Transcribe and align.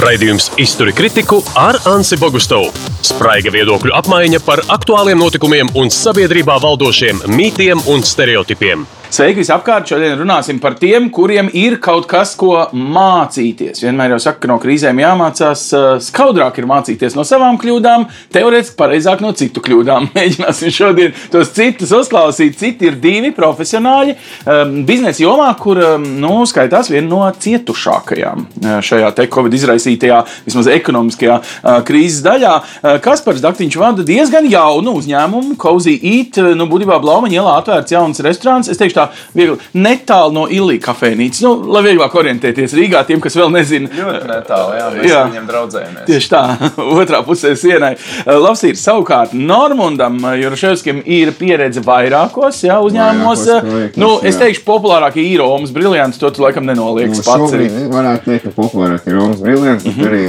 Raidījums 0.00 0.46
Izturi 0.56 0.94
kritiku 0.96 1.42
ar 1.60 1.76
Ansi 1.90 2.16
Bogustovu. 2.16 2.70
Spraiga 3.04 3.52
viedokļu 3.52 3.92
apmaiņa 3.98 4.40
par 4.46 4.62
aktuāliem 4.72 5.20
notikumiem 5.20 5.68
un 5.76 5.92
sabiedrībā 5.92 6.56
valdošiem 6.62 7.20
mītiem 7.28 7.84
un 7.92 8.06
stereotipiem. 8.06 8.86
Sveiki, 9.10 9.40
visapkārt! 9.40 9.88
Šodien 9.90 10.12
runāsim 10.20 10.60
par 10.62 10.76
tiem, 10.78 11.08
kuriem 11.10 11.48
ir 11.58 11.80
kaut 11.82 12.04
kas, 12.06 12.36
ko 12.38 12.68
mācīties. 12.70 13.80
Vienmēr 13.82 14.12
jau 14.12 14.18
saka, 14.22 14.38
ka 14.44 14.50
no 14.52 14.58
krīzēm 14.62 15.00
jāmācās. 15.02 15.64
eh, 15.74 15.86
Skaudrāk 15.98 16.60
ir 16.62 16.68
mācīties 16.70 17.16
no 17.18 17.24
savām 17.26 17.58
kļūdām, 17.58 18.04
teorētiski 18.30 18.76
pareizāk 18.78 19.18
no 19.24 19.32
citu 19.34 19.58
kļūdām. 19.66 20.06
Mēģināsim 20.14 20.70
šodien 20.70 21.16
tos 21.32 21.50
citus 21.56 21.90
uzklausīt. 21.90 22.54
Citi 22.60 22.86
ir 22.86 23.00
divi 23.02 23.32
profesionāļi 23.34 24.14
um, 24.14 24.76
biznesa 24.86 25.24
jomā, 25.24 25.48
kur 25.58 25.82
um, 25.82 26.06
nu, 26.22 26.46
skaitās 26.46 26.92
viena 26.94 27.10
no 27.10 27.24
cietušākajām 27.34 28.46
uh, 28.46 28.78
šajā 28.78 29.10
Covid 29.26 29.58
izraisītajā, 29.58 30.20
vismaz 30.46 30.70
ekonomiskajā 30.70 31.40
uh, 31.40 31.80
krīzes 31.82 32.22
daļā. 32.22 32.54
Kaspars 33.02 33.42
Daktiņš 33.42 33.80
vada 33.82 34.06
diezgan 34.06 34.46
jaunu 34.46 34.94
uzņēmumu, 35.02 35.58
Cozy 35.58 35.98
Eat. 35.98 36.38
Nu, 36.54 36.70
būtībā 36.70 37.02
Blaumaņa 37.02 37.40
ielā 37.40 37.58
atvērts 37.58 37.98
jauns 37.98 38.22
restorāns. 38.22 38.70
Es 38.70 38.78
teikšu, 38.78 38.99
tā 39.00 39.08
viegli 39.34 39.58
netālu 39.74 40.36
no 40.36 40.46
Ilija 40.52 40.84
kafejnīcas. 40.90 41.42
Nu, 41.46 41.54
lai 41.74 41.82
vieglāk 41.88 42.14
orientēties 42.20 42.76
Rīgā, 42.78 43.02
tiem, 43.08 43.20
kas 43.24 43.36
vēl 43.40 43.50
nezina. 43.56 43.90
Ļoti 43.96 44.30
netālu, 44.30 44.76
jā, 44.78 44.86
mēs 44.94 45.08
Jā. 45.08 45.12
jā. 45.16 45.24
viņam 45.32 45.48
draudzējamies. 45.50 46.06
Tieši 46.10 46.30
tā, 46.36 46.42
otrā 47.00 47.22
pusē 47.26 47.54
sienai. 47.58 47.94
Labs 48.26 48.64
ir 48.68 48.78
savukārt 48.80 49.32
Normundam, 49.36 50.20
Juraševskim 50.40 51.02
ir 51.10 51.32
pieredze 51.38 51.82
vairākos 51.86 52.62
jā, 52.68 52.78
uzņēmumos. 52.86 53.46
Vairākos 53.50 53.98
Nu, 54.00 54.10
es 54.22 54.36
jā. 54.36 54.44
teikšu, 54.46 54.62
populārākie 54.66 55.22
ir 55.26 55.40
Romas 55.42 55.72
brillants, 55.74 56.18
to 56.20 56.28
tu 56.34 56.42
laikam 56.44 56.66
nenolieks 56.68 57.18
Nu, 57.20 57.24
pats. 57.26 57.44
šobrīd 57.50 57.70
Arī. 57.72 57.86
varētu 57.92 58.28
teikt, 58.30 58.44
ka 58.48 58.52
populārāk 58.56 59.06
ir 59.08 59.16
Romas 59.18 59.40
brīvdienas, 59.42 59.86
bet 59.86 60.02
arī 60.08 60.22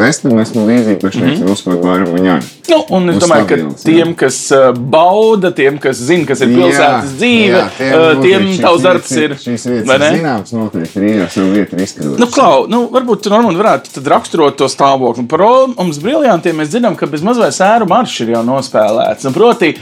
Vestam 0.00 0.38
esmu 0.42 0.66
līdzīgi, 0.68 0.98
bet 1.02 1.16
šeit 1.16 1.40
ir 1.40 1.48
uzskot 1.50 1.80
vairāk 1.82 2.10
un 2.14 2.26
jā. 2.26 2.36
Nu, 2.70 2.78
un 2.98 3.10
es 3.10 3.18
domāju, 3.22 3.46
ka 3.50 3.56
jā. 3.58 3.70
tiem, 3.82 4.12
kas 4.18 4.36
uh, 4.54 4.68
bauda, 4.76 5.50
tiem, 5.56 5.78
kas 5.82 5.98
zina, 6.06 6.26
kas 6.28 6.42
ir 6.44 6.52
pilsētas 6.54 7.14
dzīve, 7.18 7.62
uh, 7.64 7.99
tiem 8.22 8.48
tavs 8.60 8.84
darbs 8.84 9.12
ir. 9.16 9.34
Šīs 9.40 9.66
vietas 9.68 9.94
ir 9.94 10.16
zināms, 10.18 10.54
noteikti 10.56 11.02
Rīgā 11.04 11.28
savu 11.32 11.54
vietu 11.54 11.76
ir 11.76 11.84
izskatot. 11.84 12.18
Nu, 12.20 12.28
Klau, 12.30 12.64
nu, 12.70 12.82
varbūt 12.94 13.30
Normand 13.32 13.60
varētu 13.60 13.94
tad 13.96 14.10
raksturot 14.14 14.58
to 14.60 14.68
stāvokli. 14.70 15.26
Par 15.30 15.44
Romas 15.44 16.00
briljantiem 16.02 16.58
mēs 16.60 16.72
zinām, 16.74 16.96
ka 16.98 17.08
bez 17.10 17.24
mazliet 17.26 17.56
sēru 17.56 17.88
maršs 17.90 18.24
ir 18.24 18.34
jau 18.34 18.42
nospēlēts. 18.46 19.28
Un 19.28 19.36
proti, 19.36 19.72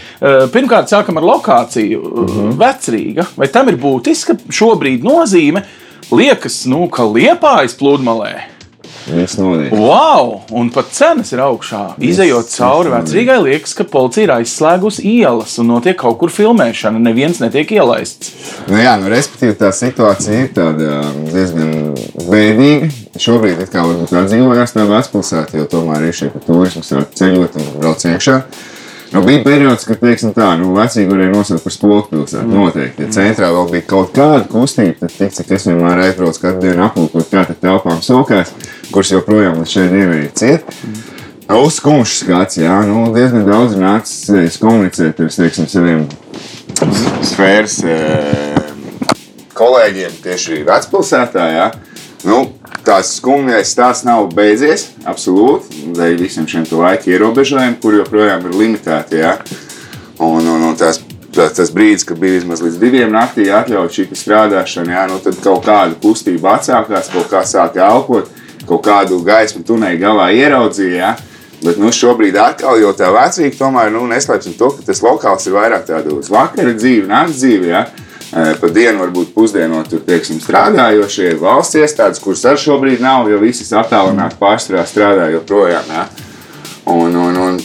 pirmkārt, 0.55 0.93
sākam 0.93 1.21
ar 1.21 1.29
lokāciju. 1.33 2.03
Mhm. 2.05 2.29
-huh. 2.37 2.55
Vecrīga. 2.59 3.27
Vai 3.37 3.49
tam 3.49 3.69
ir 3.69 3.81
būtiska 3.81 4.39
šobrīd 4.51 5.07
nozīme? 5.07 5.65
Liekas, 6.11 6.63
nu, 6.67 6.87
ka 6.89 7.05
liepājas 7.05 7.77
pludmalē. 7.77 8.58
Wow! 9.75 10.41
Un 10.55 10.71
pat 10.75 10.91
cenas 10.95 11.33
ir 11.35 11.43
augšā. 11.45 11.83
Izejot 12.05 12.51
cauri 12.53 12.93
vecrīgai, 12.93 13.39
liekas, 13.45 13.75
ka 13.79 13.87
policija 13.89 14.27
ir 14.27 14.35
aizslēgusi 14.39 15.05
ielas 15.09 15.57
un 15.63 15.71
notiek 15.73 15.99
kaut 15.99 16.19
kur 16.21 16.33
filmēšana. 16.33 17.01
Neviens 17.03 17.41
netiek 17.43 17.73
ielaists. 17.79 18.33
Nu, 18.69 18.79
jā, 18.81 18.95
nu, 19.01 19.11
respektīvi, 19.13 19.57
tā 19.59 19.73
situācija 19.75 20.45
ir 20.45 20.51
tāda 20.57 21.03
um, 21.03 21.21
diezgan 21.33 21.75
bēdīga. 22.29 22.91
Šobrīd 23.19 23.63
it 23.65 23.73
kā 23.73 23.85
varbūt 23.87 24.15
atdzīvojās 24.23 24.75
tā 24.77 24.89
vecpilsēta, 24.89 25.59
jo 25.59 25.69
tomēr 25.73 26.09
ir 26.09 26.19
šie 26.19 26.33
turismi 26.47 26.85
sāk 26.87 27.15
ceļot 27.19 27.59
un 27.59 27.71
brauc 27.79 28.05
iekšā. 28.09 28.43
Nu, 29.13 29.23
bija 29.25 29.41
periods, 29.45 29.87
kad, 29.89 30.01
teiksim, 30.03 30.35
tā, 30.37 30.51
nu, 30.61 30.75
vecīgi 30.77 31.09
varēja 31.09 31.33
nosaukt 31.33 31.65
par 31.65 31.73
spoku 31.73 32.11
pilsētu. 32.11 32.45
Mm. 32.45 32.59
Noteikti. 32.61 33.07
Ja 33.07 33.13
centrā 33.15 33.49
vēl 33.55 33.71
bija 33.73 33.87
kaut 33.89 34.13
kāda 34.17 34.43
kustība, 34.53 34.99
tad, 35.01 35.15
tik, 35.17 35.33
cik 35.37 35.55
es 35.57 35.65
vienmēr 35.71 36.03
aizbraucu 36.05 36.43
katru 36.43 36.65
dienu 36.67 36.85
aplūkot, 36.85 37.31
kā 37.31 37.47
tad 37.49 37.61
telpām 37.63 38.03
sokās, 38.05 38.53
kuras 38.93 39.15
joprojām 39.15 39.63
līdz 39.63 39.73
šai 39.73 39.87
dienai 39.95 40.21
ir 40.27 40.35
ciet. 40.37 40.69
Nu, 41.49 41.63
Uzskumjš 41.65 42.19
skats, 42.21 42.61
jā, 42.61 42.75
nu, 42.85 43.07
diezgan 43.15 43.49
daudz 43.49 43.79
nācis 43.81 44.61
komunicēt 44.61 45.23
ar, 45.25 45.33
teiksim, 45.33 45.71
saviem 45.73 46.05
sfēras 47.25 47.79
eh, 47.89 48.59
kolēģiem 49.57 50.21
tieši 50.27 50.65
vecpilsētā. 50.69 51.49
Jā. 51.57 51.71
Nu, 52.27 52.39
tās 52.87 53.13
skumjais 53.19 53.71
stāsts 53.71 54.07
nav 54.07 54.27
beidzies, 54.35 54.89
absolūti. 55.07 55.85
Dēļ 55.95 56.17
visiem 56.19 56.49
šiem 56.51 56.67
laika 56.73 57.13
ierobežojumiem, 57.13 57.77
kur 57.83 57.95
joprojām 58.01 58.49
ir 58.49 58.57
limitēti. 58.59 59.21
Jā. 59.21 59.37
Un, 60.19 60.43
un, 60.43 60.65
un 60.71 60.75
tās, 60.79 60.99
tas, 61.35 61.55
tas 61.55 61.71
brīdis, 61.75 62.07
kad 62.09 62.19
bija 62.19 62.41
vismaz 62.41 62.65
līdz 62.65 62.81
diviem 62.83 63.15
naktī 63.15 63.47
atļauts 63.55 64.01
šī 64.01 64.09
strādāšana, 64.19 64.97
jā, 64.97 65.05
nu, 65.13 65.21
tad 65.23 65.39
kaut 65.45 65.63
kāda 65.69 65.95
kustība 66.03 66.57
atsākās, 66.57 67.13
kaut 67.15 67.31
kā 67.31 67.45
sāka 67.47 67.85
elpot, 67.87 68.33
kaut 68.67 68.83
kādu 68.89 69.21
gaismu 69.27 69.63
tunēļa 69.69 70.03
galā 70.03 70.31
ieraudzīja. 70.35 70.99
Jā. 70.99 71.15
Bet 71.63 71.79
nu, 71.83 71.91
šobrīd 71.95 72.37
atkal, 72.39 72.77
jo 72.79 72.93
tā 72.95 73.09
vecīga 73.15 73.57
tomēr 73.59 73.89
nu, 73.95 74.05
neslēpsim 74.11 74.55
to, 74.59 74.71
ka 74.77 74.85
tas 74.87 75.03
lokāls 75.03 75.47
ir 75.49 75.57
vairāk 75.57 75.89
tādu 75.89 76.19
uz 76.21 76.29
vakara 76.31 76.75
dzīvi, 76.75 77.07
nakts 77.11 77.41
dzīvi. 77.41 77.73
Ja? 77.73 77.87
E, 78.29 78.45
Pa 78.61 78.69
dienu 78.73 79.01
varbūt 79.01 79.33
pusdienot 79.33 79.89
tur, 79.89 80.03
teiksim, 80.05 80.41
strādājošie 80.43 81.33
valsts 81.41 81.79
iestādes, 81.81 82.21
kuras 82.21 82.45
arī 82.51 82.61
šobrīd 82.61 83.05
nav, 83.05 83.31
jo 83.33 83.41
visas 83.41 83.73
attālināti 83.73 84.37
pārstrādā 84.41 84.85
strādā 84.89 85.31
joprojām. 85.33 85.89
Ja? 85.95 86.05
Un, 86.93 87.17
un, 87.17 87.41
un 87.41 87.59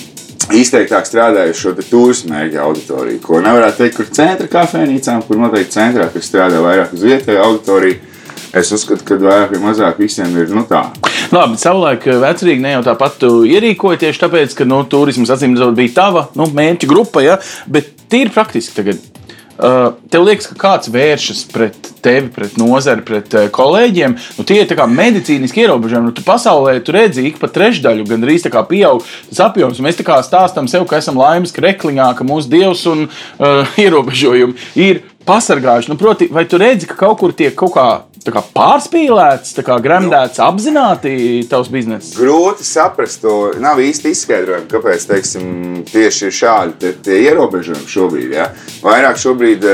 izteiktāk 0.55 1.07
strādājuši 1.07 1.59
šo 1.59 1.75
turismu 1.81 2.33
mērķa 2.33 2.63
auditoriju, 2.63 3.19
ko 3.23 3.43
nevarētu 3.43 3.83
teikt, 3.83 3.99
kur 3.99 4.09
centra 4.15 4.47
kafejnīcām, 4.55 5.23
kur 5.27 5.39
noteikti 5.41 5.75
centrā, 5.75 6.07
kas 6.13 6.31
strādā 6.31 6.63
vairāk 6.63 6.95
uz 6.95 7.05
vietēju 7.11 7.43
auditoriju. 7.43 8.01
Es 8.53 8.69
uzskatu, 8.69 9.01
ka 9.07 9.17
vairāk 9.17 9.55
vai 9.55 9.61
mazāk 9.63 9.97
visiem 9.97 10.35
ir 10.37 10.51
nu, 10.53 10.61
tā. 10.69 10.83
Labi, 11.33 11.57
savulaik 11.57 12.05
vecrīgi 12.21 12.61
ne 12.61 12.75
jau 12.75 12.83
tāpat 12.85 13.17
tu 13.23 13.31
ierīkoji 13.49 14.03
tieši 14.03 14.21
tāpēc, 14.21 14.53
ka 14.59 14.67
nu, 14.69 14.83
turisms 14.89 15.31
acīm 15.33 15.57
redzot 15.57 15.73
bija 15.79 15.95
tava 15.95 16.27
nu, 16.37 16.45
mērķa 16.53 16.89
grupa, 16.91 17.23
ja? 17.25 17.39
bet 17.65 17.89
tīri 18.13 18.31
praktiski 18.35 18.77
tagad. 18.77 19.12
Uh, 19.53 19.93
tev 20.09 20.23
liekas, 20.25 20.47
ka 20.49 20.55
kāds 20.57 20.89
vēršas 20.89 21.43
pret 21.53 21.89
tevi, 22.01 22.31
pret 22.33 22.55
nozari, 22.57 23.03
pret 23.05 23.35
uh, 23.37 23.45
kolēģiem. 23.53 24.15
Nu, 24.39 24.45
tie 24.49 24.63
ir 24.63 24.71
kā 24.73 24.87
medicīniski 24.89 25.61
ierobežojumi. 25.61 26.09
Nu, 26.09 26.13
tu 26.17 26.25
pasaulē 26.25 26.79
tu 26.81 26.95
redzi, 26.95 27.27
ik 27.29 27.37
pa 27.41 27.51
trešdaļu 27.53 28.07
gandrīz 28.09 28.47
pieaug 28.49 29.05
tas 29.29 29.43
apjoms. 29.45 29.81
Mēs 29.85 29.99
tā 29.99 30.07
kā 30.07 30.17
stāstām 30.25 30.65
sev, 30.71 30.87
ka 30.89 30.97
esam 30.97 31.21
laimes 31.21 31.53
krekliņā, 31.53 32.09
ka 32.17 32.25
mūsu 32.25 32.49
dievs 32.49 32.81
un 32.89 33.05
uh, 33.05 33.69
ierobežojumi 33.83 34.57
ir 34.81 35.03
pasargājuši. 35.25 35.91
Nu, 35.91 35.97
proti, 35.99 36.27
vai 36.31 36.45
tu 36.49 36.59
redzi, 36.61 36.87
ka 36.89 36.97
kaut 36.99 37.19
kur 37.21 37.33
tiek 37.35 37.55
kaut 37.57 37.73
kā, 37.75 37.87
kā 38.23 38.43
pārspīlēts, 38.55 39.55
kā 39.65 39.79
gremdēts 39.83 40.41
apzināti 40.43 41.15
tavs 41.51 41.71
bizness? 41.73 42.15
Grūti 42.19 42.67
saprast 42.67 43.23
to. 43.23 43.53
Nav 43.63 43.81
īsti 43.83 44.13
izskaidrojumi, 44.13 44.69
kāpēc 44.71 45.07
teiksim, 45.09 45.47
tieši 45.89 46.29
ir 46.29 46.37
šādi 46.39 46.93
tie 47.03 47.23
ierobežojumi 47.29 47.91
šobrīd. 47.95 48.37
Ja? 48.37 48.51
Vairāk 48.85 49.19
šobrīd 49.21 49.67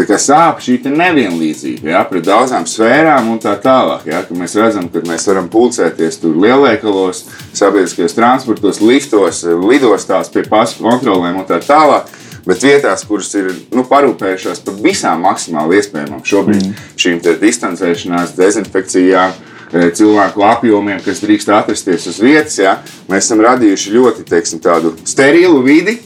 sāp 0.00 0.62
šī 0.64 0.78
nevienlīdzība 0.86 1.90
ja? 1.90 2.04
pret 2.08 2.24
daudzām 2.24 2.64
sfērām 2.66 3.28
un 3.32 3.40
tā 3.42 3.56
tālāk. 3.60 4.06
Ja? 4.08 4.22
Mēs 4.30 4.56
redzam, 4.56 4.88
ka 4.88 5.02
mēs 5.06 5.26
varam 5.28 5.50
pulcēties 5.52 6.22
tur 6.22 6.38
lielveikalos, 6.40 7.26
sabiedriskajos 7.52 8.16
transportos, 8.16 8.80
liftos, 8.80 9.44
lidostās 9.44 10.32
pie 10.32 10.46
pasu 10.48 10.82
kontrolēm 10.82 11.42
un 11.42 11.46
tā 11.48 11.60
tālāk. 11.60 12.08
Bet 12.46 12.64
vietās, 12.64 13.04
kuras 13.08 13.32
ir 13.36 13.50
nu, 13.76 13.84
parūpējušās 13.88 14.62
par 14.64 14.76
visām 14.80 15.24
maksimāli 15.26 15.80
iespējamām 15.80 16.22
šobrīd, 16.26 16.66
mm. 16.70 16.84
šīm 17.00 17.22
distancēšanās, 17.42 18.36
dezinfekcijām, 18.38 19.34
eh, 19.72 19.88
cilvēku 19.96 20.44
apjomiem, 20.48 21.02
kas 21.04 21.20
drīkst 21.24 21.52
atrasties 21.52 22.08
uz 22.10 22.20
vietas, 22.24 22.56
ja, 22.60 22.78
mēs 23.10 23.28
esam 23.28 23.44
radījuši 23.44 23.96
ļoti 23.96 24.28
teiksim, 24.30 24.62
sterilu 25.04 25.60
vidi. 25.66 26.00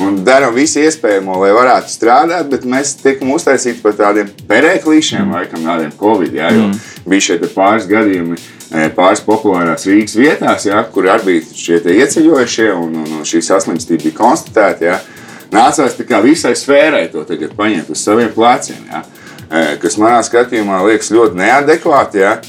Un 0.00 0.22
darām 0.24 0.54
visu 0.56 0.80
iespējamo, 0.80 1.34
lai 1.42 1.50
varētu 1.52 1.92
strādāt, 1.92 2.46
bet 2.48 2.62
mēs 2.64 2.94
tiekam 3.02 3.34
uztaisīti 3.34 3.82
par 3.84 3.92
tādiem 3.98 4.30
perēklīšiem, 4.48 5.34
laikam, 5.34 5.66
tādiem 5.68 5.92
covid. 6.00 6.32
Jā, 6.32 6.48
jo 6.56 6.70
bija 7.04 7.36
te 7.42 7.50
pāris 7.52 7.84
gadījumi, 7.90 8.38
eh, 8.72 8.88
pāris 8.96 9.20
populārās 9.26 9.84
Rīgas 9.84 10.16
vietās, 10.16 10.64
jā, 10.64 10.80
kur 10.94 11.10
arī 11.12 11.26
bija 11.26 11.58
šie 11.60 11.82
ieceļojušie, 11.98 12.70
un, 12.72 12.96
un, 13.02 13.18
un 13.18 13.28
šī 13.28 13.44
saslimstība 13.44 14.08
bija 14.08 14.20
konstatēta. 14.22 14.88
Jā. 14.88 15.00
Nācās 15.52 15.98
tā 15.98 16.06
kā 16.08 16.22
visai 16.24 16.54
sfērai 16.56 17.10
to 17.12 17.26
tagad 17.28 17.52
paņemt 17.58 17.92
uz 17.92 18.00
saviem 18.00 18.32
pleciem, 18.32 18.80
eh, 18.88 19.76
kas 19.82 19.98
manā 20.00 20.22
skatījumā 20.24 20.80
liekas 20.88 21.12
ļoti 21.12 21.40
neadekvāti. 21.42 22.24
Jā. 22.24 22.40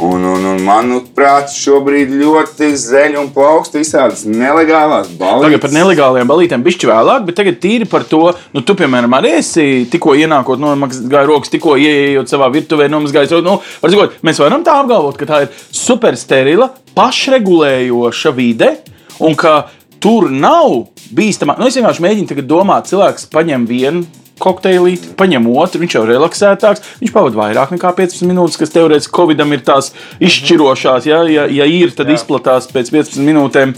Un, 0.00 0.22
un, 0.24 0.44
un 0.48 0.62
manuprāt, 0.64 1.50
šobrīd 1.52 2.14
ļoti 2.22 2.70
zeļi 2.80 3.18
un 3.20 3.26
plaukst 3.34 3.74
visādas 3.76 4.22
nelegālās 4.24 5.10
balītas. 5.12 5.44
Tagad 5.44 5.64
par 5.66 5.74
nelegālajām 5.74 6.30
balītēm 6.30 6.62
bišķi 6.64 6.88
vēlāk, 6.88 7.26
bet 7.26 7.36
tagad 7.36 7.58
tīri 7.60 7.88
par 7.90 8.06
to, 8.08 8.22
nu, 8.56 8.62
tu, 8.64 8.72
piemēram, 8.78 9.12
arī 9.18 9.34
esi 9.42 9.66
tikko 9.92 10.14
ienākot, 10.16 10.62
nomazgājis 10.62 11.28
rokas, 11.28 11.52
tikko 11.52 11.76
ieejot 11.76 12.32
savā 12.32 12.48
virtuvē, 12.54 12.88
nomazgājis 12.88 13.34
rokas. 13.36 13.44
Nu, 13.44 13.58
var 13.82 13.92
sakot, 13.92 14.16
mēs 14.24 14.40
varam 14.40 14.64
tā 14.64 14.78
apgalvot, 14.80 15.20
ka 15.20 15.28
tā 15.28 15.42
ir 15.44 15.52
supersterila, 15.82 16.70
pašregulējoša 16.96 18.34
vide 18.40 18.72
un 19.20 19.36
ka 19.36 19.58
tur 20.02 20.30
nav 20.32 20.88
bīstamā. 21.16 21.58
Nu, 21.60 21.68
es 21.68 21.76
vienkārši 21.78 22.04
mēģinu 22.04 22.46
domāt, 22.48 22.90
cilvēks 22.90 23.28
paņem 23.32 23.68
vienu 23.68 24.06
kokteilīti, 24.40 25.12
paņem 25.20 25.48
otru, 25.52 25.82
viņš 25.82 25.96
jau 25.96 26.02
ir 26.06 26.14
relaksētāks, 26.14 26.84
viņš 27.02 27.12
pavadīja 27.12 27.40
vairāk 27.42 27.74
nekā 27.74 27.92
15 27.98 28.28
minūtes, 28.30 28.56
kas 28.60 28.72
teorētiski 28.74 29.12
Covidam 29.12 29.52
ir 29.52 29.60
tās 29.66 29.92
izšķirošās, 30.22 31.08
ja, 31.10 31.20
ja, 31.28 31.46
ja 31.52 31.68
ir, 31.68 31.92
tad 31.96 32.08
Jā. 32.08 32.16
izplatās 32.16 32.70
pēc 32.72 32.92
15 32.94 33.20
minūtēm. 33.26 33.74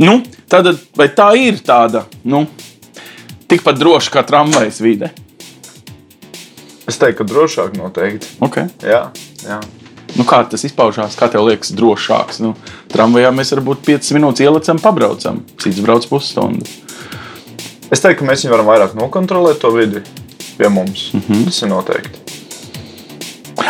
Nu, 0.00 0.20
tad, 0.50 0.72
vai 0.98 1.10
tā 1.12 1.30
ir 1.36 1.60
tāda, 1.64 2.06
nu, 2.24 2.46
tikpat 3.52 3.80
droša 3.80 4.16
kā 4.16 4.24
tramvajas 4.28 4.80
vide? 4.84 5.12
Es 6.88 6.96
teiktu, 6.96 7.20
ka 7.20 7.28
drošāk 7.28 7.76
noteikti. 7.76 8.38
Okay. 8.48 8.70
Jā, 8.80 9.10
jā. 9.44 9.60
Nu, 10.18 10.26
kā 10.26 10.42
tas 10.50 10.64
izpaužās? 10.66 11.14
Kā 11.18 11.28
tev 11.30 11.46
liekas, 11.46 11.70
drošāks? 11.78 12.40
Nu, 12.42 12.54
tramvajā 12.90 13.30
mēs 13.34 13.54
varbūt 13.54 13.84
5 13.86 14.12
minūtes 14.16 14.42
ielicam, 14.42 14.80
pabraucam, 14.82 15.44
cits 15.62 15.78
brauc 15.84 16.06
pusstundu. 16.10 16.66
Es 17.88 18.02
teiktu, 18.02 18.20
ka 18.20 18.28
mēs 18.28 18.42
viņu 18.42 18.56
varam 18.56 18.68
vairāk 18.68 18.96
nokontrolēt 18.98 19.62
to 19.62 19.70
vidi 19.72 20.02
pie 20.58 20.68
mums. 20.68 21.12
Mm 21.14 21.22
-hmm. 21.28 21.44
Tas 21.44 21.62
ir 21.62 21.68
noteikti. 21.68 22.18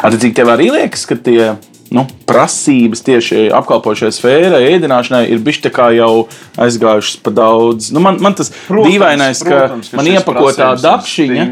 Attiecīgi, 0.03 0.35
tev 0.35 0.49
arī 0.49 0.71
liekas, 0.73 1.07
ka 1.07 1.17
tie 1.17 1.57
nu, 1.91 2.05
prasības 2.29 3.03
tieši 3.05 3.49
apkalpošajai 3.57 4.13
sfērai, 4.13 4.61
ēdināšanai 4.75 5.23
ir 5.33 5.39
bijusi 5.39 5.73
jau 5.97 6.29
aizgājušas 6.57 7.21
pa 7.23 7.31
daudz. 7.31 7.91
Nu, 7.93 8.01
man, 8.01 8.19
man 8.21 8.35
tas 8.35 8.53
protams, 8.67 8.93
dīvainais, 8.93 9.43
ka, 9.45 9.59
protams, 9.59 9.89
ka 9.89 9.97
man 9.97 10.07
iepakotā 10.07 10.69
dakšiņa 10.83 11.47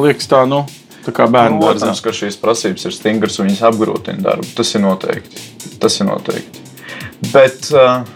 liekas 0.00 0.28
tā, 0.28 0.44
nu, 0.48 0.64
tā 1.06 1.14
kā 1.14 1.28
bērnu 1.30 1.60
dārzā. 1.62 1.86
Protams, 1.86 2.02
ka 2.04 2.14
šīs 2.16 2.40
prasības 2.40 2.88
ir 2.88 2.96
stingras 2.96 3.38
un 3.40 3.50
viņas 3.50 3.64
apgrūtina 3.70 4.24
darbu. 4.24 4.50
Tas 4.58 4.74
ir 4.76 4.84
noteikti. 4.84 5.46
Tas 5.82 6.00
ir 6.00 6.08
noteikti. 6.10 6.66
Bet, 7.32 7.70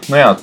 nu 0.09 0.19
jā, 0.19 0.35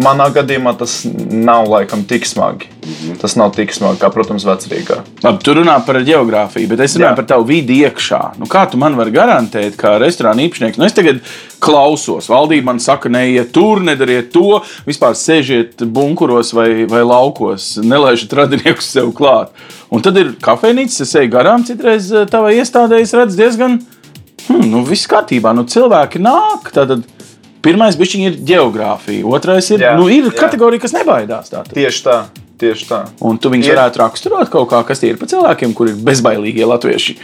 Manā 0.00 0.30
gadījumā 0.32 0.72
tas 0.80 1.02
nav 1.04 1.66
laikam 1.68 2.06
tik 2.08 2.24
smagi. 2.24 2.71
-hmm. 2.82 3.18
Tas 3.20 3.36
nav 3.36 3.52
tik 3.54 3.72
smagi, 3.74 4.00
kā, 4.00 4.10
protams, 4.12 4.44
vecrīgā. 4.44 4.98
Labi, 5.22 5.42
tu 5.44 5.54
runā 5.54 5.76
par 5.86 6.00
geogrāfiju, 6.02 6.68
bet 6.68 6.80
es 6.80 6.96
runāju 6.96 7.12
Jā. 7.12 7.16
par 7.16 7.24
tavu 7.24 7.44
vidi 7.46 7.78
iekšā. 7.84 8.38
Nu, 8.38 8.46
kā 8.46 8.64
tu 8.70 8.76
man 8.76 8.96
vari 8.98 9.10
garantēt, 9.10 9.76
kā 9.76 9.98
restorāna 10.02 10.42
īpašnieks? 10.42 10.78
Nu, 10.78 10.84
es 10.84 10.92
tagad 10.92 11.20
klausos, 11.60 12.28
valdība 12.28 12.64
man 12.72 12.80
saka, 12.80 13.08
neiet 13.08 13.52
tur, 13.52 13.80
nedariet 13.80 14.32
to, 14.32 14.62
vispār 14.86 15.14
sēžiet 15.14 15.84
bunkuros 15.84 16.52
vai, 16.52 16.84
vai 16.90 17.02
laukos, 17.02 17.78
nelaižiet 17.82 18.32
radiniekus 18.32 18.90
sev 18.90 19.12
klāt. 19.12 19.54
Un 19.90 20.02
tad 20.02 20.16
ir 20.16 20.34
kafejnīca, 20.42 21.02
es 21.02 21.14
eju 21.14 21.30
garām, 21.30 21.64
citreiz 21.64 22.12
eh, 22.12 22.26
tavai 22.26 22.56
iestādē, 22.58 23.00
es 23.00 23.14
redzu 23.14 23.38
diezgan, 23.38 23.80
hmm, 24.48 24.70
nu, 24.70 24.82
viss 24.84 25.06
kārtībā, 25.06 25.54
nu, 25.54 25.64
cilvēki 25.64 26.18
nāk. 26.18 26.72
Tātad, 26.74 27.06
Pirmais 27.62 27.94
ir 27.94 28.38
geogrāfija, 28.42 29.22
otrais 29.24 29.70
ir, 29.70 29.84
jā, 29.86 29.92
nu, 29.94 30.08
ir 30.10 30.24
jā. 30.26 30.32
kategorija, 30.34 30.82
kas 30.82 30.96
nebaidās. 30.96 31.52
Tātad. 31.52 31.70
Tieši 31.76 32.02
tā. 32.02 32.16
Tieši 32.62 32.86
tā. 32.86 33.00
Un 33.26 33.40
tu 33.42 33.50
viņus 33.50 33.66
ir. 33.66 33.74
varētu 33.74 34.02
raksturot 34.04 34.52
kaut 34.52 34.68
kā, 34.70 34.84
kas 34.86 35.02
tie 35.02 35.10
ir 35.12 35.18
pa 35.18 35.26
cilvēkiem, 35.30 35.74
kuriem 35.74 35.98
ir 35.98 36.06
bezbailīgie 36.06 36.68
latvieši. 36.68 37.16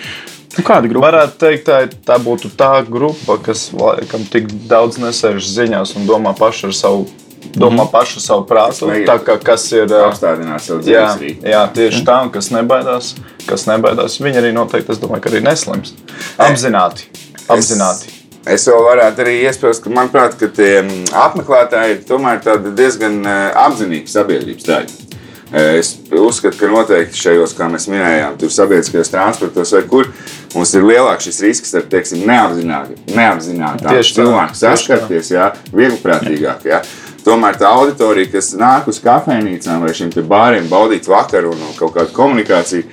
Nu, 0.57 0.65
kāda 0.67 0.91
grupa? 0.91 1.07
Varētu 1.07 1.39
teikt, 1.39 1.69
tā, 1.69 1.79
tā 2.09 2.17
būtu 2.23 2.51
tā 2.59 2.73
grupa, 2.89 3.37
kas 3.45 3.69
laikam 3.77 4.25
tik 4.33 4.51
daudz 4.71 4.99
nesēž 4.99 5.47
ziņās 5.47 5.95
un 6.01 6.09
domā 6.09 6.35
paši 6.39 6.71
ar 6.71 6.77
savu. 6.81 7.07
Domā 7.55 7.85
mm. 7.87 7.91
pašu 7.93 8.21
savu 8.21 8.43
prātu, 8.49 8.91
tā 9.07 9.15
kā 9.25 9.39
kas 9.41 9.63
ir 9.73 9.95
apstādināt 10.03 10.65
savu 10.67 10.83
dzīvi. 10.83 11.31
Jā, 11.39 11.55
jā, 11.55 11.63
tieši 11.79 12.03
mm. 12.03 12.07
tā, 12.11 12.19
un 12.27 12.35
kas 12.35 12.51
nebaidās, 12.55 13.15
kas 13.47 13.69
nebaidās. 13.71 14.19
Viņi 14.21 14.43
arī 14.43 14.53
noteikti, 14.59 14.95
es 14.95 15.01
domāju, 15.03 15.25
ka 15.25 15.33
arī 15.33 15.47
neslims. 15.47 15.95
Apzināti. 16.43 17.09
apzināti. 17.47 18.11
Es 18.11 18.19
Es 18.49 18.65
vēl 18.69 18.81
varētu 18.81 19.25
arī 19.25 19.35
iespējas, 19.45 19.81
ka, 19.85 19.91
manuprāt, 19.93 20.39
ka 20.41 20.49
tie 20.55 20.79
mm, 20.81 21.11
apmeklētāji 21.21 21.97
ir 21.97 22.01
tomēr 22.09 22.41
diezgan 22.79 23.21
e, 23.21 23.35
apzinīgi 23.67 24.09
sabiedrības 24.13 24.69
daļa. 24.69 25.08
Es 25.53 25.95
uzskatu, 26.13 26.59
ka 26.61 26.69
noteikti 26.69 27.17
šajos, 27.17 27.55
kā 27.57 27.71
mēs 27.73 27.87
minējām, 27.89 28.35
tur 28.37 28.51
sabiedriskajos 28.53 29.09
transportos 29.09 29.73
vai 29.73 29.81
kur 29.89 30.11
mums 30.53 30.75
ir 30.77 30.85
lielāks 30.85 31.25
šis 31.25 31.41
risks 31.47 31.73
ar 31.79 31.87
teiksim, 31.89 32.27
neapzinātām 32.29 34.03
cilvēku 34.05 34.59
saskarties, 34.59 35.33
jā, 35.33 35.49
vieglprātīgāk. 35.73 36.69
Jā. 36.69 36.83
Tomēr 37.25 37.57
tā 37.61 37.73
auditorija, 37.73 38.29
kas 38.35 38.53
nāk 38.61 38.91
uz 38.93 39.01
kafejnīcām 39.05 39.87
vai 39.87 39.95
šiem 39.97 40.13
bāriem, 40.29 40.69
baudīt 40.69 41.09
vakaru 41.09 41.55
un 41.57 41.65
kaut 41.81 41.97
kādu 41.97 42.13
komunikāciju, 42.17 42.85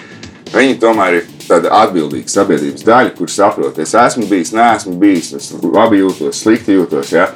viņi 0.55 0.79
tomēr 0.79 1.19
ir 1.19 1.29
tāda 1.49 1.75
atbildīga 1.83 2.31
sabiedrības 2.31 2.87
daļa, 2.87 3.13
kur 3.19 3.31
saprot, 3.31 3.77
es 3.83 3.93
esmu 3.99 4.29
bijis, 4.31 4.55
neesmu 4.55 4.95
bijis, 5.01 5.33
es 5.35 5.51
labi 5.59 5.99
jūtos, 6.05 6.39
slikti 6.39 6.79
jūtos. 6.79 7.11
Ja? 7.11 7.29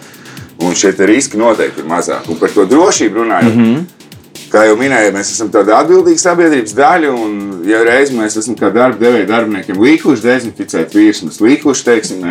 Un 0.64 0.76
šie 0.76 0.92
riski 1.08 1.40
noteikti 1.40 1.84
ir 1.84 1.88
mazāki. 1.88 2.32
Un 2.34 2.40
par 2.40 2.52
to 2.56 2.66
drošību 2.68 3.22
runājot. 3.22 3.56
Mm 3.56 3.64
-hmm. 3.64 3.99
Kā 4.50 4.64
jau 4.66 4.78
minēju, 4.80 5.12
mēs 5.14 5.30
esam 5.36 5.52
tāda 5.54 5.76
atbildīga 5.78 6.22
sabiedrības 6.24 6.74
daļa, 6.78 7.10
un, 7.14 7.34
ja 7.70 7.84
reiz 7.86 8.10
mēs 8.16 8.38
esam 8.40 8.56
kā 8.58 8.72
darba 8.74 8.98
devēja 8.98 9.28
darbiniekiem 9.30 9.78
līkuši 9.78 10.26
dezinficēt 10.26 10.96
virsmas, 10.98 11.38
līkuši 11.44 11.86
teiksim, 11.86 12.24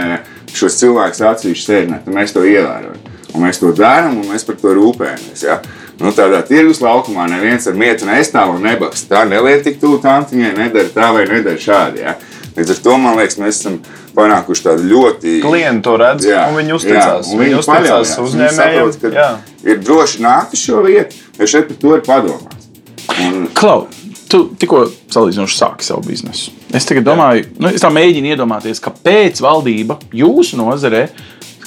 šos 0.51 0.81
cilvēkus 0.81 1.23
atsevišķi 1.29 1.69
sēdināt, 1.69 2.03
tad 2.07 2.17
mēs 2.17 2.35
to 2.35 2.43
ievērojam. 2.43 2.99
Un 3.37 3.45
mēs 3.45 3.61
to 3.63 3.71
darām, 3.77 4.19
un 4.19 4.33
mēs 4.33 4.47
par 4.49 4.59
to 4.59 4.73
rūpējamies. 4.75 5.45
Ja? 5.47 5.61
Nu, 6.01 6.11
tādā 6.17 6.41
tirgus 6.47 6.81
laukumā 6.83 7.29
neviens 7.31 7.69
ar 7.71 7.79
mietu 7.79 8.09
nestāv 8.09 8.55
un 8.57 8.67
nebaksta. 8.67 9.13
Tā 9.13 9.23
neliet 9.29 9.63
tik 9.67 9.79
tuvu 9.83 10.01
tantiņai, 10.03 10.53
nedara 10.59 10.91
tā 10.95 11.13
vai 11.15 11.25
nedara 11.29 11.61
šādi. 11.63 12.03
Ja? 12.03 12.17
Līdz 12.59 12.75
ar 12.75 12.83
to 12.83 12.99
man 12.99 13.19
liekas, 13.21 13.39
mēs 13.39 13.61
esam 13.61 13.79
panākuši 14.17 14.65
tādu 14.65 14.89
ļoti. 14.91 15.37
Klienti 15.45 15.85
to 15.87 15.95
redz, 16.01 16.27
jā, 16.27 16.43
un 16.51 16.59
viņi 16.59 16.75
uzticās. 16.75 17.31
Jā, 17.31 17.39
viņi 17.45 17.59
uzticās 17.61 18.15
uzņēmējiem. 18.25 19.45
Ir 19.69 19.83
droši 19.85 20.25
nākt 20.25 20.57
uz 20.57 20.65
šo 20.65 20.83
vietu, 20.87 21.28
jo 21.39 21.49
šeit 21.51 21.71
par 21.71 21.81
to 21.83 21.97
ir 21.97 22.05
padomāts. 22.07 22.69
Un... 23.19 23.49
Klau, 23.57 23.87
tu 24.31 24.45
tikko 24.61 24.85
salīdzinoši 25.13 25.59
sāki 25.59 25.87
savu 25.87 26.05
biznesu. 26.09 26.53
Es 26.75 26.87
tagad 26.89 27.07
domāju, 27.09 27.49
nu, 27.63 27.73
es 27.73 27.83
tā 27.83 27.91
mēģinu 27.93 28.35
iedomāties, 28.35 28.83
kāpēc 28.85 29.41
valdība 29.45 29.99
jūsu 30.15 30.61
nozarē 30.61 31.07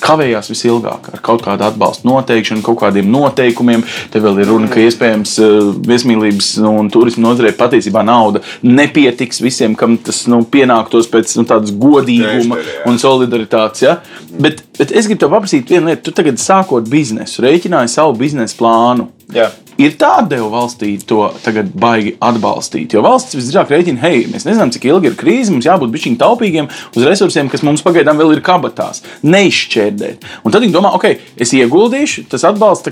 kavējās 0.02 0.50
visilgāk 0.52 1.10
ar 1.14 1.22
kaut 1.22 1.44
kādu 1.46 1.66
atbalstu 1.68 2.08
noteikšanu, 2.10 2.64
kaut 2.66 2.80
kādiem 2.82 3.10
noteikumiem. 3.14 3.84
Te 4.14 4.22
vēl 4.24 4.42
ir 4.42 4.50
runa, 4.50 4.70
ka 4.72 4.82
iespējams 4.82 5.36
eh, 5.44 5.58
viesmīlības 5.88 6.52
un 6.72 6.90
turisma 6.94 7.28
nozarē 7.28 7.54
patiesībā 7.58 8.04
nauda 8.08 8.42
nepietiks 8.66 9.42
visiem, 9.44 9.76
kam 9.78 10.00
tas 10.02 10.24
nu, 10.32 10.42
pienāktos 10.52 11.10
pēc 11.12 11.36
nu, 11.40 11.46
tādas 11.50 11.74
godīguma 11.78 12.60
un 12.90 13.02
solidaritātes. 13.02 13.86
Ja? 13.86 14.00
Bet, 14.32 14.64
bet 14.80 14.94
es 14.94 15.10
gribu 15.10 15.22
te 15.22 15.32
paprasīt 15.32 15.70
vienu 15.70 15.92
lietu. 15.92 16.08
Tu 16.10 16.18
tagad 16.18 16.42
sākot 16.42 16.90
biznesu, 16.90 17.44
rēķināji 17.46 17.94
savu 17.94 18.18
biznesa 18.22 18.58
plānu. 18.58 19.12
Jā. 19.32 19.52
Ir 19.80 19.96
tāda 20.00 20.36
deva 20.36 20.50
valstī 20.52 20.94
to 21.08 21.24
tagad 21.46 21.72
baigi 21.78 22.16
atbalstīt. 22.24 22.96
Jo 22.96 23.04
valsts 23.06 23.38
visdrīzāk 23.38 23.72
rēķina, 23.72 24.02
hei, 24.04 24.26
mēs 24.32 24.46
nezinām, 24.48 24.74
cik 24.76 24.90
ilgi 24.90 25.12
ir 25.12 25.18
krīze, 25.20 25.54
mums 25.54 25.68
jābūt 25.70 25.94
bišķiņ 25.94 26.20
taupīgiem 26.22 26.68
uz 26.68 27.08
resursiem, 27.08 27.50
kas 27.52 27.64
mums 27.68 27.86
pagaidām 27.86 28.20
vēl 28.20 28.36
ir 28.36 28.44
kabatās. 28.46 29.04
Neizšķērdēt. 29.24 30.28
Un 30.44 30.54
tad 30.54 30.66
viņi 30.66 30.76
domā, 30.76 30.94
ok, 31.00 31.08
es 31.42 31.56
ieguldīšu, 31.56 32.28
tas 32.32 32.48
atbalsts 32.52 32.92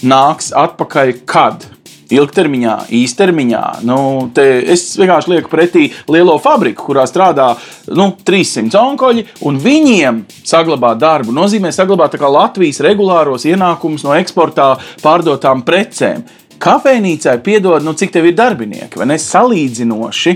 nāks 0.00 0.52
atpakaļ 0.56 1.14
kad? 1.28 1.66
Ilgtermiņā, 2.14 2.76
īstermiņā. 3.00 3.62
Nu, 3.88 3.98
es 4.36 4.86
vienkārši 4.98 5.34
lieku 5.34 5.52
pretī 5.52 5.86
lielo 6.10 6.36
fabriku, 6.42 6.90
kurā 6.90 7.06
strādā 7.08 7.52
nu, 7.94 8.10
300 8.26 8.80
onkoļi, 8.80 9.26
un 9.48 9.60
viņiem 9.62 10.24
saglabāt 10.46 11.00
darbu 11.02 11.34
nozīmē 11.36 11.72
saglabāt 11.74 12.18
Latvijas 12.20 12.80
regulāros 12.84 13.46
ienākumus 13.48 14.04
no 14.06 14.14
eksportā 14.18 14.74
pārdotām 15.02 15.64
precēm. 15.66 16.26
Kafejnīcai 16.60 17.38
piedod, 17.40 17.84
nu, 17.84 17.94
cik 17.96 18.12
tev 18.12 18.26
ir 18.28 18.36
darbinieki, 18.36 18.98
vai 19.00 19.06
ne 19.08 19.16
salīdzinoši 19.20 20.34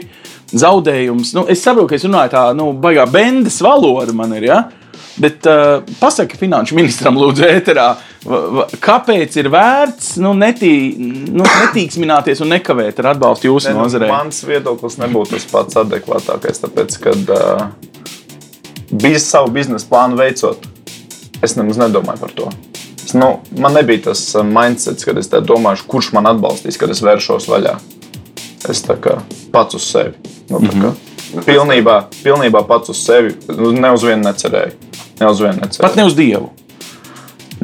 zaudējums. 0.55 1.35
Nu, 1.37 1.45
es 1.51 1.61
saprotu, 1.65 1.91
ka 1.91 1.99
es 1.99 2.07
runāju 2.07 2.33
tā, 2.33 2.47
nu, 2.57 2.71
baigā 2.81 3.05
bendas 3.11 3.61
valoda 3.65 4.15
man 4.17 4.33
ir. 4.39 4.49
Ja? 4.49 4.63
Bet 5.17 5.47
uh, 5.47 5.85
pasaki 6.01 6.39
finanšu 6.41 6.75
ministram, 6.75 7.19
lūdzu, 7.21 7.45
ēterā, 7.47 7.87
kāpēc 8.83 9.37
ir 9.39 9.49
vērts 9.53 10.17
nu, 10.25 10.33
netī, 10.35 10.73
nu, 10.99 11.45
netīksmināties 11.45 12.43
un 12.43 12.51
nekavēt 12.57 12.99
ar 13.03 13.13
atbalstu 13.13 13.53
jūsu 13.53 13.71
ne, 13.71 13.77
nu, 13.77 13.85
nozarei? 13.85 14.11
Mans 14.11 14.43
viedoklis 14.49 14.99
nebūtu 14.99 15.37
tas 15.37 15.47
pats 15.53 15.79
adekvātākais, 15.85 16.63
tāpēc, 16.65 16.99
kad 17.05 17.31
uh, 17.31 17.67
bija 18.91 19.21
savu 19.23 19.55
biznesa 19.55 19.87
plānu 19.91 20.19
veicot, 20.19 20.67
es 21.45 21.55
nemaz 21.61 21.79
nedomāju 21.85 22.25
par 22.25 22.35
to. 22.35 22.51
Es, 23.05 23.15
nu, 23.15 23.37
man 23.61 23.77
nebija 23.79 24.09
tas 24.09 24.25
mindsets, 24.49 25.07
kad 25.07 25.19
es 25.21 25.31
domāju, 25.31 25.87
kurš 25.87 26.11
man 26.17 26.27
atbalstīs, 26.33 26.81
kad 26.81 26.91
es 26.91 27.05
vēršos 27.05 27.47
vaļā. 27.53 27.77
Es 28.73 28.81
tā 28.83 28.97
kā 28.99 29.19
pats 29.53 29.77
uz 29.77 29.87
sevi. 29.93 30.15
Nu, 30.51 30.59
mm 30.59 30.69
-hmm. 30.69 30.93
Pilnībā, 31.45 32.03
pilnībā 32.25 32.67
pats 32.67 32.89
uz 32.89 33.05
sevi. 33.05 33.35
Nu, 33.49 33.73
ne 33.73 33.93
uz 33.93 34.03
vienu 34.03 34.23
necerēju. 34.23 34.73
Ne 35.21 35.31
uz 35.31 35.43
vienu 35.43 35.61
necerēju. 35.63 35.83
Pat 35.85 35.99
ne 35.99 36.07
uz 36.09 36.17
dievu. 36.19 36.53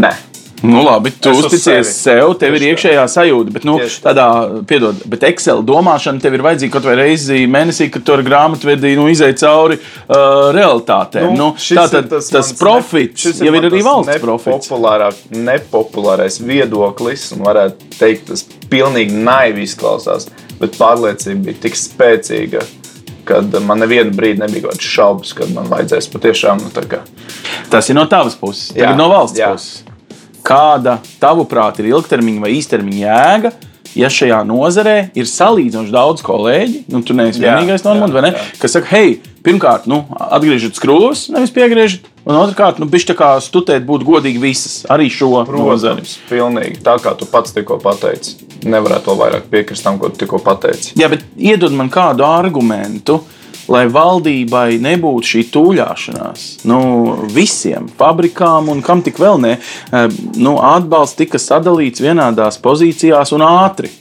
Nē. 0.00 0.16
Nu, 0.62 0.82
labi, 0.84 1.08
tu 1.10 1.30
uzticies 1.32 1.88
sev, 2.02 2.34
tev 2.36 2.52
ir 2.58 2.66
iekšējā 2.68 3.06
sajūta, 3.08 3.52
bet, 3.54 3.64
nu, 3.64 3.78
tādā, 4.04 4.26
piedod, 4.68 4.98
bet 5.08 5.22
Excel 5.30 5.62
domāšana 5.64 6.20
tev 6.20 6.36
ir 6.36 6.44
vajadzīga 6.44 6.74
kaut 6.74 6.88
vai 6.90 6.98
reizi 6.98 7.46
mēnesī, 7.48 7.86
kad 7.92 8.04
tu 8.04 8.12
ar 8.12 8.20
grāmatvedi 8.26 8.92
nu, 8.98 9.06
izai 9.08 9.30
cauri 9.40 9.78
uh, 9.80 10.50
realitātēm. 10.52 11.30
Nu, 11.32 11.54
nu, 11.54 11.78
tā 11.80 11.86
tad 11.94 12.10
tas, 12.12 12.28
tas 12.34 12.52
profits 12.60 13.40
jau 13.40 13.54
ir 13.56 13.70
arī 13.70 13.80
valsts 13.86 14.20
profits. 14.20 14.68
Nepopulārais 15.48 16.36
viedoklis, 16.44 17.30
un 17.38 17.48
varētu 17.48 17.94
teikt, 17.96 18.28
tas 18.28 18.44
pilnīgi 18.68 19.16
naivi 19.16 19.64
izklausās 19.64 20.28
bet 20.60 20.76
pārliecība 20.76 21.48
bija 21.48 21.62
tik 21.64 21.78
spēcīga, 21.78 22.62
ka 23.30 23.62
man 23.64 23.80
nevienu 23.84 24.12
brīdi 24.16 24.42
nebija 24.42 24.66
kaut 24.66 24.76
kādas 24.76 24.90
šaubas, 24.96 25.32
ka 25.38 25.48
man 25.54 25.70
vajadzēs 25.70 26.10
patiešām 26.12 26.60
nu, 26.66 26.84
kā. 26.90 27.00
Tas 27.72 27.88
ir 27.90 27.98
no 27.98 28.04
tavas 28.10 28.36
puses, 28.38 28.74
Jā, 28.76 28.92
no 28.98 29.08
valsts 29.12 29.38
jā. 29.38 29.54
puses. 29.54 29.86
Kāda, 30.46 30.98
tavuprāt, 31.22 31.78
ir 31.82 31.90
ilgtermiņa 31.92 32.42
vai 32.42 32.54
īstermiņa 32.56 33.02
jēga? 33.06 33.52
Ja 33.98 34.10
šajā 34.12 34.42
nozarē 34.46 34.96
ir 35.18 35.26
salīdzinoši 35.26 35.94
daudz 35.94 36.22
kolēģi, 36.26 36.84
nu, 36.92 37.00
tu 37.06 37.16
neesi 37.16 37.42
vienīgais 37.42 37.82
no 37.86 37.96
mums, 37.98 38.14
ne? 38.22 38.30
Kas 38.60 38.76
saka, 38.76 38.86
hei, 38.92 39.16
pirmkārt, 39.46 39.88
nu, 39.90 40.04
atgriežiet 40.30 40.78
skrūves, 40.78 41.26
nevis 41.34 41.50
piegriežiet, 41.54 42.06
un 42.22 42.38
otrkārt, 42.38 42.78
nu, 42.82 42.86
bišķi 42.90 43.10
tā 43.10 43.18
kā 43.18 43.32
studēt 43.42 43.86
būtu 43.88 44.06
godīgi 44.06 44.42
visas, 44.42 44.84
arī 44.92 45.08
šo 45.10 45.42
nozari. 45.48 46.06
Pilnīgi 46.30 46.84
tā 46.86 46.96
kā 47.02 47.16
tu 47.18 47.26
pats 47.30 47.56
tikko 47.56 47.80
pateici. 47.82 48.38
Nevarētu 48.70 49.10
vēl 49.10 49.20
vairāk 49.24 49.50
piekrist 49.50 49.86
tam, 49.86 49.98
ko 49.98 50.12
tu 50.12 50.22
tikko 50.22 50.38
pateici. 50.44 50.94
Jā, 51.00 51.10
bet 51.10 51.24
iedod 51.40 51.74
man 51.74 51.90
kādu 51.92 52.26
argumentu, 52.28 53.22
lai 53.70 53.86
valdībai 53.92 54.80
nebūtu 54.82 55.30
šī 55.32 55.44
tūļāšanās. 55.54 56.46
Nu, 56.68 56.80
visiem 57.30 57.88
fabrikām 58.00 58.70
un 58.72 58.82
kam 58.84 59.04
tik 59.06 59.20
vēl 59.22 59.40
ne, 59.42 59.56
eh, 59.58 60.20
nu, 60.36 60.56
atbalsts 60.58 61.18
tika 61.20 61.38
sadalīts 61.38 62.02
vienādās 62.02 62.60
pozīcijās 62.62 63.34
un 63.36 63.46
ātri. 63.46 63.92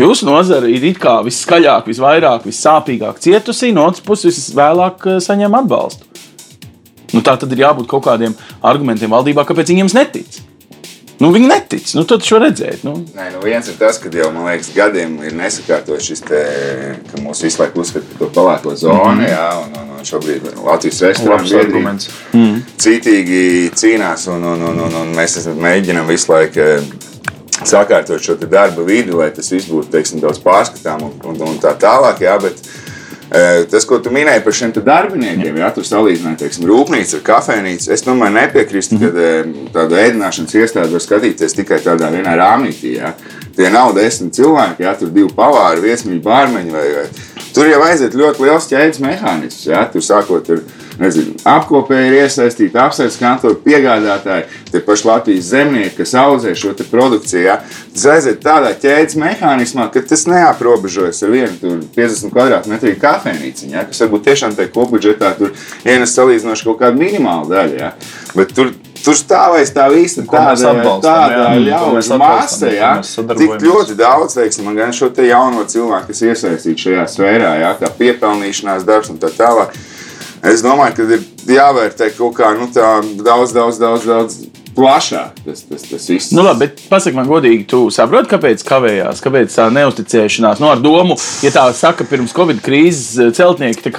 Jūsu 0.00 0.24
nozara 0.24 0.68
ir 0.70 0.84
it 0.86 0.98
kā 1.02 1.18
viskaļāk, 1.26 1.88
visvairāk, 1.90 2.46
vissāpīgāk 2.48 3.18
cietusī, 3.20 3.72
no 3.74 3.86
otras 3.90 4.04
puses 4.04 4.38
visvēlāk 4.38 5.06
eh, 5.06 5.20
saņem 5.22 5.58
atbalstu. 5.62 6.06
Nu, 7.10 7.24
tā 7.26 7.34
tad 7.38 7.50
ir 7.52 7.64
jābūt 7.64 7.88
kaut 7.90 8.04
kādiem 8.06 8.36
argumentiem 8.62 9.10
valdībā, 9.10 9.42
kāpēc 9.46 9.72
viņi 9.72 9.84
jums 9.84 9.96
netic. 9.98 10.40
Nu, 11.20 11.28
viņi 11.34 11.50
netic. 11.50 11.90
Nu, 11.98 12.06
tad 12.08 12.24
šo 12.24 12.38
redzēt. 12.40 12.80
Nu. 12.86 12.94
Nē, 13.16 13.26
nu 13.34 13.42
viens 13.44 13.66
ir 13.68 13.76
tas, 13.76 13.98
ka 14.00 14.08
jau 14.14 14.30
man 14.32 14.46
liekas, 14.48 14.70
gadiem 14.72 15.18
ir 15.28 15.34
nesakārtots 15.36 16.06
šis 16.08 16.24
te, 16.24 16.40
ka 17.10 17.20
mūsu 17.20 17.44
visu 17.44 17.60
laiku 17.60 17.82
uzskata 17.82 18.08
par 18.08 18.22
to 18.22 18.28
pelēko 18.38 18.74
zonu. 18.80 19.12
Mm 19.12 19.20
-hmm. 19.20 19.28
jā, 19.28 19.50
un, 19.60 19.76
un, 19.82 19.90
un 19.98 20.08
šobrīd 20.08 20.48
Latvijas 20.64 21.02
restorāna 21.02 21.36
Labs 21.36 21.52
biedrība 21.52 21.66
arguments. 21.66 22.08
cītīgi 22.80 23.42
cīnās, 23.76 24.28
un, 24.32 24.44
un, 24.44 24.62
un, 24.70 24.80
un, 24.86 24.94
un 25.02 25.14
mēs 25.16 25.36
mēģinām 25.60 26.08
visu 26.08 26.32
laiku 26.32 26.60
eh, 26.60 26.82
sakārtot 27.64 28.22
šo 28.22 28.34
te 28.40 28.46
darba 28.46 28.82
vidi, 28.82 29.12
lai 29.12 29.30
tas 29.30 29.52
viss 29.52 29.68
būtu 29.68 29.92
teiksim, 29.92 30.20
daudz 30.20 30.40
pārskatām 30.40 31.02
un, 31.02 31.12
un, 31.24 31.42
un 31.48 31.60
tā 31.60 31.76
tālāk. 31.76 32.24
Jā, 32.24 32.38
bet, 32.40 32.56
eh, 32.56 32.79
Tas, 33.70 33.84
ko 33.86 34.00
tu 34.02 34.10
minēji 34.10 34.42
par 34.42 34.54
šiem 34.58 34.72
darbiniekiem, 34.74 35.58
ja 35.62 35.68
tu 35.74 35.84
salīdzināji 35.86 36.40
teiksim, 36.40 36.64
rūpnīcu 36.66 37.20
ar 37.20 37.24
kafejnīcu, 37.28 37.92
es 37.94 38.02
domāju, 38.02 38.34
nepiekrītu, 38.34 38.98
ka 38.98 39.10
eh, 39.22 39.52
tādu 39.74 39.98
ēdināšanas 40.02 40.56
iestādi 40.58 40.96
var 40.96 41.04
skatīties 41.04 41.54
tikai 41.60 41.78
tādā 41.84 42.10
vienā 42.10 42.34
rāmītī. 42.40 42.96
Ja. 42.98 43.12
Tie 43.54 43.70
nav 43.70 43.92
desmit 43.94 44.34
cilvēki, 44.34 44.82
ja 44.82 44.96
tur 44.98 45.12
ir 45.12 45.14
divi 45.14 45.30
pavāri, 45.36 45.84
viesmīļi, 45.84 46.22
bārmeņi. 46.26 46.74
Vai, 46.74 46.86
vai. 46.96 47.06
Tur 47.54 47.70
jau 47.70 47.80
aiziet 47.86 48.14
ļoti 48.16 48.46
liels 48.46 48.68
ķēdes 48.70 49.02
mehānisms. 49.02 49.66
Ja. 49.68 49.84
Tur 49.90 50.04
sākot 50.04 50.50
ar 50.54 50.62
nezinu, 51.00 51.34
apkopēji 51.48 52.10
ir 52.10 52.16
iesaistīti, 52.20 52.78
apsveic 52.80 53.16
kantoru 53.20 53.56
piegādātāji, 53.64 54.46
tie 54.70 54.82
paši 54.84 55.08
Latvijas 55.08 55.48
zemnieki, 55.54 55.94
kas 56.00 56.12
audzē 56.20 56.52
šo 56.58 56.74
produkciju. 56.82 57.42
Ja. 57.46 57.56
Tas 57.94 58.06
aiziet 58.14 58.42
tādā 58.44 58.74
ķēdes 58.80 59.16
mehānismā, 59.20 59.88
ka 59.92 60.04
tas 60.04 60.26
neaprobežojas 60.30 61.22
ar 61.24 61.34
vienu 61.34 61.56
tur 61.62 61.80
50 61.96 62.34
kvadrātmetru 62.34 62.94
kafejnīcu, 63.00 63.72
ja, 63.72 63.86
kas 63.88 64.04
varbūt 64.04 64.28
tiešām 64.28 64.54
tajā 64.58 64.72
kopbudžetā 64.74 65.34
ienes 65.88 66.14
salīdzinoši 66.16 66.68
kaut 66.68 66.80
kādu 66.84 67.00
minimālu 67.00 67.50
daļu. 67.50 67.80
Ja. 67.80 67.94
Bet 68.36 68.52
tur, 68.54 68.74
tur 69.04 69.16
stāvēs 69.16 69.72
tā 69.74 69.86
visa 69.92 70.24
tāda, 70.28 71.54
ļauna 71.56 72.18
masa, 72.20 72.70
ja, 72.74 72.90
sadarbojamies. 73.06 73.64
ļoti 73.64 73.96
daudz, 73.98 74.36
teiksim, 74.38 74.68
gan 74.76 74.92
šo 74.96 75.10
te 75.14 75.26
jauno 75.28 75.64
cilvēku, 75.70 76.10
kas 76.10 76.22
iesaistīti 76.28 76.86
šajā 76.86 77.06
sfērā, 77.14 77.29
ja, 77.38 77.72
kā 77.80 77.90
piepelnīšanās 77.98 78.86
darbs 78.88 79.12
un 79.12 79.20
tā 79.22 79.30
tālāk. 79.34 79.76
Es 80.50 80.64
domāju, 80.64 80.96
ka 80.96 81.06
ir 81.18 81.56
jāvērtē 81.56 82.10
kaut 82.16 82.38
kā 82.38 82.54
nu, 82.56 82.70
tā 82.72 83.00
daudz, 83.20 83.52
daudz, 83.52 83.80
daudz, 83.80 84.06
daudz 84.08 84.38
plašāk 84.76 85.40
tas, 85.44 85.62
tas, 85.68 85.84
tas 85.90 86.08
viss. 86.10 86.32
Nu, 86.36 86.44
labi, 86.46 86.66
bet 86.66 86.82
pasak 86.90 87.16
man 87.16 87.28
godīgi, 87.28 87.66
tu 87.70 87.82
saproti, 87.94 88.30
kāpēc 88.32 88.62
kavējās, 88.66 89.22
kāpēc 89.24 89.54
tā 89.56 89.66
neusticēšanās. 89.74 90.60
Nu, 90.62 90.70
ar 90.72 90.82
domu, 90.82 91.16
ja 91.44 91.52
tā 91.54 91.66
saka, 91.76 92.06
pirms 92.08 92.34
Covid 92.36 92.62
krīzes 92.64 93.18
eh, 93.18 93.32
celtnieki 93.36 93.92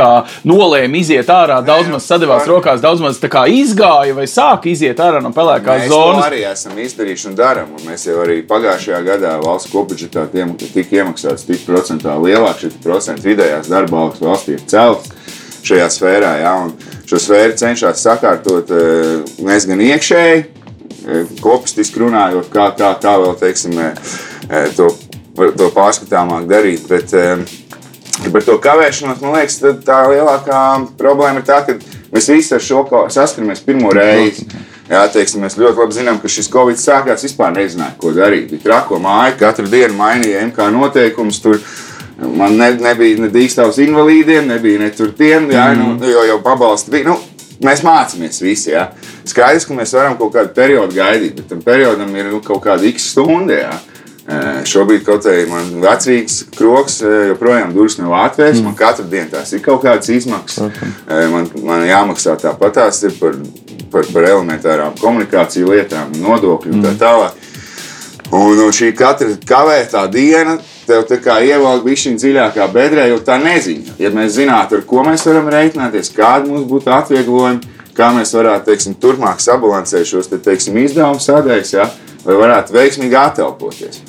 nolēma 0.48 1.00
iziet 1.01 1.30
ārā, 1.32 1.60
daudz 1.66 1.92
maz 1.92 2.08
sadevās 2.10 2.48
rokās, 2.50 2.82
daudz 2.84 3.04
maz 3.04 3.20
izgāja 3.22 4.16
vai 4.18 4.28
sāka 4.30 4.70
iziet 4.72 5.00
ārā 5.01 5.22
no 5.24 5.34
pelēkās 5.36 5.86
Mēs 5.86 5.92
zonas. 5.92 6.25
arī 6.25 6.44
esam 6.50 6.78
izdarījuši 6.80 7.30
un 7.32 7.38
darām. 7.40 7.74
Mēs 7.86 8.08
jau 8.08 8.20
arī 8.24 8.42
pagājušajā 8.48 9.01
gadā 9.08 9.36
valsts 9.44 9.72
kopbudžetā 9.72 10.28
tika 10.32 11.01
iemaksāts 11.01 11.48
tik 11.48 11.66
procentuāli 11.68 12.32
lielāk, 12.32 12.63
šī 12.63 12.72
procenta 12.84 13.28
vidējās 13.28 13.70
darba 13.72 14.06
algas 14.06 14.24
valstī 14.24 14.58
ir 14.58 14.66
celtas 14.68 15.12
šajā 15.66 15.90
sfērā. 15.94 16.32
Ja, 16.42 16.56
šo 17.10 17.20
sfēru 17.22 17.58
cenšas 17.60 18.01
sakārtot 18.06 18.72
mēs 19.46 19.68
gan 19.70 19.84
iekšēji, 19.84 20.61
kopistiski 21.41 22.03
runājot, 22.03 22.51
kā, 22.53 22.70
kā, 22.77 22.93
kā 23.01 23.15
vēl 23.24 23.36
teiksim, 23.39 23.79
to, 24.77 24.91
to 25.36 25.72
pārskatāmāk 25.75 26.48
darīt. 26.51 26.88
Bet, 26.89 27.15
Par 28.22 28.43
to 28.46 28.58
kavēšanos, 28.62 29.22
man 29.24 29.34
liekas, 29.39 29.55
tā 29.86 30.01
lielākā 30.12 30.60
problēma 31.00 31.41
ir 31.41 31.46
tā, 31.48 31.62
ka 31.65 31.74
mēs 32.12 32.27
visi 32.29 32.53
ar 32.53 32.62
šo 32.62 32.84
saskaramies 33.10 33.63
pirmo 33.65 33.89
reizi. 33.96 34.46
Jā, 34.91 35.05
teiksim, 35.10 35.41
mēs 35.46 35.55
ļoti 35.55 35.79
labi 35.79 35.96
zinām, 35.96 36.20
ka 36.20 36.29
šis 36.29 36.50
Covid 36.51 36.77
sākās 36.77 37.24
vispār 37.24 37.53
nezināja, 37.55 37.96
ko 37.98 38.12
darīt. 38.13 38.50
Bija 38.51 38.65
trako 38.65 39.00
māja, 39.01 39.38
katru 39.39 39.70
dienu 39.72 39.96
mainīja 39.96 40.43
MK 40.50 40.67
noteikumus. 40.75 41.39
Tur 41.41 41.62
man 42.38 42.58
ne, 42.60 42.74
nebija 42.75 43.24
ne 43.24 43.31
dīkstāvs 43.31 43.79
invalīdiem, 43.86 44.51
nebija 44.51 44.81
ne 44.84 44.91
tur 44.93 45.13
tiem, 45.17 45.48
jā, 45.55 45.70
nu, 45.79 45.96
jo 46.05 46.25
jau 46.27 46.38
pabalsti 46.43 46.93
bija. 46.93 47.08
Nu, 47.08 47.17
mēs 47.63 47.84
mācāmies 47.86 48.41
visi. 48.44 48.72
Jā. 48.74 48.89
Skaidrs, 49.27 49.68
ka 49.68 49.77
mēs 49.77 49.94
varam 49.98 50.18
kaut 50.20 50.34
kādu 50.36 50.53
periodu 50.56 50.98
gaidīt, 50.98 51.38
bet 51.39 51.50
tam 51.51 51.63
periodam 51.65 52.13
ir 52.15 52.32
nu, 52.32 52.41
kaut 52.46 52.63
kāda 52.65 52.88
x 52.89 53.12
stunda. 53.13 53.62
Eh, 54.32 54.62
Šobrīd 54.70 55.01
kaut 55.03 55.25
kādā 55.25 55.48
man 55.50 55.72
vecīgs 55.82 56.44
kroks, 56.56 57.00
joprojām 57.32 57.74
durvis 57.74 57.98
nav 58.00 58.13
atvērts. 58.20 58.62
Mm. 58.62 58.70
Man 58.70 58.77
katru 58.80 59.08
dienu 59.10 59.32
tās 59.34 59.51
ir 59.56 59.63
kaut 59.65 59.82
kādas 59.84 60.12
izmaksas. 60.13 60.70
Eh, 61.10 61.27
Man, 61.32 61.50
man 61.65 61.86
jāmaksā 61.88 62.38
tāpat 62.39 62.77
tās 62.77 63.01
ir 63.08 63.15
par, 63.20 63.38
par, 63.91 64.08
par 64.13 64.30
elementārām 64.30 64.98
komunikāciju 65.01 65.74
lietām, 65.74 66.13
nodokļu 66.22 66.77
un 66.77 66.86
tā 66.86 66.94
tālāk. 67.01 67.40
Un, 68.31 68.59
un 68.63 68.71
šī 68.71 68.93
katra 68.95 69.33
kavētā 69.47 70.05
diena 70.11 70.55
tev 70.88 71.03
tā 71.09 71.17
kā 71.23 71.41
ievelk 71.43 71.83
viņa 71.83 72.15
dziļākā 72.19 72.67
bedrē, 72.71 73.09
jo 73.11 73.19
tā 73.25 73.35
neziņa. 73.41 73.97
Ja 74.00 74.11
mēs 74.15 74.38
zinātu, 74.38 74.79
ar 74.79 74.85
ko 74.88 75.03
mēs 75.07 75.25
varam 75.27 75.50
rēķināties, 75.51 76.13
kādi 76.15 76.51
mums 76.51 76.69
būtu 76.69 76.93
atvieglojumi, 76.95 77.75
kā 77.97 78.11
mēs 78.15 78.31
varētu 78.35 78.69
teiksim, 78.69 78.95
turpmāk 79.03 79.43
sabalansēt 79.43 80.07
šos 80.07 80.31
te, 80.31 80.39
teiksim, 80.39 80.79
izdevumu 80.79 81.19
sadaļas, 81.19 81.73
ja, 81.75 81.89
lai 82.23 82.39
varētu 82.39 82.75
veiksmīgi 82.77 83.19
atelpoties. 83.19 84.01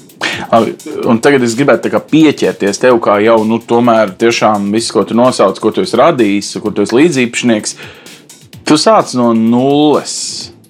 Labi, 0.52 0.76
Un 1.08 1.18
tagad 1.22 1.42
es 1.44 1.56
gribētu 1.58 1.90
pieķerties 2.10 2.80
tev, 2.80 3.00
kā 3.02 3.18
jau 3.24 3.40
nu, 3.46 3.58
tomēr 3.58 4.14
tiešām 4.18 4.70
viss, 4.74 4.94
ko 4.94 5.04
tu 5.08 5.18
nosauc, 5.18 5.58
ko 5.60 5.74
tu 5.74 5.82
esi 5.82 5.98
radījis, 5.98 6.54
kur 6.62 6.74
tu 6.74 6.86
esi 6.86 6.96
līdzīpašnieks. 6.98 7.76
Tu 8.68 8.78
sāc 8.78 9.12
no 9.18 9.32
nulles. 9.36 10.14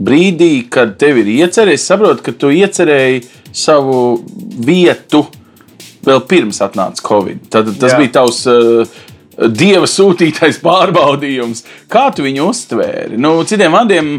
Brīdī, 0.02 0.64
kad 0.72 0.96
tev 0.98 1.20
ir 1.20 1.28
iecerējies, 1.30 1.84
saproti, 1.86 2.24
ka 2.26 2.32
tu 2.34 2.48
iecerēji 2.50 3.20
savu 3.52 4.18
vietu 4.66 5.26
vēl 6.06 6.22
pirms 6.28 6.60
atnāca 6.64 7.04
Covid. 7.06 7.48
Tad, 7.52 7.72
tas 7.78 7.94
Jā. 7.94 7.98
bija 8.00 8.14
tavs 8.18 8.42
uh, 8.50 9.02
dieva 9.48 9.88
sūtītais 9.88 10.60
pārbaudījums. 10.64 11.64
Kā 11.92 12.08
tu 12.14 12.26
viņu 12.26 12.48
uztvēri? 12.50 13.20
Nu, 13.20 13.36
citiem 13.48 13.74
vārdiem, 13.76 14.12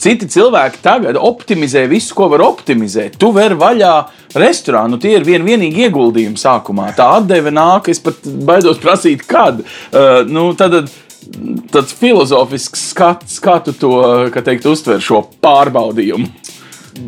citi 0.00 0.28
cilvēki 0.30 0.82
tagad 0.84 1.18
optimizē 1.20 1.86
visu, 1.90 2.14
ko 2.18 2.30
var 2.32 2.44
optimizēt. 2.46 3.18
Tu 3.20 3.32
vari 3.36 3.58
vaļā 3.60 3.94
restorānu, 4.40 5.00
tie 5.00 5.16
ir 5.18 5.26
vien 5.26 5.44
vienīgi 5.46 5.86
ieguldījumi 5.88 6.40
sākumā. 6.40 6.90
Tā 6.98 7.08
atdeve 7.20 7.52
nāk, 7.54 7.90
es 7.92 8.02
pat 8.04 8.20
baidos 8.24 8.82
prasīt, 8.82 9.24
kad. 9.28 9.62
Uh, 9.90 10.20
nu, 10.28 10.50
tad, 10.58 10.82
tāds 11.70 11.94
filozofisks 11.96 12.90
skats, 12.92 13.40
kā 13.42 13.58
tu 13.64 13.74
to 13.76 13.96
kā 14.34 14.42
teikt, 14.44 14.68
uztver 14.70 15.02
šo 15.04 15.24
pārbaudījumu. 15.42 16.30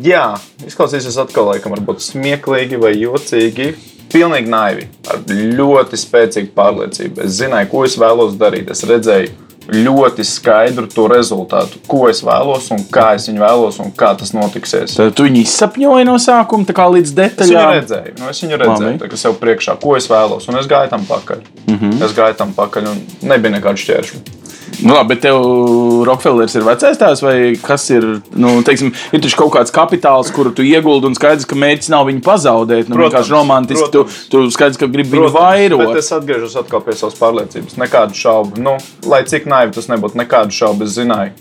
Jā, 0.03 0.33
izklausīsies 0.67 1.17
atkal, 1.21 1.51
laikam, 1.51 1.75
varbūt 1.75 2.03
smieklīgi 2.05 2.79
vai 2.81 2.93
jocīgi. 2.97 3.73
Pilnīgi 4.13 4.51
naivi, 4.51 4.83
ar 5.09 5.23
ļoti 5.25 5.97
spēcīgu 5.97 6.51
pārliecību. 6.53 7.23
Es 7.25 7.39
zināju, 7.39 7.71
ko 7.71 7.81
es 7.87 7.95
vēlos 7.97 8.35
darīt. 8.37 8.69
Es 8.69 8.83
redzēju 8.85 9.31
ļoti 9.71 10.25
skaidru 10.27 10.89
to 10.91 11.05
rezultātu, 11.07 11.79
ko 11.87 12.07
es 12.11 12.19
vēlos 12.25 12.67
un 12.75 12.83
kā 12.91 13.13
es 13.15 13.29
viņu 13.29 13.43
vēlos 13.43 13.79
un 13.79 13.93
kā 13.95 14.11
tas 14.19 14.33
notiksies. 14.35 14.97
Tad 14.99 15.15
tu 15.15 15.27
viņu 15.27 15.39
izsapņoji 15.45 16.07
no 16.09 16.17
sākuma 16.19 16.67
tā 16.67 16.75
kā 16.75 16.89
līdz 16.91 17.07
Es 17.07 17.15
viņu 17.15 17.21
detaļām. 17.21 17.73
redzēju, 17.77 18.15
nu, 18.19 18.29
es 18.29 18.43
viņu 18.43 18.59
redzēju, 18.63 18.99
tā, 18.99 19.09
ka 19.09 19.19
sev 19.23 19.37
priekšā, 19.39 19.77
ko 19.81 19.95
es 19.97 20.09
vēlos, 20.11 20.49
un 20.51 20.59
es 20.59 20.67
gāju 20.67 20.91
tam 20.91 21.07
pakaļ. 21.07 21.43
Mm. 21.67 21.77
-hmm. 21.79 22.03
Es 22.03 22.15
gāju 22.17 22.37
tam 22.37 22.53
pakaļ, 22.53 22.89
un 22.91 23.03
nebija 23.21 23.55
nekādu 23.55 23.85
šķēršļu. 23.85 24.42
Nu, 24.81 24.93
labi, 24.93 25.13
bet 25.13 25.21
tev 25.21 25.37
Rockefeller's 26.07 26.55
ir 26.57 26.65
vecais 26.65 26.97
tēvs, 26.99 27.21
vai 27.23 27.35
kas 27.61 27.85
ir? 27.93 28.07
Nu, 28.39 28.55
teiksim, 28.65 28.89
ir 29.13 29.21
taču 29.23 29.37
kaut 29.39 29.53
kāds 29.55 29.73
kapitāls, 29.73 30.31
kuru 30.33 30.53
tu 30.55 30.65
ieguldi, 30.65 31.11
un 31.11 31.17
skaidrs, 31.17 31.45
ka 31.49 31.57
mērķis 31.59 31.91
nav 31.93 32.07
viņu 32.09 32.23
pazaudēt. 32.25 32.89
Nu, 32.89 32.97
Protams, 32.97 33.29
romantiski 33.33 33.91
tu, 33.93 34.03
protams. 34.07 34.27
tu 34.33 34.43
skaidrs, 34.55 34.81
ka 34.81 34.89
gribi 34.89 35.13
viņu 35.13 35.29
Bet 35.29 35.37
vairot. 35.37 35.95
es 36.01 36.09
atgriežos 36.15 36.57
atkal 36.59 36.81
pie 36.85 36.97
savas 36.97 37.17
pārliecības. 37.19 37.77
Nekādu 37.83 38.17
šaubu. 38.17 38.59
Nu, 38.63 38.77
lai 39.09 39.23
cik 39.29 39.47
naivi 39.51 39.75
tas 39.77 39.89
nebūtu, 39.91 40.19
nekādu 40.23 40.55
šaubu 40.55 40.87
es 40.87 40.97
zināju. 40.97 41.35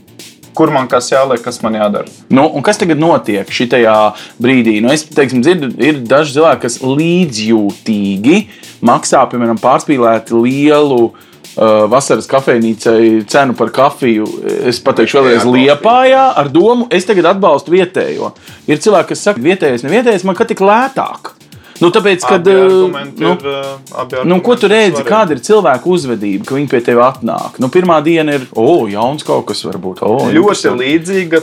Kur 0.52 0.68
man 0.68 0.84
kas 0.84 1.08
jāliek, 1.08 1.40
kas 1.40 1.62
man 1.64 1.78
jādara? 1.78 2.10
Nu, 2.28 2.44
un 2.52 2.60
kas 2.62 2.76
tagad 2.76 3.00
notiek 3.00 3.48
šajā 3.48 3.96
brīdī? 4.42 4.82
Nu, 4.84 4.92
es 4.92 5.06
teiksim, 5.08 5.40
dzirdu, 5.40 5.72
ir 5.80 6.02
daži 6.04 6.36
cilvēki, 6.36 6.66
kas 6.66 6.78
līdzjūtīgi 6.84 8.38
maksā, 8.84 9.24
piemēram, 9.32 9.56
pārspīlēti 9.62 10.36
lielu. 10.36 11.04
Uh, 11.08 11.28
vasaras 11.56 12.28
kafejnīcai 12.30 13.26
cenu 13.28 13.56
par 13.58 13.72
kafiju. 13.74 14.26
Es 14.70 14.80
pateikšu, 14.84 15.20
vēlreiz 15.20 15.46
liepājā 15.48 16.24
ar 16.40 16.50
domu, 16.52 16.88
es 16.90 17.06
tagad 17.08 17.32
atbalstu 17.34 17.74
vietējo. 17.74 18.32
Ir 18.70 18.80
cilvēki, 18.82 19.12
kas 19.12 19.24
saka, 19.28 19.42
vietējais, 19.44 19.84
nevietējais, 19.86 20.26
man 20.28 20.38
kā 20.38 20.48
tik 20.48 20.64
lētāk. 20.64 21.34
Nu, 21.82 21.90
tāpēc, 21.90 22.22
kad, 22.22 22.46
uh, 22.46 22.86
nu, 23.18 23.32
ir, 23.34 23.48
uh, 23.48 24.24
Nu, 24.28 24.38
ko 24.44 24.54
tu 24.54 24.68
redzi, 24.70 25.00
svarīgi. 25.00 25.08
kāda 25.08 25.34
ir 25.34 25.42
cilvēka 25.42 25.90
uzvedība, 25.90 26.46
ka 26.46 26.54
viņi 26.54 26.70
pie 26.70 26.80
tevis 26.86 27.08
atnāk? 27.08 27.58
Nu, 27.62 27.72
pirmā 27.74 27.98
diena 28.06 28.36
ir, 28.38 28.46
o, 28.54 28.66
oh, 28.68 28.84
jauns 28.90 29.26
kaut 29.26 29.48
kas 29.50 29.64
varbūt. 29.66 30.04
Oh, 30.06 30.28
ļoti 30.30 30.76
līdzīga. 30.78 31.42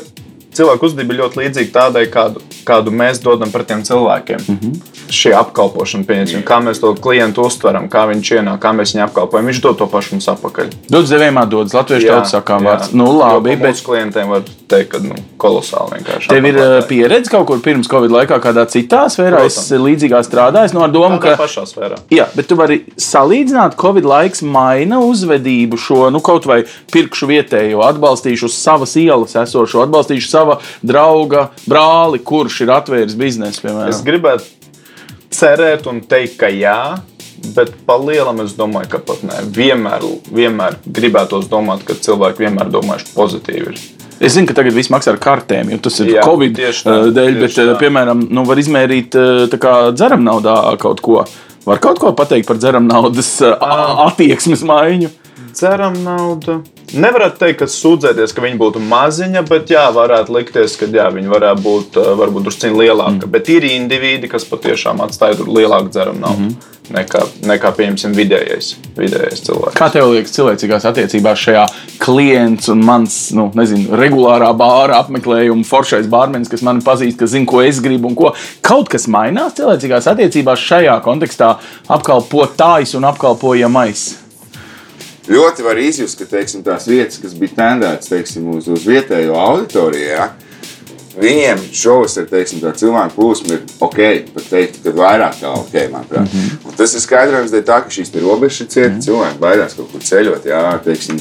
Cilvēku 0.59 0.89
uzvedība 0.89 1.15
ir 1.15 1.21
ļoti 1.23 1.41
līdzīga 1.43 1.71
tādai, 1.75 2.05
kādu, 2.11 2.43
kādu 2.67 2.91
mēs 2.91 3.21
dodam 3.23 3.51
par 3.53 3.63
tiem 3.67 3.83
cilvēkiem. 3.87 4.45
Mm. 4.47 4.57
-hmm. 4.61 4.97
Šī 5.09 5.33
apkalpošana, 5.39 6.05
pieņemsim, 6.05 6.43
kā 6.45 6.59
mēs 6.61 6.81
to 6.83 6.93
klientu 6.93 7.47
uztveram, 7.47 7.87
kā 7.89 8.05
viņš 8.11 8.31
ienāk, 8.37 8.59
kā 8.61 8.73
mēs 8.77 8.93
viņu 8.93 9.05
apkalpojam. 9.07 9.47
Viņš 9.49 9.61
dod 9.63 9.77
to 9.79 9.87
pašu 9.89 10.15
mums 10.15 10.27
atpakaļ. 10.35 10.69
Dodas 10.89 11.09
devējumā, 11.09 11.45
dodas 11.49 11.73
latviešu 11.73 12.07
tautas 12.11 12.35
sakām 12.35 12.67
vārds. 12.67 12.91
Nu, 12.93 13.09
labi, 13.17 13.55
bet 13.55 13.81
klientiem 13.85 14.29
var 14.29 14.43
teikt, 14.69 14.91
ka 14.91 15.01
nu, 15.03 15.15
kolosāli 15.41 15.97
vienkārši. 15.97 16.29
tev 16.29 16.45
ir 16.45 16.55
uh, 16.55 16.61
apmeklētāji. 16.61 16.87
pieredze 16.89 17.31
kaut 17.33 17.47
kur 17.49 17.61
pirms 17.63 17.89
Covid 17.89 18.13
laikā, 18.13 18.39
kādā 18.43 18.65
citā 18.69 19.05
sfērā, 19.09 19.41
es 19.47 19.57
līdzīgā 19.71 20.21
strādāju, 20.25 20.73
no 20.77 20.83
ar 20.85 20.93
domu, 20.93 21.17
Tādā 21.17 21.35
ka. 21.35 21.43
pašā 21.43 21.65
sfērā. 21.69 21.99
Jā, 22.13 22.27
bet 22.35 22.49
tu 22.51 22.57
vari 22.59 22.81
salīdzināt, 22.99 23.77
Covid 23.79 24.05
laiks 24.05 24.43
maina 24.45 24.99
uzvedību 25.05 25.79
šo, 25.79 26.09
nu, 26.13 26.21
kaut 26.25 26.45
vai 26.49 26.61
pirkšu 26.93 27.29
vietējo, 27.29 27.81
atbalstīšu 27.87 28.49
uz 28.49 28.57
savas 28.59 28.95
ielas 28.99 29.35
esošo, 29.39 29.83
atbalstīšu 29.87 30.29
sava 30.49 30.59
drauga 30.83 31.49
brāli, 31.69 32.19
kurš 32.23 32.61
ir 32.65 32.73
atvēris 32.73 33.15
biznesu, 33.19 33.61
piemēram. 33.65 33.89
Es 33.93 34.01
gribētu 34.05 34.43
cerēt 35.33 35.87
un 35.89 36.01
teikt, 36.01 36.37
ka 36.41 36.49
jā. 36.49 36.99
Bet 37.55 37.71
par 37.87 38.01
lielam 38.03 38.41
es 38.43 38.51
domāju, 38.57 38.89
ka 38.91 38.99
pat 38.99 39.21
nē. 39.23 39.45
Vienmēr, 39.55 40.03
vienmēr 40.35 40.75
gribētos 40.83 41.47
domāt, 41.47 41.85
ka 41.87 41.95
cilvēki 41.95 42.43
vienmēr 42.43 42.67
domājuši 42.73 43.13
pozitīvi. 43.15 43.71
Ir. 43.71 43.79
Es 44.19 44.33
zinu, 44.35 44.49
ka 44.49 44.57
tagad 44.57 44.75
viss 44.75 44.91
maksā 44.91 45.13
ar 45.13 45.19
kartēm, 45.23 45.69
jo 45.71 45.77
tas 45.85 46.01
ir 46.03 46.09
Jā, 46.17 46.25
Covid 46.27 46.57
tieši 46.57 46.83
tā, 46.83 46.97
eh, 47.05 47.11
dēļ, 47.15 47.37
bet, 47.39 47.53
eh, 47.55 47.69
tā. 47.69 47.77
piemēram, 47.79 48.25
nu, 48.29 48.43
var 48.43 48.59
izmērīt 48.59 49.15
eh, 49.15 49.93
dzeram 49.95 50.25
naudā 50.25 50.57
kaut 50.77 50.99
ko. 50.99 51.23
Var 51.65 51.79
kaut 51.79 51.99
ko 51.99 52.11
pateikt 52.11 52.47
par 52.47 52.57
dzeram 52.57 52.87
naudas 52.87 53.41
eh, 53.41 53.55
a- 53.55 54.09
attieksmes 54.09 54.65
maiņu. 54.67 55.09
Ceram, 55.59 55.97
nauda. 56.05 56.59
Nevarētu 56.89 57.37
teikt, 57.43 57.59
ka 57.61 57.67
sūdzēties, 57.69 58.31
ka 58.33 58.41
viņi 58.41 58.57
būtu 58.57 58.81
maziņa, 58.81 59.43
bet 59.49 59.69
jā, 59.73 59.83
varētu 59.93 60.33
likties, 60.33 60.77
ka 60.79 60.87
jā, 60.89 61.09
viņi 61.13 61.29
varētu 61.29 61.63
būt 61.65 61.97
uh, 61.99 62.11
varbūt 62.17 62.47
drusku 62.47 62.71
lielāka. 62.73 63.27
Mm. 63.27 63.31
Bet 63.33 63.49
ir 63.53 63.67
indivīdi, 63.67 64.29
kas 64.31 64.47
patiešām 64.49 65.03
atstāja 65.05 65.37
lielāku 65.45 65.91
dzeramu 65.93 66.21
naudu 66.23 66.45
mm 66.45 66.47
-hmm. 66.49 66.95
nekā, 66.95 67.21
nekā 67.51 67.71
pieņemsim, 67.77 68.15
vidējais, 68.17 68.71
vidējais 68.97 69.43
cilvēks. 69.45 69.77
Kā 69.77 69.89
tev 69.93 70.09
liekas, 70.13 70.33
cilvēcīgās 70.37 70.87
attiecībās 70.89 71.43
šajā 71.43 71.65
klients 71.99 72.69
un 72.69 72.85
mans, 72.85 73.19
nu, 73.37 73.51
nezinu, 73.53 73.91
regulārā 73.99 74.49
bāra 74.57 75.01
apmeklējuma 75.03 75.67
foršais 75.67 76.07
bārmenis, 76.07 76.49
kas 76.49 76.61
mani 76.61 76.81
pazīst, 76.81 77.19
kas 77.19 77.35
zina, 77.35 77.45
ko 77.45 77.61
es 77.61 77.81
gribu 77.81 78.07
un 78.07 78.15
ko. 78.15 78.33
Kaut 78.61 78.89
kas 78.89 79.07
mainās 79.07 79.53
cilvēcīgās 79.59 80.09
attiecībās 80.09 80.59
šajā 80.59 81.01
kontekstā 81.01 81.57
apkalpotājs 81.87 82.95
un 82.95 83.03
apkalpojamais. 83.03 84.28
Ļoti 85.29 85.65
var 85.65 85.77
izjust, 85.77 86.19
ka 86.19 86.25
teiksim, 86.37 86.63
tās 86.65 86.87
vietas, 86.89 87.19
kas 87.21 87.33
bija 87.37 87.57
tendētas 87.57 88.11
teiksim, 88.11 88.49
uz, 88.57 88.67
uz 88.67 88.85
vietējo 88.87 89.37
auditoriju, 89.39 90.07
ja, 90.09 90.31
viņiem 91.19 91.61
šovasar 91.75 92.27
teiksim, 92.29 92.61
tā 92.63 92.71
cilvēku 92.77 93.15
plūsma 93.17 93.55
ir 93.55 93.63
ok, 93.83 93.99
pat 94.35 94.49
teikt, 94.51 94.79
ka 94.83 94.93
vairāk 94.95 95.39
kā 95.41 95.53
ok. 95.57 95.75
Mm 95.91 96.25
-hmm. 96.25 96.75
Tas 96.77 96.95
ir 96.95 97.03
skaidrojums 97.03 97.51
dēļ 97.51 97.63
tā, 97.67 97.79
ka 97.83 97.89
šīs 97.89 98.13
robežas 98.21 98.61
ir 98.61 98.67
cietas, 98.67 98.91
mm 98.91 98.99
-hmm. 98.99 99.05
cilvēki 99.05 99.39
baidās 99.39 99.73
kaut 99.73 99.91
kur 99.91 100.01
ceļot. 100.01 100.45
Jā, 100.45 100.79
teiksim, 100.83 101.19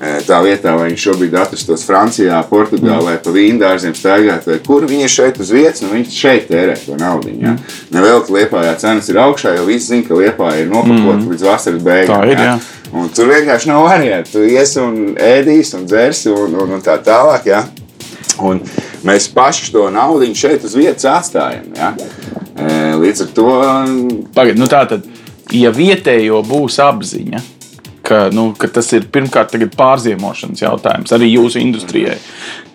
eh, 0.00 0.20
Tā 0.26 0.42
vietā, 0.42 0.76
vai 0.78 0.90
viņš 0.90 1.02
šobrīd 1.06 1.34
atrastos 1.34 1.86
Francijā, 1.86 2.42
Portugālē, 2.50 3.18
pa 3.24 3.30
vīndārziem 3.30 3.94
staigāt, 3.94 4.46
vai 4.46 4.58
kur 4.58 4.86
viņi 4.86 5.02
ir 5.02 5.08
šeit 5.08 5.40
uz 5.40 5.50
vietas, 5.50 5.82
nu 5.82 5.88
viņi 5.88 6.10
šeit 6.10 6.48
tērē 6.48 6.76
to 6.86 6.96
naudu. 6.96 7.28
Ja? 7.40 7.56
Nevēl, 7.90 8.20
ka 8.26 8.32
Liepājā 8.32 8.76
cenas 8.76 9.08
ir 9.08 9.16
augšā, 9.16 9.56
jo 9.56 9.64
visi 9.64 9.86
zina, 9.86 10.08
ka 10.08 10.14
Liepājā 10.14 10.60
ir 10.60 10.68
nopakota 10.68 11.20
mm. 11.20 11.30
līdz 11.30 11.42
vasaras 11.42 11.82
beigām. 11.82 12.20
Tā 12.20 12.26
ir, 12.26 12.38
ja? 12.38 12.44
jā. 12.44 12.58
Un 12.90 13.10
tur 13.14 13.30
vienkārši 13.30 13.70
nav 13.70 13.84
variantu. 13.86 14.32
Tu 14.34 14.48
iesi 14.56 14.80
un 14.82 15.14
ēdīsi 15.14 15.76
un 15.78 15.86
dzersi 15.86 16.32
un, 16.34 16.56
un, 16.58 16.74
un 16.76 16.82
tā 16.84 16.96
tālāk. 17.04 17.46
Ja? 17.50 17.62
Un 18.42 18.62
mēs 19.06 19.28
paši 19.34 19.70
to 19.74 19.86
naudu 19.94 20.26
šeit 20.34 20.64
uz 20.66 20.74
vietas 20.78 21.06
atstājam. 21.10 21.70
Ja? 21.76 21.92
E, 22.56 22.74
Līdz 23.00 23.24
ar 23.24 23.30
to 23.36 23.46
Pagaidiet, 24.34 24.60
nu 24.60 24.68
tā 24.70 24.82
tad, 24.90 25.06
ja 25.54 25.70
vietējo 25.74 26.42
būs 26.46 26.80
apziņa, 26.82 27.40
ka, 28.06 28.26
nu, 28.34 28.50
ka 28.58 28.68
tas 28.74 28.90
ir 28.96 29.06
pirmkārt 29.12 29.54
pārziemošanas 29.76 30.64
jautājums 30.64 31.14
arī 31.14 31.30
jūsu 31.36 31.62
industrijai, 31.62 32.18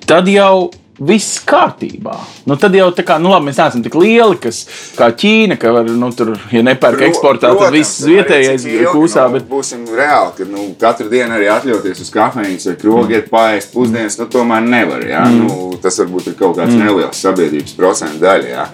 tad 0.08 0.30
jau 0.32 0.72
viss 1.00 1.42
kārtībā. 1.44 2.16
Nu, 2.48 2.56
tad 2.60 2.76
jau 2.78 2.88
tā 2.96 3.04
kā, 3.08 3.18
nu, 3.22 3.32
labi, 3.34 3.50
mēs 3.50 3.60
neesam 3.60 3.84
tik 3.84 3.98
lieli, 4.00 4.38
kas 4.42 4.62
kā 4.96 5.10
Ķīna, 5.12 5.58
ka 5.60 5.74
var, 5.76 5.90
nu, 5.92 6.10
tur, 6.16 6.34
ja 6.54 6.64
nepērk 6.66 7.04
eksportā, 7.10 7.52
tad 7.60 7.76
viss 7.76 8.04
vietējais 8.08 8.68
kūsā. 8.94 9.28
Nu, 9.28 9.36
Bet... 9.36 9.48
Būsim 9.52 9.84
reāli, 9.92 10.34
ka 10.38 10.48
nu, 10.50 10.68
katru 10.80 11.10
dienu 11.12 11.36
arī 11.36 11.50
atļauties 11.52 12.04
uz 12.06 12.12
kafejnīcu 12.16 12.72
vai 12.72 12.76
krogu, 12.80 13.16
iet 13.18 13.32
pāriest 13.32 13.76
pusdienas, 13.76 14.20
nu, 14.22 14.30
tomēr 14.32 14.64
nevar. 14.64 15.04
Ja? 15.10 15.26
Mm. 15.28 15.44
Nu, 15.44 15.80
tas 15.84 16.00
varbūt 16.04 16.32
ir 16.32 16.40
kaut 16.40 16.56
kāds 16.60 16.76
mm. 16.76 16.86
neliels 16.86 17.24
sabiedrības 17.28 17.76
procentu 17.76 18.24
daļa. 18.24 18.54
Ja? 18.54 18.70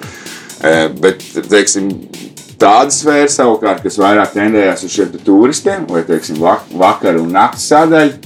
E, 0.61 0.75
bet, 1.01 1.25
teiksim, 1.49 1.89
Tāda 2.61 2.93
sfēra 2.93 3.29
savukārt, 3.33 3.79
kas 3.81 3.95
vairāk 3.97 4.35
tendējās 4.35 4.83
uz 4.85 4.93
šiem 4.93 5.15
turistiem, 5.25 5.87
vai 5.89 6.03
teiksim, 6.05 6.37
vak 6.43 6.67
vakar 6.77 7.17
un 7.17 7.31
naktas 7.33 7.63
sadaļu, 7.71 8.19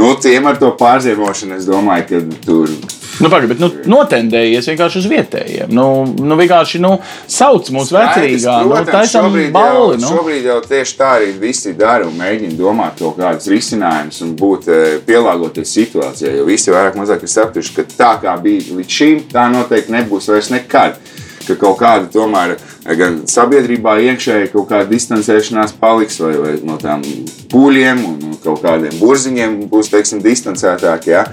nu, 0.00 0.14
tiem 0.16 0.48
ar 0.48 0.56
to 0.56 0.70
pārziemošanu, 0.80 1.58
es 1.58 1.68
domāju, 1.68 2.06
ka 2.08 2.46
tur 2.46 2.72
Nu, 3.20 3.30
pagaid, 3.32 3.48
bet 3.48 3.60
nu, 3.62 3.70
notendējies 3.88 4.66
vienkārši 4.68 5.00
uz 5.00 5.06
vietējiem. 5.08 5.70
Nu, 5.72 5.86
nu 6.04 6.36
vienkārši 6.36 6.80
nu, 6.84 6.90
sauc 7.32 7.70
mūsu 7.72 7.96
vecrīgā. 7.96 8.56
Nu, 8.66 8.76
šobrīd, 9.08 9.50
balli. 9.54 9.96
jau, 9.96 10.00
Nu. 10.02 10.10
šobrīd 10.12 10.48
jau 10.50 10.58
tieši 10.66 10.96
tā 10.98 11.12
arī 11.20 11.30
visi 11.40 11.72
dara 11.78 12.04
un 12.04 12.12
mēģina 12.18 12.58
domāt 12.58 13.00
kaut 13.00 13.16
kādus 13.20 13.48
risinājumus 13.52 14.20
un 14.26 14.34
būt 14.36 14.68
eh, 14.68 14.84
pielāgoties 15.08 15.72
situācijai. 15.78 16.34
Jo 16.42 16.44
visi 16.48 16.74
vairāk 16.74 16.98
mazāk 17.00 17.24
ir 17.24 17.32
sapratuši, 17.32 17.74
ka 17.78 17.86
tā 17.96 18.12
kā 18.26 18.36
bija 18.42 18.76
līdz 18.76 18.98
šim, 19.00 19.22
tā 19.32 19.48
noteikti 19.54 19.96
nebūs 19.96 20.28
vairs 20.34 20.52
nekad. 20.52 21.00
Ka 21.46 21.54
kaut 21.54 21.76
kāda 21.80 22.10
tomēr 22.12 22.56
eh, 22.58 22.94
gan 23.00 23.22
sabiedrībā 23.30 23.96
iekšēji 24.10 24.52
kaut 24.52 24.68
kāda 24.74 24.90
distancēšanās 24.92 25.76
paliks, 25.80 26.20
vai, 26.20 26.34
vai 26.42 26.54
no 26.66 26.76
tām 26.82 27.04
pūļiem 27.52 28.04
un 28.12 28.40
kaut 28.44 28.60
kādiem 28.66 29.00
burziņiem 29.00 29.60
būs 29.72 29.88
teiksim, 29.94 30.20
distancētāk. 30.24 31.06
Ja? 31.08 31.24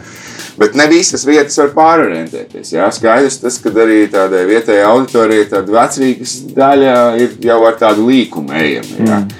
Bet 0.57 0.75
ne 0.77 0.85
visas 0.91 1.23
vietas 1.25 1.57
var 1.57 1.71
pārorientēties. 1.73 2.75
Jā, 2.75 2.89
skaidrs, 2.93 3.39
tas, 3.41 3.57
ka 3.61 3.71
arī 3.83 4.03
tādai 4.13 4.43
vietējai 4.49 4.83
auditorijai 4.85 5.47
tāda 5.49 5.73
vecrīgas 5.79 6.35
daļa 6.53 6.97
ir 7.23 7.39
jau 7.41 7.63
ar 7.65 7.79
tādu 7.79 8.05
līkumu 8.11 8.53
ejama. 8.59 8.99
Jā. 8.99 9.23
Mm. 9.23 9.39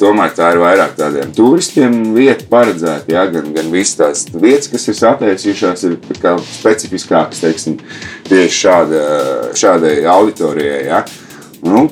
Tomēr 0.00 0.32
tā 0.34 0.48
ir 0.54 0.58
vairāk 0.58 0.96
tādiem 0.98 1.30
turistiem 1.36 1.98
vieta 2.16 2.46
paredzēta. 2.50 3.12
Jā, 3.12 3.26
gan, 3.30 3.52
gan 3.54 3.68
visas 3.70 3.98
tās 4.00 4.24
vietas, 4.32 4.66
kas 4.72 4.88
ir 4.90 4.96
sataisījušās, 4.98 5.84
ir 5.86 5.98
specifiskākas 6.56 7.44
teiksim, 7.44 7.76
tieši 8.26 8.56
šāda, 8.56 9.02
šādai 9.60 9.94
auditorijai. 10.10 10.80
Jā. 10.88 11.04
Nu, 11.68 11.86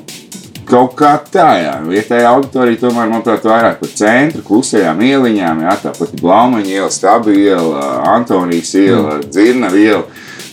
Kaut 0.67 0.97
kā 0.99 1.13
tā, 1.31 1.47
jā. 1.63 1.75
Vietējā 1.87 2.31
auditorija 2.35 2.81
tomēr, 2.81 3.11
manuprāt, 3.11 3.45
vairāk 3.47 3.79
par 3.79 3.91
centru, 3.95 4.43
klusajām 4.47 5.03
ieliņām, 5.07 5.61
jā, 5.63 5.75
tāpat 5.85 6.17
Blaumaņa 6.19 6.73
iela, 6.73 6.89
Stabu 6.91 7.35
iela, 7.39 7.83
Antonijas 8.17 8.73
iela, 8.75 9.19
mm. 9.21 9.29
Dzirna 9.31 9.71
iela, 9.79 10.03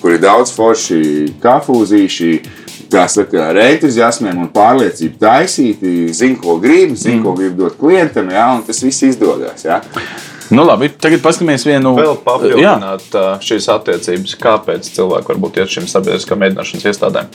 kur 0.03 0.13
ir 0.13 0.21
daudz 0.21 0.53
forši 0.53 0.99
kafūzīši, 1.41 2.29
kā 2.93 3.07
saka, 3.09 3.47
ar 3.49 3.57
entuziasmiem 3.63 4.43
un 4.43 4.51
pārliecību 4.53 5.17
taisīti, 5.21 5.95
zina, 6.13 6.37
ko 6.43 6.59
grib, 6.61 6.93
zina, 6.93 7.17
mm. 7.17 7.25
ko 7.25 7.33
grib 7.39 7.57
dot 7.57 7.79
klientam, 7.81 8.29
jā, 8.33 8.45
un 8.53 8.61
tas 8.67 8.83
viss 8.85 9.07
izdodas, 9.09 9.65
jā. 9.65 9.81
Nu, 10.53 10.65
labi, 10.67 10.91
tagad 11.01 11.23
paskatīsimies 11.23 11.63
vienu 11.65 11.95
Vēl 11.97 12.11
Jā. 12.11 12.21
papildināt 12.25 13.15
ā, 13.17 13.25
šīs 13.41 13.69
attiecības, 13.73 14.35
kāpēc 14.37 14.89
cilvēki 14.93 15.31
var 15.31 15.39
būt 15.41 15.61
iet 15.61 15.71
šīm 15.73 15.87
sabiedriskām 15.89 16.43
mēģināšanas 16.43 16.89
iestādēm. 16.91 17.31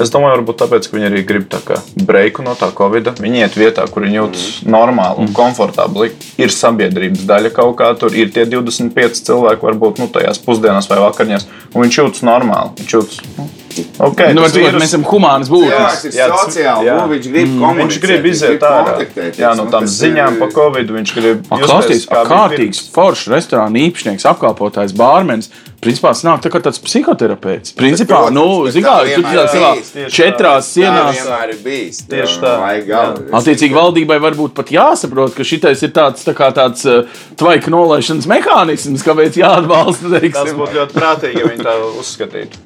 Es 0.00 0.12
domāju, 0.12 0.38
varbūt 0.38 0.60
tāpēc, 0.62 0.88
ka 0.88 0.96
viņi 0.96 1.08
arī 1.10 1.22
grib 1.28 1.46
tā 1.52 1.60
kā 1.64 1.76
breiku 2.08 2.44
no 2.46 2.54
tā 2.58 2.70
Covid. 2.76 3.12
Viņi 3.20 3.44
iet 3.44 3.58
vietā, 3.60 3.84
kur 3.90 4.06
viņi 4.06 4.20
jūtas 4.20 4.44
mm. 4.48 4.72
normāli 4.72 5.24
un 5.24 5.32
komfortabli. 5.36 6.10
Ir 6.40 6.54
sabiedrības 6.54 7.26
daļa 7.28 7.54
kaut 7.56 7.76
kā 7.80 7.92
tur, 8.00 8.16
ir 8.16 8.32
tie 8.34 8.46
25 8.48 9.24
cilvēki, 9.28 9.66
varbūt 9.70 10.00
nu, 10.00 10.10
tajās 10.12 10.40
pusdienās 10.44 10.88
vai 10.90 11.02
vakariņās, 11.04 11.48
un 11.74 11.84
viņš 11.84 12.02
jūtas 12.02 12.24
normāli. 12.26 12.76
Viņš 12.80 12.96
jūtas, 12.98 13.24
nu, 13.38 13.50
Okay, 14.00 14.34
nu, 14.34 14.42
vīrus... 14.50 14.80
Mēs 14.80 14.90
esam 14.90 15.04
humāns 15.06 15.50
būtnes. 15.50 16.02
Jā, 16.16 16.26
sociāli, 16.32 16.88
jā. 16.88 16.96
Nu, 16.98 17.04
viņš 17.12 17.28
grib 17.30 17.52
mm. 17.52 17.78
Viņš 17.80 17.98
grib 18.02 18.26
iziet 18.30 18.64
ārā. 18.66 18.96
Jā, 19.38 19.52
no 19.58 19.66
tām 19.70 19.86
ziņām 19.90 20.40
par 20.40 20.50
Covid 20.56 20.90
viņš 20.96 21.12
grib. 21.16 21.44
Klausties, 21.50 22.06
kārtīgs, 22.10 22.82
foršs 22.94 23.30
restorāna 23.30 23.84
īpašnieks, 23.86 24.26
apkalpotājs, 24.32 24.96
bārmenis 24.98 25.52
principā 25.80 26.12
nāk 26.26 26.42
tā 26.44 26.50
kā 26.52 26.60
tāds 26.64 26.80
psihoterapeits. 26.84 27.74
Principā, 27.78 28.26
protams, 28.26 28.36
nu, 28.36 28.70
zin 28.72 28.84
kā, 28.84 28.96
tu 29.08 29.24
tādā 29.24 29.44
savā 29.50 30.08
četrās 30.12 30.70
sienās. 30.74 31.16
Tā 31.16 31.24
vienmēr 31.24 31.54
ir 31.54 31.60
bijis. 31.64 32.02
Tieši 32.10 32.40
tā. 32.42 32.54
Attiecīgi 33.40 33.76
valdībai 33.76 34.18
varbūt 34.22 34.54
pat 34.56 34.72
jāsaprot, 34.74 35.34
ka 35.36 35.46
šitais 35.46 35.84
ir 35.86 35.94
tāds, 35.96 36.24
tā 36.26 36.34
kā 36.36 36.50
tāds 36.56 36.84
uh, 36.88 37.22
tvaika 37.40 37.72
nolaišanas 37.72 38.28
mehānisms, 38.30 39.04
kāpēc 39.06 39.40
jāatbalsta. 39.40 40.12
Teiksim. 40.16 40.36
Tas 40.36 40.58
būtu 40.58 40.78
ļoti 40.80 40.98
prātīgi, 40.98 41.40
ja 41.40 41.52
viņi 41.52 41.66
tā 41.66 41.76
uzskatītu. 42.00 42.64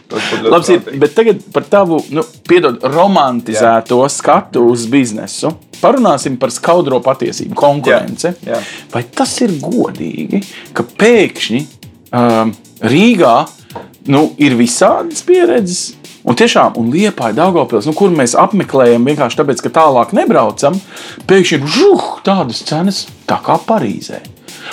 Labs 0.50 0.72
ir, 0.74 0.82
bet 1.02 1.14
tagad 1.16 1.44
par 1.54 1.68
tavu, 1.70 2.00
nu, 2.14 2.24
piedod, 2.48 2.82
romantizēto 2.94 4.00
Jā. 4.02 4.10
skatu 4.12 4.66
uz 4.72 4.88
biznesu. 4.90 5.54
Parunāsim 5.84 6.38
par 6.40 6.52
skaudro 6.54 7.00
patiesību, 7.04 7.54
konkurenci. 7.58 8.30
Jā. 8.46 8.54
Jā. 8.54 8.60
Vai 8.94 9.04
tas 9.04 9.34
ir 9.44 9.56
godīgi, 9.60 10.40
ka 10.76 10.86
pēkšņi 10.86 11.60
um, 12.14 12.54
Rīgā 12.82 13.36
nu, 14.10 14.28
ir 14.38 14.56
visādas 14.58 15.22
pieredzes. 15.26 15.94
Un 16.24 16.36
tiešām, 16.40 16.78
un 16.80 16.88
Liepa 16.88 17.28
ir 17.28 17.36
Daugopils, 17.36 17.84
nu, 17.84 17.92
kur 17.96 18.12
mēs 18.14 18.32
apmeklējam 18.40 19.04
vienkārši 19.04 19.42
tāpēc, 19.42 19.60
ka 19.60 19.74
tālāk 19.76 20.14
nebraucam, 20.16 20.78
pēkšņi 21.28 21.58
ir 21.58 21.66
žuh, 21.68 22.06
tādas 22.24 22.62
cenas 22.64 23.02
tā 23.28 23.36
kā 23.44 23.58
Parīzē. 23.60 24.22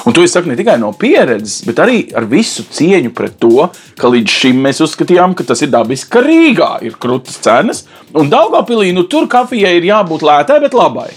Un 0.08 0.16
to 0.16 0.24
es 0.24 0.32
saku 0.32 0.48
ne 0.48 0.56
tikai 0.56 0.78
no 0.80 0.94
pieredzes, 0.96 1.66
bet 1.68 1.82
arī 1.84 2.06
ar 2.16 2.24
visu 2.32 2.64
cieņu 2.72 3.12
pret 3.18 3.36
to, 3.42 3.68
ka 4.00 4.12
līdz 4.14 4.38
šim 4.38 4.62
mēs 4.64 4.80
uzskatījām, 4.86 5.36
ka 5.36 5.44
tas 5.50 5.60
ir 5.66 5.74
dabiski, 5.74 6.08
ka 6.14 6.24
Rīgā 6.24 6.70
ir 6.88 6.96
krūtis 7.02 7.42
cenas, 7.44 7.84
un 8.16 8.32
Daugopilī 8.32 8.94
nu, 8.96 9.04
tur 9.12 9.28
kafijai 9.32 9.76
ir 9.82 9.90
jābūt 9.92 10.24
lētai, 10.24 10.62
bet 10.64 10.78
labai. 10.78 11.10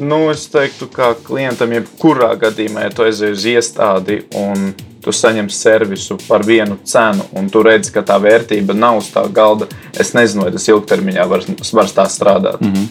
Nu, 0.00 0.30
es 0.30 0.46
teiktu, 0.48 0.86
ka 0.88 1.10
klientam 1.26 1.74
jebkurā 1.76 2.30
gadījumā, 2.40 2.86
ja 2.86 2.92
tu 2.94 3.04
aizej 3.04 3.34
uz 3.34 3.42
iestādi 3.50 4.22
un 4.40 4.70
tu 5.04 5.12
saņem 5.12 5.50
servisu 5.52 6.16
par 6.24 6.44
vienu 6.46 6.78
cenu, 6.88 7.26
un 7.36 7.50
tu 7.52 7.60
redzi, 7.64 7.92
ka 7.92 8.00
tā 8.08 8.16
vērtība 8.20 8.76
nav 8.76 9.02
uz 9.02 9.10
tā 9.12 9.26
galda. 9.28 9.68
Es 9.92 10.14
nezinu, 10.16 10.46
vai 10.46 10.54
tas 10.54 10.68
ilgtermiņā 10.72 11.26
var, 11.28 11.44
var 11.76 11.92
tā 11.92 12.08
strādāt. 12.08 12.60
Mm 12.60 12.72
-hmm. 12.72 12.88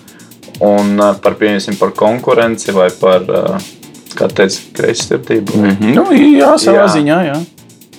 Un 0.59 0.99
uh, 0.99 1.15
par, 1.23 1.35
par 1.79 1.91
konkurenci 1.95 2.71
vai 2.71 2.89
par, 2.99 3.21
uh, 3.21 3.57
kā 4.15 4.27
teica, 4.27 4.59
kreissirdību. 4.73 5.57
Mm 5.57 5.77
-hmm. 5.81 5.95
nu, 5.95 6.03
jā, 6.13 6.57
savā 6.57 6.85
jā. 6.85 6.93
ziņā. 6.93 7.19
Jā. 7.25 7.41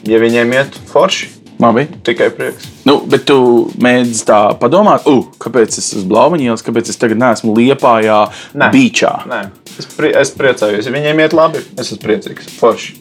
Ja 0.04 0.18
viņiem 0.18 0.52
iet 0.52 0.78
forši, 0.86 1.28
Labi. 1.60 1.86
Tikai 2.02 2.30
prieks. 2.32 2.68
Nu, 2.88 2.96
bet 3.10 3.26
tu 3.28 3.36
mēģini 3.82 4.22
tā 4.28 4.38
padomāt, 4.60 5.04
uh, 5.10 5.26
kāpēc 5.42 5.76
es 5.76 5.92
esmu 5.92 6.08
Blaumaņielas, 6.14 6.64
kāpēc 6.64 6.88
es 6.92 7.00
tagad 7.00 7.20
neesmu 7.20 7.52
Liepājā, 7.58 8.20
Nē. 8.56 8.70
Beachā. 8.72 9.12
Nē, 9.28 9.42
es, 9.76 9.90
pri 9.92 10.14
es 10.16 10.32
priecājos. 10.36 10.88
Ja 10.88 10.94
viņiem 10.94 11.20
iet 11.20 11.36
labi, 11.36 11.60
es 11.76 11.90
esmu 11.90 12.00
priecīgs. 12.06 12.48
Forši. 12.60 12.96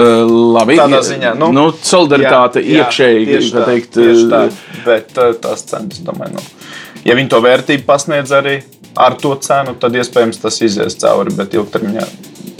Uh, 0.00 0.24
labi, 0.56 0.78
tādā 0.80 1.02
ziņā 1.04 1.34
nu, 1.36 1.50
nu, 1.52 1.66
solidaritāte 1.84 2.62
iekšēji. 2.64 3.40
Tā, 3.52 3.66
teikt, 3.68 4.00
tā. 4.30 4.42
Bet 4.86 5.18
uh, 5.20 5.34
tās 5.42 5.66
cenas, 5.68 6.00
domāju, 6.06 6.38
nu, 6.38 6.44
ja 7.04 7.18
viņi 7.18 7.32
to 7.34 7.42
vērtību 7.44 7.84
pasniedz 7.88 8.32
arī 8.32 8.60
ar 8.96 9.18
to 9.20 9.34
cenu, 9.44 9.76
tad 9.82 9.98
iespējams 9.98 10.40
tas 10.40 10.56
izies 10.64 10.96
cauri, 11.02 11.34
bet 11.36 11.52
ilgtermiņā 11.58 12.06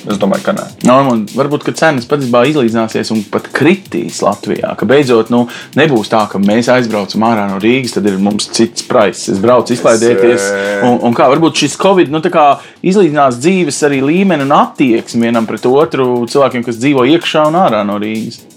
Es 0.08 0.18
domāju, 0.20 0.44
ka 0.46 0.54
nē. 0.56 0.66
No, 0.88 0.96
varbūt 1.36 1.68
cenas 1.76 2.06
patiesībā 2.08 2.42
izlīdzināsies 2.48 3.12
un 3.14 3.22
pat 3.32 3.48
kritīs 3.54 4.20
Latvijā. 4.24 4.72
Ka 4.78 4.88
beidzot 4.88 5.32
nu, 5.32 5.42
nebūs 5.78 6.10
tā, 6.12 6.22
ka 6.30 6.40
mēs 6.42 6.70
aizbraucam 6.72 7.26
ārā 7.28 7.46
no 7.50 7.58
Rīgas, 7.62 7.96
tad 7.96 8.08
ir 8.08 8.16
mums 8.22 8.48
cits 8.56 8.86
price. 8.88 9.28
Es 9.32 9.40
braucu 9.42 9.74
izklaidēties. 9.76 10.46
Un, 10.88 11.00
un 11.08 11.16
kā 11.16 11.28
varbūt 11.32 11.64
šis 11.64 11.76
Covid 11.80 12.12
nu, 12.12 12.22
izlīdzinās 12.22 13.40
dzīves 13.42 13.82
arī 13.88 14.00
līmeni 14.06 14.46
un 14.48 14.56
attieksmi 14.56 15.28
vienam 15.28 15.48
pret 15.48 15.68
otru 15.68 16.24
cilvēkiem, 16.30 16.64
kas 16.66 16.80
dzīvo 16.80 17.06
iekšā 17.16 17.50
un 17.50 17.60
ārā 17.60 17.84
no 17.86 18.00
Rīgas. 18.00 18.49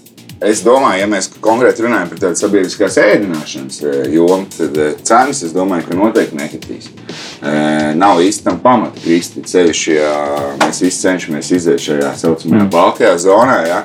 Es 0.44 0.60
domāju, 0.64 1.00
ja 1.00 1.06
mēs 1.08 1.30
konkrēti 1.42 1.84
runājam 1.86 2.10
par 2.10 2.20
tādu 2.26 2.38
sabiedriskās 2.40 2.98
ēdināšanas 3.00 3.78
eh, 3.84 4.00
jomu, 4.12 4.44
tad 4.52 4.76
eh, 4.80 4.90
cenas, 5.06 5.40
es 5.46 5.54
domāju, 5.56 5.86
ka 5.88 5.96
noteikti 5.96 6.36
nekritīs. 6.36 6.90
Eh, 6.90 7.94
nav 7.96 8.20
īsti 8.24 8.44
tam 8.44 8.58
pamata 8.64 9.00
kristīt, 9.00 9.48
sevišķi, 9.48 9.94
ja 9.96 10.12
mēs 10.60 10.82
visi 10.84 11.00
cenšamies 11.06 11.52
iziet 11.56 11.80
šajā 11.86 12.02
tā 12.04 12.12
saucamajā 12.20 12.66
mm. 12.66 12.72
balkajā 12.74 13.14
zonā. 13.24 13.58
Ja. 13.70 13.80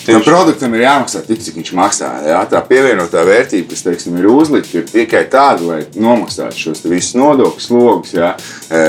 Tam 0.00 0.24
produktam 0.24 0.74
ir 0.74 0.84
jāmaksā 0.84 1.22
tik, 1.24 1.40
cik 1.44 1.58
viņš 1.60 1.72
maksā. 1.76 2.10
Jā. 2.28 2.40
Tā 2.50 2.60
pievienotā 2.66 3.24
vērtība, 3.26 3.70
kas 3.72 3.84
teiksim, 3.86 4.16
ir 4.20 4.28
uzlikta, 4.32 4.80
ir 4.80 4.88
tikai 4.88 5.24
tāda, 5.32 5.64
lai 5.64 5.80
nomaksātu 5.96 6.66
šos 6.66 6.84
visus 6.88 7.16
nodokļu 7.20 7.64
slogus, 7.64 8.14
jā, 8.16 8.34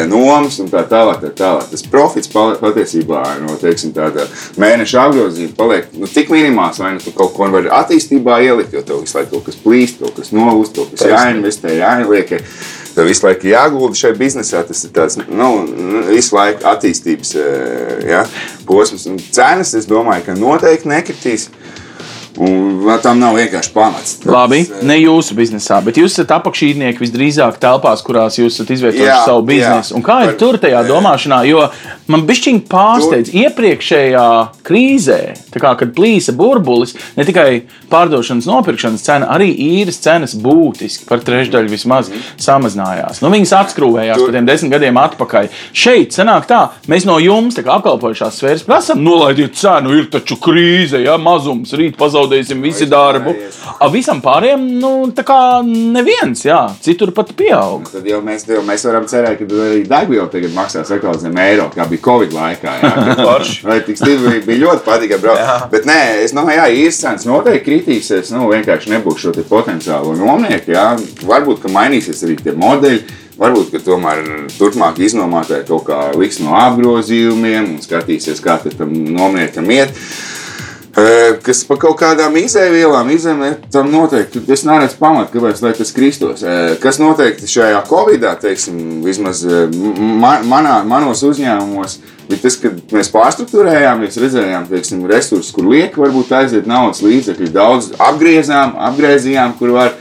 nomas 0.10 0.60
un 0.62 0.70
tā 0.72 0.84
tālāk. 0.90 1.22
Tā 1.24 1.32
tālāk. 1.38 1.70
Tas 1.72 1.86
profits 1.90 2.30
patiesībā 2.32 3.22
no 3.42 3.56
teiksim, 3.62 3.94
mēneša 4.62 5.08
apgrozījuma 5.08 5.58
paliek 5.58 5.90
nu, 5.98 6.10
tik 6.10 6.30
minimāls, 6.34 6.82
lai 6.82 6.96
nu, 6.98 7.04
tu 7.04 7.14
kaut 7.16 7.34
ko 7.36 7.50
vari 7.54 7.72
attīstībā 7.74 8.42
ielikt, 8.46 8.76
jo 8.76 8.84
tev 8.86 9.02
visu 9.06 9.18
laiku 9.18 9.38
kaut 9.38 9.50
kas 9.50 9.60
plīst, 9.64 10.04
kaut 10.04 10.20
kas 10.20 10.32
novūst, 10.36 10.78
kaut 10.78 10.94
kas 10.94 11.10
jāinvestē, 11.10 11.76
jāieliek. 11.82 12.38
Tev 12.92 13.08
visu 13.08 13.24
laiku 13.24 13.48
jāgulda 13.48 13.96
šajā 13.96 14.18
biznesā. 14.20 14.62
Tas 14.68 14.84
ir 14.84 14.92
tāds 14.96 15.18
nu, 15.24 15.50
visu 16.10 16.36
laiku 16.36 16.68
attīstības 16.74 17.36
ja, 18.08 18.26
posms. 18.68 19.08
Un 19.08 19.20
cenas, 19.32 19.72
es 19.80 19.88
domāju, 19.90 20.28
ka 20.28 20.36
noteikti 20.38 20.92
nekritīs. 20.92 21.48
Un 22.40 22.88
tam 23.04 23.20
nav 23.20 23.36
vienkārši 23.36 23.74
pamats. 23.76 24.14
Tas, 24.22 24.32
Labi, 24.32 24.62
ne 24.88 24.96
jūsu 25.02 25.36
biznesā, 25.36 25.82
bet 25.84 26.00
jūs 26.00 26.16
esat 26.16 26.32
apakšīdnieki 26.38 27.04
visdrīzāk 27.04 27.60
telpās, 27.62 28.04
kurās 28.06 28.40
jūs 28.40 28.56
esat 28.56 28.72
izvietojuši 28.78 29.18
savu 29.28 29.44
biznesu. 29.50 29.94
Jā, 29.94 29.98
un 30.00 30.06
kā 30.06 30.18
ir 30.24 30.32
par, 30.32 30.40
tur 30.40 30.60
tajā 30.64 30.84
domāšanā? 30.88 31.42
Jo 31.50 31.68
man 32.12 32.24
bišķiņi 32.30 32.64
pārsteidz 32.72 33.34
tur... 33.34 33.42
iepriekšējā 33.44 34.28
krīzē, 34.68 35.20
kā, 35.60 35.74
kad 35.80 35.92
plīsa 35.98 36.36
burbulis, 36.38 36.96
ne 37.18 37.26
tikai 37.28 37.64
pārdošanas, 37.92 38.48
nopirkšanas 38.48 39.04
cena, 39.04 39.28
arī 39.36 39.50
īres 39.52 40.00
cenas 40.04 40.36
būtiski 40.40 41.08
par 41.10 41.24
trešdaļu 41.26 41.72
vismaz 41.72 42.12
samazinājās. 42.42 43.20
Nu, 43.24 43.32
viņas 43.34 43.56
atskrūvējās 43.60 44.22
tur... 44.22 44.30
par 44.30 44.38
tiem 44.38 44.48
desmit 44.48 44.74
gadiem 44.76 45.00
atpakaļ. 45.02 45.50
Šeit 45.76 46.16
sanāk 46.16 46.48
tā, 46.50 46.62
mēs 46.92 47.08
no 47.10 47.18
jums, 47.22 47.60
kā 47.60 47.76
apkalpojušās 47.78 48.40
sfēras, 48.40 48.66
prasām, 48.68 49.04
nolaidiet 49.04 49.58
cenu, 49.60 49.96
ir 50.00 50.08
taču 50.14 50.38
krīze, 50.42 51.02
ja 51.04 51.18
mazums 51.22 51.76
rīt 51.78 51.98
pazaudēsim 52.00 52.64
visi 52.64 52.88
darbu. 52.90 53.36
A 53.82 53.90
visam 53.92 54.22
pārējiem, 54.24 54.66
nu, 54.82 54.94
tā 55.16 55.26
kā 55.28 55.40
neviens, 55.68 56.46
jā, 56.46 56.62
citur 56.84 57.12
pat 57.16 57.34
pieaug. 57.38 57.90
Tad 57.92 58.08
jau 58.08 58.22
mēs, 58.26 58.46
jau 58.50 58.64
mēs 58.66 58.86
varam 58.88 59.08
cerēt, 59.10 59.42
ka 59.42 59.62
arī 59.68 59.84
degviela 59.90 60.30
tagad 60.32 60.56
maksās 60.56 60.92
atkal 60.94 61.18
zem 61.22 61.38
eiro, 61.42 61.68
kā 61.74 61.88
bija 61.90 62.06
Covid 62.06 62.36
laikā. 62.36 62.76
Vai 63.68 63.80
tik 63.86 64.00
stipri 64.00 64.42
bija 64.46 64.66
ļoti 64.66 64.86
patīkami 64.86 65.24
braukt. 65.24 65.41
Bet 65.72 65.88
nē, 65.90 66.00
es 66.26 66.34
domāju, 66.36 66.64
jā, 66.64 66.92
cenas 66.98 67.26
noteikti 67.28 67.66
kritīsies. 67.68 68.32
Nu, 68.36 68.48
vienkārši 68.52 68.94
nebūs 68.96 69.24
šo 69.24 69.34
potenciālo 69.50 70.16
nominieku. 70.20 70.74
Jā. 70.76 70.88
Varbūt, 71.28 71.64
ka 71.64 71.74
mainīsies 71.74 72.24
arī 72.28 72.38
tie 72.42 72.56
modeļi. 72.58 73.20
Varbūt, 73.42 73.72
ka 73.74 73.80
tomēr 73.82 74.20
turpmāk 74.54 75.00
iznomātāji 75.02 75.66
kaut 75.70 75.88
kā 75.88 76.02
liks 76.14 76.38
no 76.44 76.54
apgrozījumiem 76.60 77.72
un 77.72 77.80
skatīsies, 77.82 78.42
kā 78.44 78.60
tam 78.66 78.92
nomniekam 78.94 79.72
iet. 79.74 79.96
Kas 81.42 81.64
par 81.66 81.80
kaut 81.82 81.98
kādām 82.02 82.36
izēvielām, 82.42 83.10
izēmē, 83.16 83.52
tam 83.74 83.90
noteikti 83.94 84.42
es 84.54 84.66
neredzu 84.68 85.00
pamatu, 85.00 85.34
kāpēc 85.34 85.62
tas 85.80 85.94
kristos. 85.96 86.44
Kas 86.84 87.00
noteikti 87.02 87.50
šajā 87.50 87.80
Covidā, 87.88 88.34
teiksim, 88.42 89.02
vismaz 89.06 89.44
man, 89.46 90.46
manā, 90.50 90.82
manos 90.88 91.24
uzņēmumos, 91.26 91.98
bija 92.30 92.44
tas, 92.44 92.58
ka 92.62 92.74
mēs 92.94 93.12
pārstruktūrējām, 93.14 94.04
mēs 94.04 94.20
redzējām, 94.22 94.68
teiksim, 94.70 95.04
resursus, 95.10 95.54
kur 95.56 95.70
liek, 95.72 95.98
varbūt 95.98 96.34
aiziet 96.38 96.70
naudas 96.70 97.02
līdzekļi, 97.06 97.52
daudz 97.56 97.92
apgriezām, 98.12 98.76
apgriezījām, 98.92 99.58
kur 99.60 99.74
var 99.78 99.96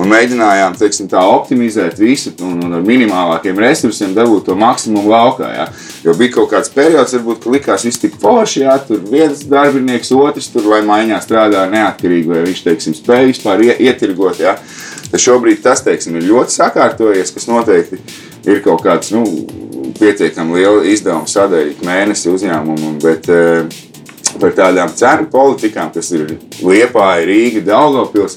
un 0.00 0.10
mēģinājām 0.10 0.74
teiksim, 0.78 1.08
tā, 1.10 1.20
optimizēt 1.34 1.98
visu 2.00 2.32
un, 2.42 2.56
un 2.66 2.76
ar 2.78 2.82
minimālākiem 2.86 3.58
resursiem 3.62 4.14
dabūt 4.16 4.48
to 4.48 4.56
maksimumu 4.58 5.12
laukā. 5.12 5.50
Jā. 5.54 5.66
Jo 6.04 6.16
bija 6.18 6.34
kaut 6.38 6.50
kāds 6.52 6.72
periods, 6.74 7.14
varbūt, 7.16 7.42
ka 7.44 7.52
likās 7.54 7.86
viss 7.86 8.02
tik 8.02 8.16
forši, 8.20 8.64
jā, 8.64 8.74
tur 8.88 9.02
viens 9.10 9.44
darbinieks, 9.50 10.12
otrs 10.18 10.50
tur 10.52 10.66
vai 10.72 10.82
maiņā 10.86 11.20
strādā 11.24 11.64
neatkarīgi, 11.72 12.30
vai 12.30 12.42
viņš 12.48 12.64
teiksim, 12.66 12.98
spēj 12.98 13.30
vispār 13.30 13.64
ietirgot. 13.76 14.42
Jā. 14.42 14.58
Tad 15.10 15.22
šobrīd 15.22 15.62
tas 15.62 15.84
teiksim, 15.86 16.18
ir 16.18 16.26
ļoti 16.26 16.56
sakārtojies, 16.56 17.32
kas 17.34 17.46
noteikti 17.50 18.00
ir 18.50 18.60
kaut 18.64 18.82
kāds 18.84 19.14
nu, 19.14 19.22
pietiekami 20.00 20.58
liels 20.58 20.90
izdevums 20.96 21.34
sadaļa 21.36 21.86
mēnesi 21.86 22.32
uzņēmumam. 22.34 23.00
Bet, 23.04 23.30
eh, 23.30 23.82
Par 24.34 24.50
tādām 24.50 24.90
cenu 24.90 25.28
politikām, 25.30 25.92
kas 25.94 26.08
ir 26.10 26.32
Liepa, 26.58 27.20
Rīga, 27.22 27.60
Daugopils, 27.62 28.34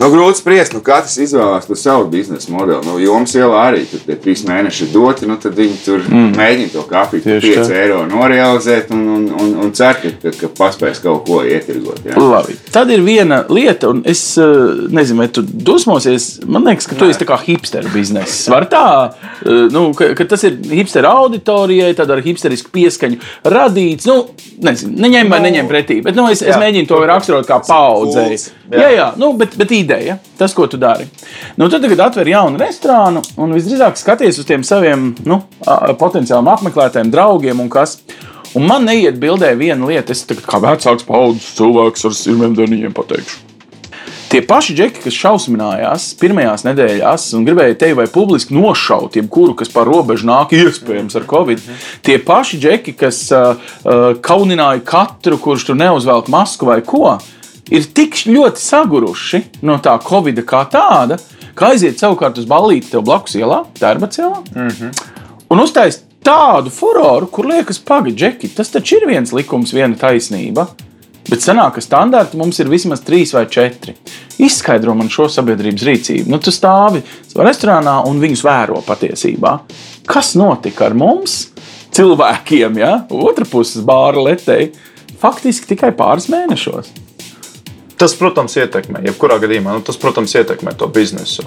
Nu, 0.00 0.08
grūti 0.10 0.40
spriest, 0.40 0.74
nu, 0.74 0.80
katrs 0.84 1.14
izvēlās 1.22 1.66
to 1.68 1.76
savu 1.78 2.08
biznesa 2.10 2.52
modeli. 2.52 2.80
Nu, 2.86 2.96
Jums 3.02 3.34
jau 3.36 3.52
arī 3.58 3.84
tur 3.90 4.02
tie 4.06 4.16
trīs 4.18 4.42
mēneši 4.48 4.86
ir 4.86 4.90
doti, 4.94 5.28
nu, 5.30 5.36
tad 5.40 5.56
viņi 5.58 5.78
tur 5.84 6.02
mm. 6.02 6.32
mēģina 6.38 6.72
to 6.72 6.84
kafiju 6.88 7.24
par 7.24 7.38
Tieši 7.38 7.52
5 7.58 7.70
tā. 7.70 7.78
eiro 7.82 8.00
norealizēt 8.10 8.92
un, 8.94 9.04
un, 9.16 9.26
un, 9.44 9.52
un 9.62 9.72
cer, 9.76 10.00
ka, 10.02 10.12
ka, 10.24 10.32
ka 10.40 10.50
paspēs 10.58 11.02
kaut 11.04 11.26
ko 11.28 11.42
ietirgot. 11.46 12.02
Ja? 12.08 12.16
Labi. 12.18 12.56
Tad 12.74 12.90
ir 12.94 13.04
viena 13.06 13.42
lieta, 13.52 13.92
un 13.92 14.02
es 14.08 14.24
eh, 14.40 14.86
nezinu, 14.92 15.22
vai 15.22 15.28
tu 15.34 15.44
dusmosies. 15.44 16.30
Man 16.46 16.66
liekas, 16.66 16.88
ka 16.90 16.98
tu 16.98 17.10
esi 17.10 17.22
tā 17.22 17.28
kā 17.28 17.38
hipster 17.44 17.86
biznesa. 17.92 18.50
Var 18.54 18.68
tā, 18.72 18.86
eh, 19.44 19.68
nu, 19.72 19.88
ka, 19.98 20.12
ka 20.18 20.26
tas 20.34 20.46
ir 20.48 20.58
hipster 20.72 21.06
auditorijai, 21.08 21.92
tad 21.98 22.10
ar 22.14 22.24
hipsterisku 22.24 22.72
pieskaņu 22.74 23.20
radīts. 23.54 24.08
Nu, 24.10 24.18
nezinu, 24.62 24.96
neņem 25.04 25.30
vai 25.32 25.42
neņem 25.46 25.70
pretī, 25.70 26.00
bet 26.04 26.18
nu, 26.18 26.26
es, 26.32 26.42
es 26.42 26.54
Jā, 26.54 26.60
mēģinu 26.62 26.88
to 26.90 26.98
raksturot 27.08 27.48
kā 27.48 27.60
paudzei. 27.66 28.36
Jā, 28.72 28.88
jā, 28.88 29.06
nu, 29.20 29.32
bet, 29.36 29.56
bet 29.60 29.72
ideja, 29.76 29.91
tas, 30.38 30.54
ko 30.56 30.66
tu 30.70 30.80
dari. 30.80 31.06
Nu, 31.56 31.68
tad, 31.72 31.86
kad 31.92 32.04
atver 32.06 32.32
jaunu 32.32 32.60
restorānu 32.60 33.22
un 33.36 33.54
visdrīzāk 33.56 34.00
skaties 34.00 34.40
uz 34.42 34.48
tiem 34.48 34.64
saviem 34.66 35.12
nu, 35.28 35.42
potenciāliem 36.00 36.52
apmeklētājiem, 36.56 37.12
draugiem 37.12 37.62
un 37.64 37.70
kas. 37.72 37.98
Un 38.52 38.66
man 38.68 38.84
neiet 38.84 39.16
bildē 39.16 39.54
viena 39.56 39.88
lieta, 39.88 40.12
es 40.12 40.26
tagad 40.28 40.44
kā 40.44 40.60
vecāks 40.60 41.08
paudzes 41.08 41.54
cilvēks 41.56 42.04
ar 42.04 42.18
sirmiem 42.18 42.58
dārniņiem 42.58 42.92
pateikšu. 42.96 43.48
Tie 44.32 44.40
paši 44.48 44.72
džeki, 44.72 45.02
kas 45.04 45.16
šausminājās 45.20 46.04
pirmajās 46.16 46.62
nedēļās 46.64 47.26
un 47.36 47.42
gribēja 47.44 47.74
tevi 47.82 47.98
vai 47.98 48.06
publiski 48.08 48.56
nošaut, 48.56 49.18
jebkuru, 49.18 49.52
kas 49.60 49.68
par 49.68 49.84
robežu 49.84 50.24
nāk, 50.24 50.54
iespējams, 50.56 51.18
ar 51.20 51.26
covid, 51.28 51.60
tie 52.00 52.16
paši 52.16 52.60
džeki, 52.62 52.94
kas 52.96 53.18
uh, 53.36 53.60
kaunināja 54.24 54.80
katru, 54.88 55.36
kurš 55.36 55.66
tur 55.68 55.76
neuzvelk 55.76 56.32
masku 56.32 56.70
vai 56.70 56.78
ko, 56.80 57.18
ir 57.70 57.88
tik 57.94 58.16
ļoti 58.26 58.62
saguruši 58.62 59.42
no 59.62 59.78
tā 59.82 59.94
covid 60.02 60.42
kā 60.48 60.64
tāda, 60.72 61.18
ka 61.54 61.72
aiziet 61.72 62.00
savukārt 62.00 62.38
uz 62.40 62.48
ballīti 62.48 62.90
tev 62.94 63.04
blakus 63.06 63.36
ielā, 63.38 63.62
Tērbats 63.78 64.22
ielā, 64.22 64.40
un 65.52 65.62
uztaisīt 65.62 66.08
tādu 66.22 66.70
furoru, 66.70 67.26
kur 67.26 67.48
liekas, 67.50 67.80
pagaidi, 67.82 68.16
džeki, 68.18 68.52
tas 68.56 68.70
taču 68.70 69.00
ir 69.00 69.08
viens 69.10 69.34
likums, 69.34 69.74
viena 69.74 69.98
taisnība. 69.98 70.68
Bet 71.28 71.44
sanāk, 71.44 71.76
ka 71.76 71.82
standarti 71.84 72.38
mums 72.38 72.58
ir 72.58 72.70
vismaz 72.70 73.02
trīs 73.06 73.30
vai 73.34 73.44
četri. 73.50 73.94
Izskaidro 74.42 74.94
man 74.98 75.10
šo 75.12 75.28
sabiedrības 75.30 75.84
rīcību. 75.86 76.30
Nu, 76.32 76.40
tu 76.42 76.50
stāvi 76.54 77.02
restorānā 77.38 78.00
un 78.10 78.18
viņus 78.22 78.42
vēro 78.46 78.80
patiesībā. 78.86 79.54
Kas 80.10 80.34
notika 80.38 80.88
ar 80.88 80.98
mums, 80.98 81.52
cilvēkiem, 81.94 82.82
ja 82.82 82.96
otrā 83.06 83.46
puses 83.46 83.86
bāra 83.86 84.26
letēji, 84.30 84.72
faktiski 85.22 85.74
tikai 85.74 85.92
pāris 85.94 86.26
mēnešos? 86.32 86.90
Tas, 88.00 88.14
protams, 88.18 88.56
ietekmē. 88.58 89.02
Jebkurā 89.06 89.38
gadījumā 89.42 89.76
nu, 89.76 89.82
tas, 89.86 89.98
protams, 90.00 90.34
ietekmē 90.38 90.74
to 90.78 90.88
biznesu. 90.92 91.44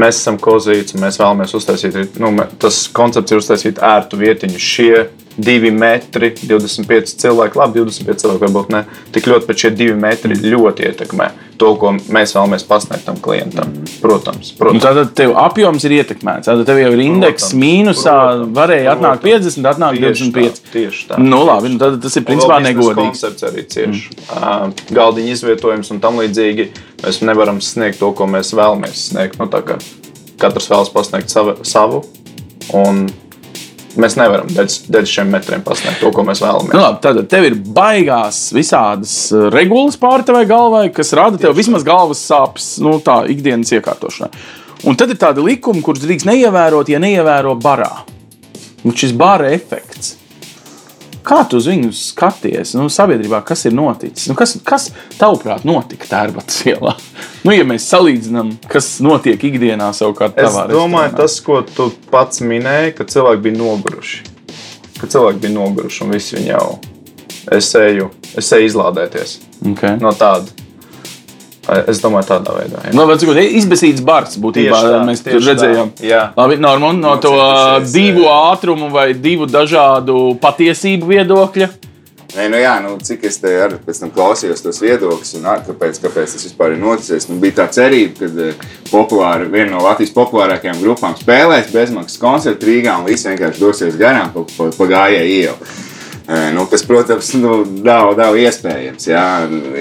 Mēs 0.00 0.18
esam 0.18 0.40
kozīts, 0.42 0.96
mēs 0.98 1.20
vēlamies 1.20 1.54
uztaisīt, 1.54 2.16
nu, 2.22 2.32
tas 2.62 2.80
koncepts 2.94 3.34
ir 3.34 3.42
uztaisīt 3.42 3.82
ērtu 3.84 4.18
vietiņu. 4.18 4.58
Šie 4.58 4.94
divi 5.36 5.70
metri, 5.74 6.32
25 6.46 7.16
cilvēki, 7.22 7.58
labi, 7.58 7.80
25 7.82 8.22
cilvēki 8.22 8.44
varbūt 8.46 8.70
ne 8.74 8.84
tik 9.14 9.26
ļoti, 9.30 9.48
bet 9.48 9.64
šie 9.64 9.70
divi 9.74 9.96
metri 9.98 10.36
ļoti 10.38 10.86
ietekmē 10.90 11.30
to, 11.58 11.70
ko 11.78 11.92
mēs 11.94 12.34
vēlamies 12.34 12.64
pasniegt 12.66 13.04
tam 13.06 13.18
klientam. 13.22 13.70
Protams, 14.02 14.52
Nu, 14.54 14.58
protams. 14.58 14.82
Tātad 14.84 15.12
tev 15.18 15.34
apjoms 15.38 15.84
ir 15.86 15.96
ietekmēts. 16.00 16.48
Tad 16.48 16.64
tev 16.66 16.80
jau 16.82 16.90
ir 16.94 17.02
indeks 17.04 17.48
Protams, 17.48 17.58
mīnusā, 17.62 18.14
protams, 18.20 18.54
varēja 18.58 18.94
atnākt 18.96 19.22
protams. 19.24 19.58
50, 19.58 19.68
atnākt 19.70 20.00
Tieši 20.00 20.28
25. 20.30 20.58
tā, 20.58 20.72
tieši 20.74 21.06
tā, 21.10 21.20
Nu, 21.22 21.42
labi, 21.46 21.72
nu, 21.74 21.80
tad 21.82 22.00
tas 22.02 22.18
ir 22.18 22.26
principā 22.26 22.58
negodīgi. 22.64 22.98
koncepts 22.98 23.46
arī 23.46 23.66
cieši. 23.74 24.16
Mm. 24.34 24.74
Galdiņa 24.98 25.36
izvietojums 25.36 25.92
un 25.94 26.02
tam 26.02 26.18
līdzīgi. 26.22 26.68
Mēs 27.04 27.22
nevaram 27.26 27.60
sniegt 27.64 28.00
to, 28.02 28.10
ko 28.16 28.26
mēs 28.30 28.54
vēlamies 28.56 29.08
sniegt. 29.12 29.38
Nu, 29.38 29.48
katrs 30.40 30.70
vēlas 30.70 30.90
pasniegt 30.92 31.30
savu, 31.30 31.56
savu 31.62 32.02
un 32.74 33.06
mēs 34.00 34.16
nevaram 34.18 34.48
dēļ 34.50 35.06
šiem 35.08 35.30
metriem 35.34 35.62
pasniegt 35.66 36.00
to, 36.02 36.10
ko 36.14 36.24
mēs 36.26 36.42
vēlamies. 36.44 36.72
Nu, 36.74 36.82
labi, 36.82 37.00
tad 37.04 37.20
tev 37.30 37.48
ir 37.48 37.56
baigās 37.76 38.48
visādas 38.54 39.14
uh, 39.34 39.46
regulas 39.54 39.98
pār 40.00 40.24
tevai 40.26 40.44
galvai, 40.50 40.88
kas 40.94 41.14
rada 41.16 41.40
tev 41.40 41.56
vismaz 41.58 41.86
galvas 41.86 42.22
sāpes, 42.24 42.74
nu, 42.84 42.96
tā 43.04 43.22
ikdienas 43.32 43.72
iekārtošanā. 43.76 44.32
Un 44.84 44.98
tad 45.00 45.14
ir 45.14 45.20
tādi 45.20 45.44
likumi, 45.44 45.80
kurus 45.84 46.02
drīkst 46.04 46.28
neievērot, 46.28 46.90
ja 46.92 47.00
neievēro 47.00 47.54
barā. 47.60 47.92
Un 48.84 48.92
šis 48.92 49.14
bara 49.16 49.48
efekts. 49.54 50.18
Kā 51.24 51.38
tu 51.48 51.56
uz 51.56 51.66
viņu 51.70 51.88
skaties? 51.96 52.74
Nu, 52.76 52.90
sabiedrībā 52.92 53.38
kas 53.48 53.62
ir 53.64 53.72
noticis? 53.76 54.26
Nu, 54.28 54.34
kas, 54.36 54.56
kas 54.66 54.90
tavuprāt 55.18 55.64
notika 55.64 56.04
Tērbatas 56.10 56.58
ielā? 56.68 56.92
Nu, 57.46 57.52
ja 57.56 57.64
mēs 57.68 57.86
salīdzinām, 57.92 58.54
kas 58.68 58.98
notiek 59.04 59.40
ikdienā 59.48 59.88
savukārt 59.96 60.36
Es 60.36 60.50
tavā 60.50 60.66
domāju, 60.68 61.10
restorānā. 61.14 61.16
tas, 61.22 61.38
ko 61.44 61.62
tu 61.64 61.88
pats 62.12 62.42
minēji, 62.44 62.92
ka 62.98 63.06
cilvēki 63.08 63.42
bija 63.48 63.58
noguruši. 63.62 64.20
Ka 65.00 65.08
cilvēki 65.14 65.40
bija 65.46 65.54
noguruši 65.56 66.04
un 66.04 66.12
visi 66.14 66.36
viņi 66.38 66.52
jau 66.52 66.66
es 67.52 67.72
eju, 67.76 68.10
es 68.40 68.52
eju 68.56 68.68
izlādēties 68.70 69.38
Okay. 69.72 69.96
no 70.00 70.12
tāda. 70.12 70.48
Es 71.64 72.02
domāju, 72.02 72.28
tādā 72.28 72.58
veidā. 72.58 72.82
jā. 72.84 72.92
Nu, 72.96 73.06
bet, 73.08 73.22
cikot, 73.22 73.38
izbēsīts 73.40 74.04
bars 74.04 74.36
būtībā 74.40 74.76
Tieši 74.76 74.92
tā, 74.92 75.00
mēs 75.08 75.24
tur 75.24 75.40
redzējām. 75.40 75.94
Jā. 76.04 76.26
Labi, 76.36 76.58
Normand, 76.60 77.00
no 77.00 77.16
to 77.22 77.32
divu 77.88 78.26
jā. 78.26 78.36
ātrumu 78.52 78.90
vai 78.92 79.08
divu 79.16 79.48
dažādu 79.48 80.34
patiesību 80.42 81.08
viedokļa. 81.14 81.70
Nē, 82.34 82.48
nu 82.50 82.58
jā, 82.58 82.72
nu, 82.82 82.96
cik 82.98 83.28
es 83.28 83.36
te 83.38 83.50
arī 83.62 83.76
pēc 83.86 84.00
tam 84.02 84.10
klausījos 84.14 84.64
tos 84.64 84.80
viedokļus, 84.82 85.36
un 85.38 85.44
ar, 85.52 85.60
kāpēc, 85.62 86.00
kāpēc 86.02 86.32
tas 86.34 86.46
vispār 86.48 86.74
ir 86.74 86.80
noticis. 86.82 87.28
Nu, 87.30 87.38
bija 87.42 87.60
tā 87.60 87.68
cerība, 87.76 88.26
ka 88.26 88.48
populāra, 88.90 89.46
viena 89.46 89.76
no 89.76 89.84
Latvijas 89.84 90.10
populārākajām 90.16 90.82
grupām 90.82 91.14
spēlēs 91.20 91.70
bezmaksas 91.70 92.18
koncertu 92.18 92.66
Rīgā, 92.66 92.98
un 92.98 93.06
visi 93.06 93.30
vienkārši 93.30 93.62
dosies 93.62 93.98
garām 94.00 94.34
pa, 94.34 94.42
pa, 94.50 94.66
pa 94.74 94.90
gājēju 94.96 95.36
ielu. 95.38 95.74
Nu, 96.26 96.64
kas, 96.72 96.82
protams, 96.88 97.34
nu, 97.36 97.58
nav, 97.84 98.14
nav 98.16 98.38
iespējams. 98.40 99.08
Jā, 99.10 99.24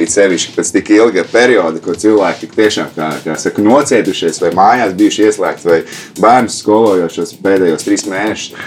it 0.02 0.12
sevišķi 0.12 0.56
pēc 0.58 0.72
tik 0.76 0.92
ilga 0.98 1.24
perioda, 1.32 1.80
ko 1.84 1.96
cilvēki 1.96 2.52
tiešām 2.52 2.92
kā, 2.98 3.10
kā 3.24 3.38
saka, 3.40 3.64
nocietušies, 3.64 4.42
vai 4.44 4.52
mājās 4.58 4.98
bijuši 5.00 5.30
ieslēgti, 5.30 5.70
vai 5.70 5.80
bērnus 6.20 6.60
skolojošos 6.60 7.38
pēdējos 7.46 7.88
trīs 7.88 8.04
mēnešus. 8.12 8.58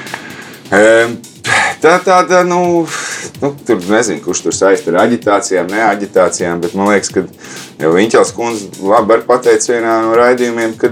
Tā 1.84 1.98
tāda, 2.02 2.40
nu, 2.48 2.86
nu, 3.42 3.52
tur 3.68 3.84
nezinu, 3.92 4.22
kurš 4.24 4.46
tur 4.46 4.56
saistīts 4.56 4.90
ar 4.94 5.02
aģitācijām, 5.04 5.68
neaģitācijām, 5.70 6.64
bet 6.64 6.74
man 6.78 6.94
liekas, 6.94 7.12
ka 7.12 7.26
Viņķels 7.76 8.32
kundze 8.32 8.70
labi 8.80 9.18
pateica 9.28 9.74
vienā 9.74 9.96
no 10.06 10.14
raidījumiem, 10.16 10.72
ka 10.80 10.88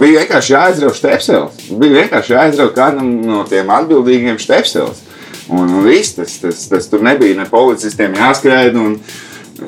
bija 0.00 0.22
vienkārši 0.22 0.54
jāizrauj 0.54 0.94
stepsels. 0.96 1.58
Bija 1.76 2.00
vienkārši 2.00 2.32
jāizrauj 2.32 2.72
kādam 2.76 3.10
no 3.26 3.42
tiem 3.48 3.68
atbildīgiem 3.74 4.40
stepsels. 4.40 5.02
Un, 5.48 5.70
un 5.70 5.86
viss 5.86 6.16
tas, 6.16 6.38
tas, 6.42 6.66
tas 6.70 6.90
tur 6.90 7.04
nebija 7.06 7.38
ne 7.38 7.46
policistiem 7.50 8.16
jāskrēja. 8.18 8.74
Un, 8.80 8.98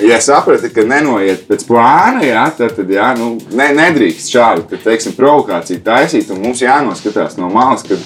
ja 0.04 0.18
saprati, 0.20 0.68
ka 0.74 0.82
nenoiet 0.84 1.46
pēc 1.48 1.62
plāna, 1.68 2.24
jā, 2.26 2.42
tad, 2.58 2.74
tad 2.76 2.90
jā, 2.92 3.12
nu, 3.18 3.30
ne, 3.56 3.70
nedrīkst 3.78 4.32
šādu 4.34 4.66
ka, 4.68 4.80
teiksim, 4.84 5.14
provokāciju 5.16 5.80
taisīt. 5.86 6.32
Mums 6.36 6.60
jānoskatās 6.64 7.38
no 7.40 7.48
malas, 7.52 7.86
kad 7.88 8.02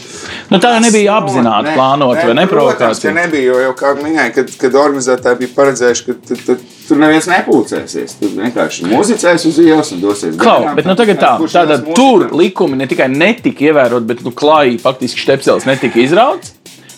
Nu, 0.52 0.58
tā 0.60 0.74
nebija 0.84 1.16
apzināti 1.16 1.70
Nē, 1.70 1.74
plānota 1.78 2.26
vai 2.28 2.34
ne 2.36 2.44
Protams, 2.50 2.76
ka 2.76 2.84
provokācija. 2.84 3.12
nebija, 3.16 3.48
jo, 3.48 3.58
jau 3.66 3.72
kā 3.78 3.94
minēja, 3.96 4.34
kad, 4.36 4.52
kad 4.60 4.78
organizētāji 4.82 5.40
bija 5.40 5.52
paredzējuši, 5.56 6.04
ka 6.06 6.16
tad, 6.28 6.42
tad, 6.46 6.64
tur 6.88 7.00
neviens 7.00 7.28
nepulcēsies. 7.30 8.16
Tur 8.20 8.34
vienkārši 8.36 8.90
muzicēs 8.90 9.46
uz 9.48 9.60
ielas 9.64 9.92
un 9.96 10.02
dosies 10.04 10.36
Klau, 10.40 10.74
bet 10.76 10.88
nu, 10.88 10.96
tagad 10.98 11.22
tā, 11.22 11.34
tātad 11.40 11.88
tur 11.96 12.28
likumi 12.36 12.76
ne 12.82 12.88
tikai 12.90 13.08
netika 13.12 13.70
ievērot, 13.70 14.04
bet 14.08 14.20
nu, 14.26 14.34
klāji 14.36 14.76
faktiski 14.82 15.24
stepsels 15.24 15.68
netika 15.68 16.04
izrauts. 16.04 16.52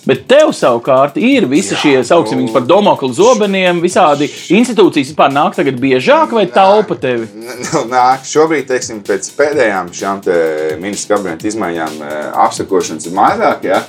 Bet 0.05 0.27
tev 0.29 0.53
savukārt 0.53 1.17
ir 1.17 1.47
visi 1.49 1.77
šie, 1.81 1.97
sauksim 2.05 2.43
viņus 2.43 2.53
par 2.53 2.67
domoklu 2.69 3.09
zobeniem, 3.17 3.81
visādi 3.85 4.29
institūcijas 4.53 5.15
vispār 5.15 5.33
nāk 5.33 5.57
tagad 5.57 5.79
biežāk 5.81 6.35
vai 6.37 6.45
taupa 6.53 6.99
tevi? 7.01 7.29
Nu, 7.41 7.85
Nāk, 7.89 8.27
šobrīd, 8.29 8.67
teiksim, 8.69 9.01
pēc 9.07 9.31
pēdējām 9.39 9.89
šām 9.97 10.21
ministra 10.83 11.17
kabineta 11.17 11.49
izmaiņām, 11.49 12.01
eh, 12.05 12.27
apsakošanas 12.45 13.09
ir 13.09 13.17
mazāk. 13.17 13.65
Ja? 13.71 13.81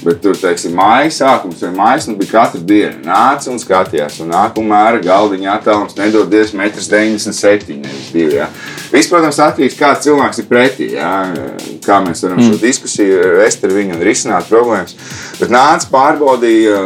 Bet 0.00 0.22
tur, 0.24 0.36
teiksim, 0.38 0.72
mājas 0.78 1.18
sākums 1.20 1.60
vai 1.60 1.70
mājas 1.76 2.06
nu, 2.08 2.14
bija 2.16 2.32
katru 2.38 2.62
dienu. 2.64 3.02
Nāca 3.04 3.50
un 3.52 3.58
skatījās, 3.60 4.20
un 4.24 4.30
nākamā 4.32 4.68
mēra 4.70 5.00
galdiņa 5.04 5.56
attālums 5.58 5.96
nedodies 5.98 6.54
1,97 6.56 7.74
m. 7.76 7.88
Ja? 8.32 8.46
Viss, 8.90 9.10
protams, 9.10 9.40
atkarīgs 9.44 9.76
no 9.76 9.80
kāds 9.82 10.06
cilvēks 10.06 10.40
ir 10.40 10.46
pretī. 10.48 10.86
Ja? 10.94 11.10
Kā 11.84 11.98
mēs 12.04 12.24
varam 12.24 12.40
šo 12.40 12.56
diskusiju 12.62 13.18
vest 13.40 13.66
ar 13.66 13.74
viņu 13.76 13.98
un 13.98 14.04
risināt 14.06 14.48
problēmas. 14.48 14.96
Bet 15.40 15.52
nāca 15.52 15.90
pārbaudīja, 15.92 16.78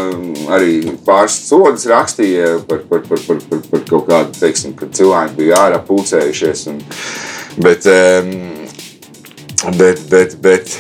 arī 0.57 0.75
pāris 1.07 1.37
sodas 1.47 1.87
rakstīja 1.91 2.57
par, 2.67 2.83
par, 2.91 3.05
par, 3.07 3.21
par, 3.29 3.39
par, 3.51 3.61
par 3.71 3.85
kaut 3.93 4.09
kādu, 4.11 4.35
teiksim, 4.41 4.75
ka 4.79 4.91
cilvēki 4.91 5.39
bija 5.39 5.61
ārā 5.69 5.79
pulcējušies. 5.87 6.67
Un, 6.73 6.83
bet, 7.63 7.87
um, 7.87 8.35
bet, 9.79 10.03
bet, 10.11 10.37
bet 10.43 10.75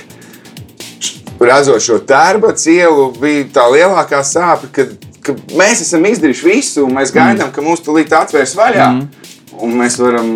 redzot 1.48 1.82
šo 1.84 1.98
tērba 2.06 2.54
cielu, 2.58 3.10
bija 3.20 3.48
tā 3.54 3.66
lielākā 3.72 4.22
sāpe, 4.26 4.70
ka, 4.74 4.86
ka 5.24 5.36
mēs 5.58 5.84
esam 5.84 6.04
izdarījuši 6.08 6.48
visu, 6.48 6.86
un 6.86 6.96
mēs 6.98 7.14
gaidām, 7.14 7.52
ka 7.54 7.64
mūs 7.64 7.84
tulīt 7.84 8.12
atvērs 8.14 8.56
vaļā. 8.58 8.88
Mm. 8.94 9.30
un 9.62 9.76
mēs 9.78 9.98
varam. 10.02 10.32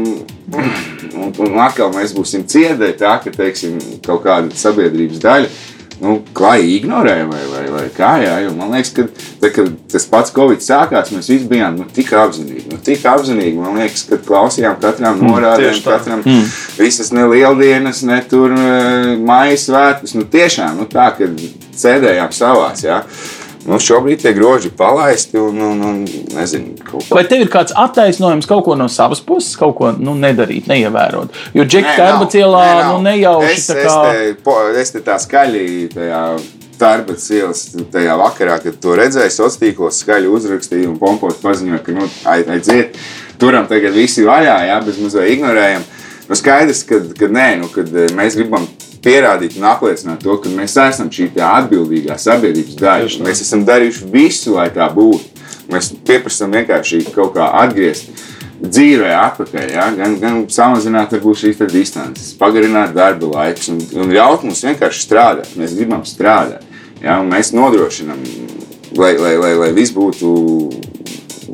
Un, 1.19 1.33
un 1.43 1.57
atkal 1.61 1.91
mēs 1.93 2.15
būsim 2.17 2.45
ciedēji 2.49 2.95
tā, 3.01 3.17
ka 3.21 3.33
teiksim, 3.35 3.75
kaut 4.05 4.23
kāda 4.25 4.55
sabiedrības 4.57 5.19
daļa 5.21 5.51
nu, 6.03 6.19
klāji 6.37 6.77
ignorē 6.77 7.17
vai, 7.29 7.41
vai, 7.51 7.63
vai 7.73 7.85
kā. 7.95 8.13
Jā, 8.23 8.35
jo 8.45 8.53
man 8.57 8.73
liekas, 8.75 8.93
ka 8.97 9.07
tad, 9.41 9.51
kad 9.57 9.73
tas 9.93 10.07
pats 10.11 10.35
Covid 10.35 10.63
sākās, 10.65 11.13
mēs 11.15 11.31
visi 11.33 11.49
bijām 11.51 11.81
nu, 11.81 11.89
tik 11.95 12.13
apzinīgi. 12.19 12.67
Nu, 12.73 12.79
tik 12.85 13.07
apzinīgi 13.09 13.59
man 13.59 13.81
liekas, 13.81 14.07
ka 14.11 14.21
klausījām 14.29 14.79
katram 14.83 15.23
norādēm, 15.25 15.73
tieši 15.73 15.85
tā. 15.85 15.97
katram 15.97 16.23
mm. 16.25 16.55
visas 16.79 17.13
ne 17.17 17.27
lieldienas, 17.33 18.05
ne 18.09 18.21
tur 18.31 18.55
eh, 18.55 19.13
mājas 19.19 19.69
svētkus. 19.69 20.15
Nu, 20.19 20.27
tiešām 20.31 20.79
nu, 20.83 20.89
tā, 20.91 21.11
ka 21.19 21.31
sēdējām 21.79 22.35
savās. 22.35 22.87
Jā. 22.87 23.03
Nu, 23.69 23.77
šobrīd 23.83 24.23
tie 24.23 24.31
groži 24.33 24.71
palaisti 24.73 25.37
un, 25.37 25.59
un, 25.61 25.81
un 25.85 25.97
nezinu, 26.33 26.77
Vai 27.13 27.25
tev 27.29 27.43
ir 27.45 27.51
kāds 27.53 27.75
attaisnojums 27.77 28.49
kaut 28.49 28.65
ko 28.65 28.77
no 28.81 28.87
savas 28.89 29.21
puses, 29.21 29.57
kaut 29.61 29.75
ko 29.77 29.91
nu, 29.93 30.15
nedarīt, 30.17 30.71
neievērot? 30.71 31.35
Jo 31.59 31.67
Džeka 31.69 31.91
Nē, 31.91 31.97
darba 32.01 32.23
nav. 32.25 32.31
cielā 32.33 32.63
Nē, 32.65 32.87
nu, 32.93 33.03
nejauši 33.05 33.53
Es, 33.59 33.67
tā 33.69 33.77
es, 33.83 33.91
kā. 33.93 34.07
te, 34.09 34.33
po, 34.47 34.55
es 34.73 34.95
te 34.95 35.03
tā 35.05 35.19
skaļi 35.21 35.67
tajā 35.93 36.23
Tarbats 36.79 37.25
ielas 37.35 37.65
tajā 37.93 38.15
vakarā, 38.21 38.57
kad 38.63 38.77
to 38.81 38.93
redzēju, 38.95 39.33
sociālos 39.35 39.57
tīklos 39.59 39.97
skaļi 40.05 40.29
uzrakstīju 40.31 40.93
un 40.93 40.99
pompos 41.01 41.41
paziņoju, 41.43 41.81
ka 41.83 41.95
nu, 41.97 42.05
ai- 42.31 42.45
aiziet, 42.55 42.95
turam 43.43 43.67
tagad 43.67 43.97
visi 43.99 44.23
vaļā, 44.23 44.55
jā, 44.71 44.77
bez 44.87 45.01
mazliet 45.03 45.33
ignorējam. 45.35 45.83
Nu, 46.29 46.37
skaidrs, 46.39 46.85
ka, 46.87 47.01
ka 47.19 47.27
nē, 47.35 47.49
nu, 47.65 47.69
kad 47.75 47.91
eh, 47.99 48.13
mēs 48.15 48.37
gribam 48.39 48.69
pierādīt 49.05 49.59
un 49.59 49.69
apliecināt 49.71 50.23
to, 50.25 50.39
ka 50.43 50.53
mēs 50.53 50.77
esam 50.83 51.11
šī 51.13 51.31
atbildīgā 51.35 52.19
sabiedrības 52.21 52.79
daļa. 52.79 53.13
Mēs 53.27 53.45
esam 53.45 53.65
darījuši 53.69 54.11
visu, 54.13 54.57
lai 54.57 54.69
tā 54.75 54.89
būtu. 54.95 55.37
Mēs 55.69 55.93
pieprasām 56.09 56.55
vienkārši 56.57 57.05
kaut 57.13 57.35
kā 57.37 57.51
atgriezties 57.61 58.27
dzīvē 58.59 59.11
atpakaļ, 59.15 59.67
ja? 59.71 59.87
gan, 59.95 60.17
gan 60.19 60.39
samazināt 60.51 61.15
šīs 61.15 61.61
distances, 61.71 62.33
pagarināt 62.39 62.95
darba 62.97 63.31
laikus 63.37 63.71
un, 63.71 63.79
un 63.95 64.11
ļaut 64.15 64.45
mums 64.47 64.65
vienkārši 64.67 65.05
strādāt. 65.05 65.53
Mēs 65.59 65.77
gribam 65.79 66.03
strādāt. 66.09 66.65
Ja? 67.03 67.21
Mēs 67.23 67.53
nodrošinām, 67.55 68.19
lai, 68.99 69.15
lai, 69.21 69.37
lai, 69.39 69.53
lai 69.63 69.71
viss 69.77 69.95
būtu 69.95 70.33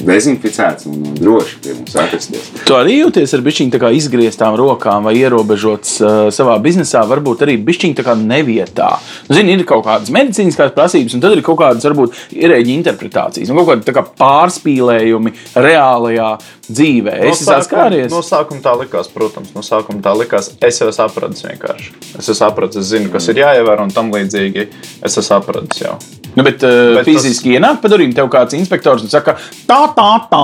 dezinficēts 0.03 0.89
un, 0.91 1.01
un 1.11 1.19
droši 1.19 1.61
pie 1.63 1.75
mums 1.77 1.95
atrasties. 2.01 2.51
Tu 2.67 2.77
arī 2.77 2.99
jūties 3.01 3.35
ar 3.37 3.45
bišķiņu 3.47 3.91
izgrieztām 3.99 4.57
rokām 4.59 5.09
vai 5.09 5.15
ierobežots 5.21 5.95
uh, 6.03 6.15
savā 6.35 6.57
biznesā, 6.65 7.05
varbūt 7.11 7.45
arī 7.47 7.57
bišķiņu 7.65 8.17
nevietā. 8.25 8.91
Nu, 9.29 9.37
zini, 9.37 9.55
ir 9.55 9.67
kaut 9.69 9.85
kādas 9.87 10.13
medicīniskās 10.15 10.75
prasības, 10.77 11.17
un 11.17 11.25
tad 11.25 11.37
ir 11.37 11.45
kaut 11.47 11.61
kādas 11.63 11.87
varbūt 11.87 12.19
ierēģi 12.35 12.77
interpretācijas, 12.81 13.53
un 13.53 13.61
kaut 13.61 13.71
kādi 13.73 13.89
tā 13.89 13.97
kā 13.97 14.05
pārspīlējumi 14.25 15.35
reālajā 15.55 16.31
dzīvē. 16.69 17.17
Es 17.29 17.43
esmu 17.43 17.51
saskāries. 17.53 18.11
No 18.13 18.23
sākuma 18.25 18.63
tā 18.65 18.75
likās, 18.81 19.11
protams, 19.13 19.53
no 19.57 19.65
sākuma 19.65 20.03
tā 20.05 20.15
likās. 20.17 20.53
Es 20.65 20.81
jau 20.81 20.91
sapratu 20.95 21.47
vienkārši. 21.47 21.95
Es 22.19 22.31
jau 22.31 22.37
sapratu, 22.39 22.81
es 22.81 22.91
zinu, 22.93 23.13
kas 23.13 23.29
ir 23.33 23.43
jāievēro 23.45 23.87
un 23.87 23.95
tam 23.95 24.13
līdzīgi. 24.15 24.69
Es 25.05 25.19
jau 25.19 25.25
sapratu 25.27 25.83
jau. 25.85 25.97
Nu, 26.35 26.43
bet, 26.43 26.65
uh, 26.67 26.97
Bet 26.97 27.05
bet 27.05 27.11
fiziski 27.13 27.53
tas... 27.53 27.59
ienāk 27.59 27.77
pa 27.83 27.91
durvīm, 27.93 28.15
tev 28.17 28.27
kāds 28.33 28.57
inspektors 28.59 29.05
un 29.05 29.13
saka, 29.13 29.37
tā, 29.69 29.84
tā, 29.97 30.11
tā, 30.31 30.43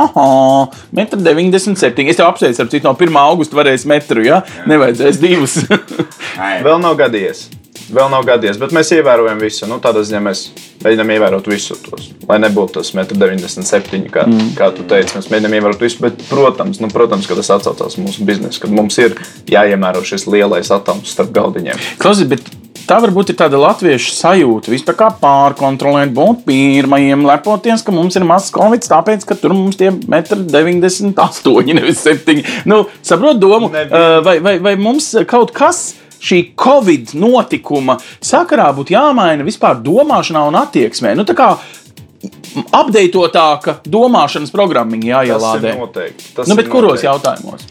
aha, 0.00 0.26
metru 0.96 1.20
97. 1.22 2.08
Es 2.10 2.18
tev 2.18 2.28
apsveicu, 2.30 2.62
ar 2.62 2.72
citu 2.72 2.88
no 2.88 2.96
1. 2.96 3.22
augusta 3.22 3.58
varēs 3.58 3.86
metru, 3.90 4.24
ja? 4.26 4.42
Nevajadzēs 4.70 5.22
divus. 5.22 5.60
Vēl 6.66 6.78
nav 6.82 6.98
gadījies. 7.00 7.48
Vēl 7.90 8.06
nav 8.12 8.22
gadījies, 8.26 8.58
bet 8.60 8.74
mēs 8.74 8.92
ievērojam 8.94 9.40
visu. 9.42 9.66
Nu, 9.66 9.80
tādā 9.82 10.04
ziņā 10.06 10.20
mēs 10.22 10.44
mēģinām 10.84 11.10
ievērot 11.16 11.48
visu 11.50 11.74
tos. 11.82 12.10
Lai 12.28 12.38
nebūtu 12.42 12.78
tas 12.78 12.92
1,97 12.94 13.98
m, 13.98 14.06
kā, 14.14 14.26
mm. 14.28 14.52
kā 14.58 14.70
tu 14.76 14.86
teici. 14.90 15.16
Mēs 15.18 15.30
mēģinām 15.32 15.56
ievērot 15.58 15.82
visu, 15.82 15.98
bet, 16.04 16.22
protams, 16.30 16.78
nu, 16.82 16.90
protams 16.92 17.26
ka 17.26 17.38
tas 17.38 17.50
atcaucās 17.56 17.98
mūsu 17.98 18.26
biznesu, 18.28 18.62
kad 18.62 18.74
mums 18.74 18.98
ir 19.02 19.18
jāiemēro 19.50 20.04
šis 20.06 20.28
lielais 20.30 20.70
atoms 20.74 21.16
starp 21.16 21.34
galdiņiem. 21.34 21.82
Klausies, 22.02 22.30
bet 22.30 22.46
tā 22.90 22.98
varbūt 23.04 23.30
ir 23.32 23.36
tāda 23.38 23.60
latviešu 23.62 24.12
sajūta, 24.18 24.72
vispār 24.74 24.96
kā 24.98 25.08
pārkontrolēt, 25.22 26.10
būt 26.16 26.42
pirmajiem, 26.48 27.22
lepoties, 27.28 27.84
ka 27.86 27.94
mums 27.94 28.18
ir 28.18 28.26
mazs 28.26 28.50
covid, 28.54 28.82
tāpēc, 28.90 29.24
ka 29.28 29.38
tur 29.38 29.54
mums 29.54 29.78
tie 29.78 29.92
1,98 29.94 31.14
m, 31.54 31.74
nevis 31.78 32.02
7. 32.04 32.42
Nu, 32.66 32.82
saprot 33.06 33.38
domu, 33.40 33.70
vai, 33.70 34.38
vai, 34.42 34.58
vai 34.58 34.76
mums 34.80 35.12
kaut 35.30 35.54
kas. 35.56 35.92
Šī 36.20 36.50
Covid 36.60 37.14
notikuma 37.16 37.94
sakarā 38.20 38.66
būtu 38.76 38.92
jāmaina 38.92 39.40
vispār 39.40 39.78
domāšanā 39.80 40.42
un 40.50 40.58
attieksmē. 40.60 41.14
Nu, 41.16 41.24
tā 41.24 41.32
kā 41.32 41.46
apdeitotāka 42.76 43.78
domāšanas 43.88 44.52
programmiņa 44.52 45.06
Tas 45.06 45.30
jāielādē. 45.30 45.72
ir 45.72 45.80
noteikti. 45.80 46.26
Tas 46.36 46.50
Nu, 46.50 46.58
bet 46.58 46.66
ir 46.68 46.72
kuros 46.74 47.00
noteikti. 47.00 47.06
jautājumos? 47.08 47.64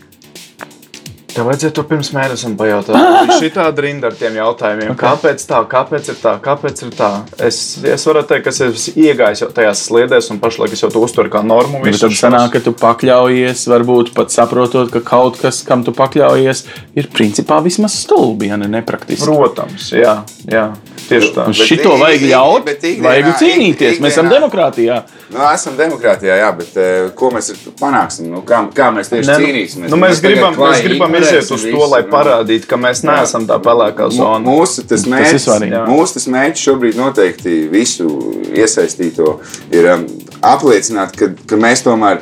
Tev 1.40 1.48
vajadzēja 1.48 1.72
to 1.78 1.84
pirms 1.88 2.10
mēnesim 2.12 2.56
pajautāt. 2.60 3.30
Šī 3.40 3.48
tāda 3.56 3.84
rinda 3.86 4.10
ar 4.10 4.16
tiem 4.20 4.36
jautājumiem. 4.36 4.90
Okay. 4.92 5.00
Kāpēc 5.06 5.46
tā, 5.48 5.62
kāpēc 5.72 6.10
ir 6.12 6.18
tā, 6.20 6.34
kāpēc 6.44 6.82
ir 6.84 6.92
tā? 6.98 7.08
Es, 7.48 7.62
es 7.80 8.04
varu 8.10 8.26
teikt, 8.28 8.50
ka 8.50 8.52
es 8.68 8.90
iegājis 8.92 9.46
jau 9.46 9.50
tajās 9.56 9.86
sliedēs, 9.88 10.28
un 10.34 10.42
pašlaik 10.44 10.76
es 10.76 10.84
jau 10.84 10.92
to 10.92 11.00
uztveru 11.06 11.32
kā 11.32 11.40
normu. 11.48 11.80
Bet 11.86 11.96
visus 11.96 12.04
tad 12.04 12.18
sanāk, 12.20 12.58
ka 12.58 12.64
tu 12.68 12.76
pakļaujies, 12.76 13.64
varbūt 13.72 14.12
pat 14.20 14.36
saprotot, 14.36 14.92
ka 14.92 15.00
kaut 15.08 15.40
kas, 15.40 15.64
kam 15.64 15.88
tu 15.88 15.96
pakļaujies, 15.96 16.66
ir 17.00 17.08
principā 17.16 17.64
vismaz 17.64 17.96
stulbi, 18.04 18.52
ja 18.52 18.60
ne 18.60 18.68
nepraktiski. 18.76 19.24
Protams, 19.24 19.94
jā, 19.96 20.20
jā 20.52 20.74
tieši 21.10 21.32
tā. 21.36 21.46
Bet 21.50 21.56
šito 21.56 21.94
ik- 21.96 22.02
vajag 22.04 22.22
ik- 22.22 22.30
ļaut, 22.32 22.66
bet 22.66 22.84
ikdienā- 22.84 23.04
vajag 23.10 23.30
cīnīties. 23.42 23.94
ik- 23.98 24.02
Mēs 24.06 24.14
esam 24.16 24.30
demokrātijā. 24.30 25.02
Nu, 25.34 25.40
esam 25.54 25.74
demokrātijā, 25.78 26.36
jā, 26.42 26.50
bet 26.58 26.78
eh, 26.78 27.10
ko 27.16 27.30
mēs 27.34 27.52
to 27.64 27.72
panāksim? 27.82 28.30
Nu, 28.34 28.42
kā, 28.42 28.62
kā 28.74 28.88
mēs 28.96 29.10
tieši 29.12 29.28
Ne, 29.28 29.38
nu, 29.38 29.46
cīnīsimies? 29.46 29.90
Nu, 29.90 29.98
mēs, 29.98 30.22
tagad 30.22 30.32
gribam, 30.32 30.56
mēs 30.56 30.82
gribam 30.84 31.12
iziet 31.20 31.42
uz 31.44 31.50
to, 31.50 31.68
visu, 31.68 31.90
lai 31.92 32.02
nu. 32.02 32.10
parādītu, 32.14 32.66
ka 32.68 32.76
mēs 32.78 33.04
neesam 33.04 33.46
tā 33.50 33.60
pelēkā 33.62 34.12
zona. 34.12 34.40
Mūsu 34.46 34.88
tas 34.88 35.06
mērķis. 35.06 35.46
Jā. 35.70 35.86
mūsu 35.88 36.14
tas 36.14 36.26
mērķis 36.28 36.66
šobrīd 36.70 36.96
noteikti 36.96 37.70
visu 37.70 38.08
iesaistīto 38.56 39.40
ir 39.72 39.86
um, 39.94 40.06
apliecināt, 40.42 41.16
ka, 41.18 41.30
ka 41.48 41.56
mēs 41.60 41.84
tomēr 41.86 42.22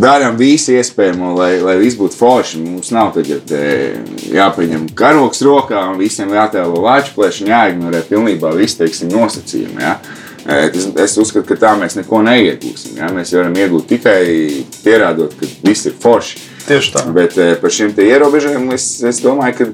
darām 0.00 0.36
visu 0.38 0.74
iespējamo, 0.74 1.32
lai, 1.38 1.50
lai 1.62 1.76
viss 1.80 1.98
būtu 1.98 2.18
forši. 2.18 2.60
Mums 2.64 2.90
nav 2.94 3.12
tagad 3.16 3.50
jāpaņem 4.34 4.88
karoks 4.96 5.42
rokā 5.46 5.84
un 5.92 6.00
visiem 6.00 6.32
jātēlo 6.34 6.82
lāču 6.84 7.14
plēši 7.16 7.44
un 7.44 7.52
jāignorē 7.52 8.04
pilnībā 8.08 8.54
visi 8.58 8.80
teiksim, 8.82 9.12
nosacījumi. 9.14 9.82
Ja? 9.82 9.98
Es, 10.44 10.88
es 11.00 11.14
uzskatu, 11.20 11.46
ka 11.48 11.56
tā 11.60 11.72
mēs 11.80 11.96
neko 11.96 12.20
neiegūsim. 12.26 12.98
Ja? 13.00 13.12
Mēs 13.14 13.32
varam 13.36 13.54
iegūt 13.56 13.88
tikai 13.94 14.18
pierādot, 14.84 15.38
ka 15.38 15.48
viss 15.64 15.88
ir 15.88 15.96
forši. 16.00 16.42
Tieši 16.64 16.92
tā. 16.96 17.06
Bet 17.14 17.38
par 17.60 17.72
šiem 17.72 17.94
ierobežojumiem 17.94 18.76
es, 18.76 18.88
es 19.04 19.22
domāju, 19.24 19.70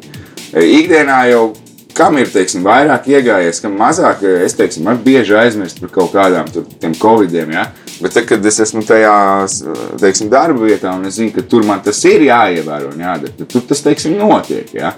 ka 0.53 0.63
ikdienā 0.63 1.25
jau 1.31 1.51
kam 1.95 2.17
ir 2.21 2.31
teiksim, 2.33 2.63
vairāk 2.65 3.09
iegājies, 3.11 3.61
kam 3.63 3.75
mazāk, 3.79 4.23
es 4.47 4.55
teiksim, 4.57 4.89
bieži 5.05 5.37
aizmirst 5.37 5.83
par 5.83 5.91
kaut 5.95 6.15
kādām 6.15 6.49
tiem 6.81 6.95
covidiem. 6.99 7.53
Ja? 7.57 7.67
Bet 8.01 8.15
tad, 8.17 8.25
kad 8.25 8.47
es 8.49 8.57
esmu 8.65 8.81
tajā 8.89 9.15
teiksim, 10.01 10.31
darba 10.33 10.65
vietā 10.65 10.95
un 10.97 11.05
es 11.05 11.19
zinu, 11.19 11.35
ka 11.35 11.43
tur 11.43 11.67
man 11.69 11.83
tas 11.85 11.99
ir 12.09 12.23
jāievēro 12.31 12.95
un 12.95 13.03
jādara, 13.05 13.33
tad 13.37 13.49
tur 13.53 13.61
tas 13.69 13.83
teiksim, 13.85 14.15
notiek. 14.17 14.71
Ja? 14.73 14.95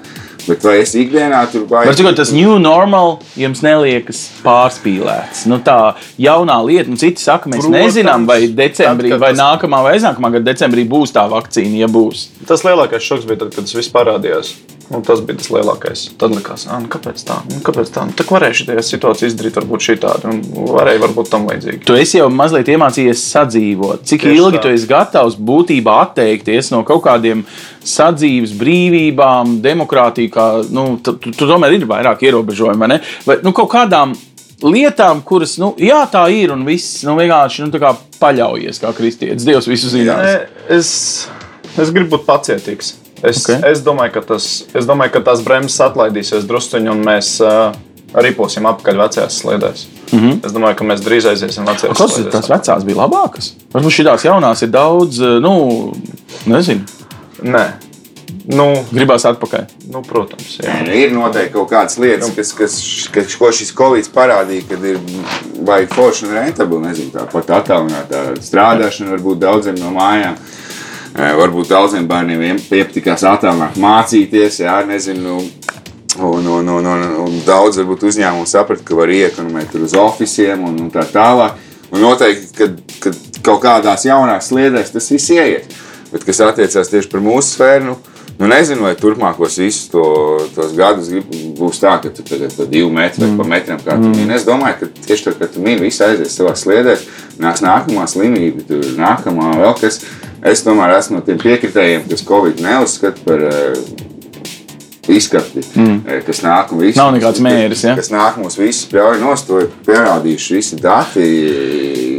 Bet 0.47 0.63
vai 0.67 0.77
es 0.83 0.95
ikdienā 0.99 1.41
tur 1.51 1.65
Var 1.71 1.87
baigi- 1.87 2.03
teikt, 2.03 2.17
tas 2.17 2.31
new 2.35 2.59
normal 2.63 3.19
jums 3.39 3.61
neliekas 3.63 4.25
pārspīlēts. 4.45 5.45
Nu, 5.51 5.59
tā 5.63 5.95
jaunā 6.19 6.57
lieta, 6.67 6.91
un 6.91 6.97
citi 7.01 7.23
saka, 7.23 7.51
mēs 7.51 7.63
Protams. 7.67 7.79
nezinām, 7.79 8.27
vai 8.27 8.41
decembrī, 8.49 9.11
Tad, 9.15 9.21
vai 9.21 9.33
tas- 9.35 9.43
nākamā, 9.43 9.83
vai 9.83 9.97
aiznākamā 9.99 10.33
gada 10.37 10.53
decembrī 10.53 10.87
būs 10.89 11.13
tā 11.15 11.27
vakcīna, 11.31 11.79
ja 11.85 11.87
būs. 11.91 12.27
Tas 12.47 12.63
lielākais 12.63 13.01
šoks 13.03 13.25
bija 13.27 13.39
tad, 13.45 13.55
kad 13.55 13.65
tas 13.65 13.75
viss 13.75 13.89
parādījās. 13.91 14.55
Un 14.93 15.05
tas 15.07 15.23
bija 15.25 15.39
tas 15.41 15.49
lielākais. 15.53 16.03
Tad 16.21 16.35
likās, 16.37 16.67
ah, 16.69 16.81
nu, 16.83 16.89
kāpēc 16.93 17.23
tā? 17.25 17.39
Nu, 17.49 17.61
kāpēc 17.65 17.93
tā? 17.95 18.05
Nu, 18.09 18.17
tā 18.17 18.27
varēja 18.29 18.59
šī 18.59 18.75
situācija 18.85 19.31
izdarīt, 19.31 19.57
varbūt 19.57 19.87
šī 19.87 19.97
tāda, 20.03 20.33
un 20.33 20.43
varēja 20.69 21.01
varbūt 21.07 21.31
tam 21.33 21.47
līdzīgi. 21.49 21.81
Tu 21.89 21.97
esi 21.97 22.19
jau 22.19 22.29
mazliet 22.33 22.69
iemācījies 22.75 23.23
sadzīvot. 23.33 24.05
Cik 24.09 24.27
Tieši 24.27 24.37
ilgi 24.37 24.61
tā. 24.61 24.65
tu 24.67 24.75
esi 24.75 24.91
gatavs 24.91 25.39
būtībā 25.41 25.97
atteikties 26.07 26.73
no 26.75 26.83
kaut 26.89 27.05
kādiem 27.07 27.45
sadzīves 27.89 28.53
brīvībām, 28.61 29.57
demokrātija, 29.65 30.35
kā 30.35 30.49
nu, 30.75 30.99
tu, 31.03 31.17
tu, 31.23 31.33
tomēr 31.41 31.79
ir 31.79 31.89
vairāk 31.89 32.27
ierobežojumi, 32.29 32.85
vai 32.85 32.93
ne? 32.95 33.01
Vai 33.25 33.41
nu, 33.47 33.55
kaut 33.57 33.73
kādām 33.73 34.13
lietām, 34.63 35.23
kuras, 35.27 35.57
nu, 35.59 35.73
jā, 35.81 36.03
tā 36.13 36.27
ir 36.35 36.53
un 36.55 36.67
viss 36.69 37.03
nu, 37.09 37.17
vienkārši 37.19 37.67
nu, 37.67 37.95
paļaujies 38.23 38.83
kā 38.83 38.93
kristietis. 38.97 39.47
Dievs 39.49 39.71
visu 39.71 39.91
zinās. 39.93 40.45
Es, 40.71 40.93
es 41.75 41.95
gribu 41.95 42.19
būt 42.19 42.29
pacietīgs. 42.29 42.99
Es, 43.23 43.39
Ok. 43.45 43.55
okay. 43.57 43.71
es, 43.73 43.83
domāju, 43.87 44.13
ka 44.17 44.21
tas, 44.33 44.65
es 44.75 44.87
domāju, 44.89 45.13
ka 45.15 45.21
tās 45.31 45.43
bremzes 45.47 45.81
atlaidīsies 45.81 46.47
druskuļi, 46.49 46.91
un 46.91 47.05
mēs 47.07 47.37
uh, 47.45 47.71
riposim 48.15 48.67
apakaļ 48.67 48.99
vecajās 49.05 49.39
sliedēs. 49.43 49.87
Mm 50.13 50.19
-hmm. 50.19 50.41
Es 50.47 50.53
domāju, 50.53 50.77
ka 50.77 50.85
mēs 50.85 51.01
drīz 51.05 51.29
aiziesim 51.31 51.65
vecajās 51.67 51.99
Kas 51.99 52.17
sliedēs. 52.17 52.33
tās 52.33 52.49
vecās 52.51 52.85
bija 52.85 52.97
labākas? 52.97 53.53
Varbūt 53.73 53.97
šīs 53.99 54.25
jaunās 54.25 54.63
ir 54.63 54.69
daudz, 54.69 55.21
nu, 55.41 55.93
nezinu, 56.47 56.81
Nē, 57.43 57.65
nu, 58.55 58.85
gribās 58.93 59.25
atpakaļ. 59.27 59.65
nu 59.91 60.03
protams. 60.03 60.59
Jā. 60.59 60.73
Nē, 60.73 60.87
nu, 60.87 60.93
Ir 60.93 61.13
noteikti 61.13 61.53
kaut 61.53 61.71
kādas 61.71 61.99
lietas, 61.99 62.31
kas, 62.37 62.53
kas, 62.53 63.09
kas 63.13 63.37
ko 63.37 63.53
šis 63.53 63.73
Covid 63.75 64.09
parādīja, 64.15 64.63
kad 64.69 64.85
ir 64.85 64.99
baigi 65.65 65.95
forši 65.95 66.27
un 66.27 66.35
rentabli. 66.35 66.81
Nezinu, 66.87 67.11
tāpat 67.11 67.51
attālināta 67.51 68.35
strādāšana, 68.41 69.11
varbūt 69.17 69.39
daudziem 69.39 69.79
no 69.79 69.91
mājām. 69.91 70.35
Eh, 70.35 70.62
Varbūt 71.13 71.69
daudziem 71.69 72.07
bērniem 72.09 72.43
iepatikās 72.57 73.25
attālināt 73.29 73.77
mācīties, 73.81 74.63
jā, 74.65 74.79
nezinu. 74.89 75.43
Un, 76.13 76.45
un, 76.45 76.67
un, 76.69 76.87
un, 76.93 77.03
un 77.25 77.37
daudz 77.47 77.79
uzņēmumu 77.81 78.45
saprata, 78.49 78.85
ka 78.85 78.97
var 78.97 79.09
iekonomēt 79.09 79.73
uz 79.81 79.95
oficiāliem 79.97 80.67
un, 80.69 80.75
un 80.85 80.91
tā 80.93 81.07
tālāk. 81.09 81.57
Un 81.93 82.01
noteikti, 82.05 82.51
kad, 82.57 82.77
kad 83.01 83.17
kaut 83.45 83.63
kādās 83.65 84.05
jaunās 84.05 84.51
sliedēs 84.51 84.93
tas 84.93 85.09
viss 85.13 85.33
ieiet. 85.33 85.73
Bet 86.13 86.25
kas 86.29 86.43
attiecās 86.45 86.93
tieši 86.93 87.09
par 87.13 87.25
mūsu 87.25 87.55
sfēru, 87.55 87.87
nu, 87.95 88.12
nu 88.43 88.51
nezinu, 88.51 88.83
vai 88.83 88.93
turpmākos 88.99 89.57
visus 89.63 89.87
to, 89.93 90.03
tos 90.57 90.75
gadus 90.75 91.11
grib- 91.13 91.31
būs 91.59 91.79
tā, 91.83 91.95
ka 92.03 92.11
tu 92.11 92.25
tagad 92.27 92.55
pa 92.59 92.67
divu 92.67 92.91
metru 92.93 93.23
vai 93.23 93.37
pa 93.39 93.49
metram 93.55 93.83
kā 93.83 93.95
tu 94.01 94.11
mini. 94.11 94.35
Es 94.35 94.47
domāju, 94.49 94.81
ka 94.81 95.07
tieši 95.07 95.29
tad, 95.29 95.39
kad 95.39 95.53
tu 95.55 95.63
mini, 95.63 95.87
viss 95.87 96.03
aizies 96.03 96.35
savā 96.35 96.57
sliedēs, 96.59 97.07
nāks 97.43 97.63
nākamā 97.63 98.09
slimība, 98.11 98.65
tur 98.67 98.83
nākamā 98.99 99.53
vēl 99.61 99.77
kas. 99.79 100.01
Es 100.43 100.65
tomēr 100.67 100.97
esmu 100.97 101.21
no 101.21 101.23
tiem 101.23 101.39
piekritējiem, 101.39 102.09
kas 102.11 102.25
Covid 102.27 102.59
neuzskata 102.65 103.23
par 103.23 103.45
eh, 103.47 103.77
izskati, 105.13 105.63
mm. 105.79 106.01
kas 106.27 106.43
nāk 106.43 106.73
un 106.75 106.83
visu. 106.83 106.99
Nav 106.99 107.13
nekāds 107.15 107.43
mēris, 107.43 107.85
ja? 107.87 107.95
Kas 107.99 108.11
nāk 108.11 108.41
mums 108.43 108.59
visus 108.59 108.89
pļauj 108.91 109.21
nost, 109.23 109.47
to 109.47 109.61
ir 109.63 109.71
pierādījuši 109.87 110.59
visi 110.59 110.81
dati 110.83 111.29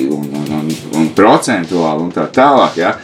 un, 0.07 0.23
un, 0.39 0.47
un, 0.61 0.71
un 1.01 1.11
procentuāli 1.17 2.07
un 2.07 2.15
tā 2.15 2.29
tālāk. 2.31 2.79
Ja? 2.79 2.95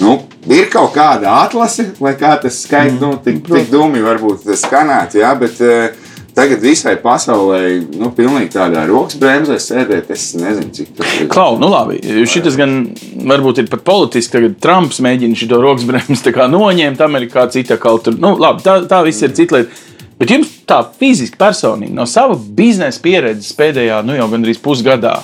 Nu, 0.00 0.16
ir 0.52 0.68
kaut 0.72 0.92
kāda 0.94 1.40
atlase, 1.42 1.90
lai 2.02 2.14
kā 2.18 2.36
tas 2.42 2.62
skaits, 2.64 2.98
nu, 3.00 3.16
tik, 3.22 3.42
tik 3.46 3.70
dumi 3.72 4.02
varbūt 4.04 4.46
skanētu, 4.58 5.20
ja? 5.22 5.32
bet 5.38 5.60
eh, 5.64 5.96
tagad 6.36 6.62
visai 6.62 6.94
pasaulē, 7.02 7.60
nu, 7.96 8.10
pilnīgi 8.16 8.52
tādā 8.54 8.84
rokas 8.88 9.18
bremzē 9.20 9.58
sēdēt, 9.62 10.12
es 10.14 10.28
nezinu, 10.38 10.70
cik 10.76 10.92
tas 10.98 11.16
ir. 11.18 11.30
Klau, 11.32 11.56
nu 11.60 11.70
labi, 11.72 11.98
šis 12.28 12.58
gan 12.58 12.78
varbūt 13.26 13.64
ir 13.64 13.70
pat 13.72 13.84
politiski. 13.86 14.36
Tagad 14.36 14.58
Trumps 14.62 15.02
mēģina 15.04 15.38
šo 15.38 15.60
rokas 15.62 15.88
bremzi 15.88 16.36
noņemt, 16.56 17.04
Amerikā 17.04 17.48
cita 17.52 17.80
kaut 17.80 18.06
tur. 18.06 18.18
Nu, 18.20 18.36
labi, 18.40 18.64
tā, 18.66 18.82
tā 18.90 19.02
viss 19.06 19.24
ir 19.24 19.34
cita 19.36 19.58
lieta. 19.58 19.84
Bet 20.16 20.30
jums 20.32 20.48
tā 20.64 20.78
fiziski, 20.96 21.36
personīgi, 21.36 21.92
no 21.92 22.06
sava 22.08 22.38
biznesa 22.56 23.02
pieredzes 23.04 23.52
pēdējā, 23.56 24.00
nu 24.06 24.14
jau 24.16 24.30
gandrīz 24.32 24.60
pusgadā, 24.64 25.18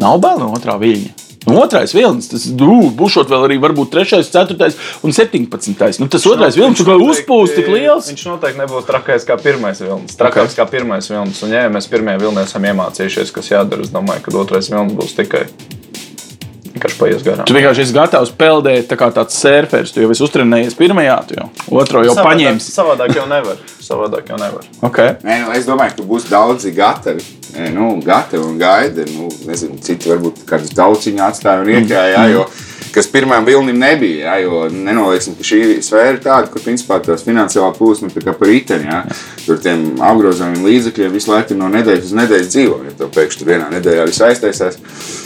nav 0.00 0.22
bail 0.24 0.40
no 0.40 0.48
otrā 0.56 0.78
viļņa. 0.80 1.17
Nu, 1.48 1.62
otrais 1.62 1.94
vilnis, 1.96 2.28
tas 2.30 2.44
nu, 2.52 2.78
būs 2.98 3.16
vēl 3.28 3.46
arī 3.48 3.58
varbūt 3.62 3.92
3, 3.94 4.22
4 4.28 4.68
un 5.06 5.16
17. 5.16 6.02
Nu, 6.02 6.10
tas 6.12 6.26
otrais 6.28 6.58
vilnis, 6.58 6.84
kā 6.84 6.98
uzpūst 7.08 7.58
tik 7.58 7.70
liels. 7.72 8.10
Viņš 8.12 8.26
noteikti 8.28 8.62
nebūs 8.62 8.86
trakais 8.88 9.26
kā 9.28 9.38
pirmais 9.40 9.80
vilnis. 9.82 10.18
Trakāks 10.18 10.54
okay. 10.54 10.60
kā 10.60 10.68
pirmais 10.76 11.08
vilnis. 11.10 11.42
Un, 11.46 11.56
ja 11.56 11.66
mēs 11.72 11.90
pirmajā 11.90 12.22
vilnī 12.26 12.44
esam 12.44 12.68
iemācījušies, 12.68 13.34
kas 13.34 13.52
jādara, 13.54 13.86
es 13.86 13.94
domāju, 13.94 14.26
ka 14.28 14.38
otrais 14.44 14.70
vilnis 14.72 14.96
būs 14.98 15.16
tikai 15.18 15.46
vienkārši 16.78 16.98
paies 17.00 17.24
garām. 17.26 17.46
Tu 17.48 17.56
vienkārši 17.56 17.84
esi 17.84 17.96
gatavs 17.96 18.32
peldēt 18.38 18.88
tā 18.90 18.98
kā 19.00 19.10
tāds 19.14 19.36
surferis. 19.38 19.92
Tu 19.94 20.04
jau 20.04 20.10
esi 20.14 20.24
uztrenējies 20.26 20.76
pirmajā, 20.78 21.18
tu 21.28 21.38
jau 21.38 21.48
otro 21.80 22.04
jau 22.04 22.14
Savādāk- 22.14 22.30
paņēmis. 22.30 22.70
Savādāk 22.76 23.16
jau 23.16 23.26
nevar. 23.30 23.58
Savādāk 23.88 24.28
jau 24.28 24.36
nevar. 24.36 24.66
Okay. 24.84 25.14
Nē, 25.24 25.38
nu, 25.46 25.52
es 25.56 25.64
domāju, 25.68 25.94
ka 25.96 26.06
būs 26.10 26.28
daudzi 26.28 26.74
gatavi. 26.76 27.24
Nu, 27.72 27.94
gatavi 28.04 28.44
un 28.44 28.58
gaida. 28.60 29.06
Nu, 29.14 29.30
nezinu, 29.48 29.78
citi 29.84 30.10
varbūt 30.12 30.42
kādus 30.48 30.74
tauciņu 30.76 31.24
atstāja 31.24 31.62
un 31.64 31.70
iekļāja. 31.72 32.18
Jā, 32.18 32.26
jo, 32.34 32.44
kas 32.98 33.08
pirmām 33.12 33.46
vilnim 33.46 33.78
nebija. 33.78 34.32
Jā, 34.32 34.36
jo 34.42 34.64
nenolieksim, 34.72 35.36
ka 35.38 35.46
šī 35.46 35.60
sfēra 35.84 36.16
ir 36.16 36.20
tāda, 36.24 36.50
kur 36.50 36.62
principā 36.64 36.98
tās 37.04 37.22
finansiālā 37.26 37.70
plūsma 37.76 38.10
ir 38.10 38.26
par 38.26 38.48
riteni. 38.48 38.88
jā. 38.90 39.02
Tur 39.44 39.60
tiem 39.62 39.84
apgrozāmiem 40.02 40.66
līdzekļiem 40.66 41.14
visu 41.14 41.32
laiku 41.32 41.56
no 41.58 41.70
nedēļas 41.72 42.10
uz 42.10 42.16
nedēļu 42.18 42.50
dzīvo. 42.50 42.80
Ja 42.88 42.96
tev 42.98 43.12
pēkšņi 43.14 43.48
vienā 43.48 43.70
nedēļā 43.76 44.08
viss 44.10 44.24
aiztaisās, 44.26 44.80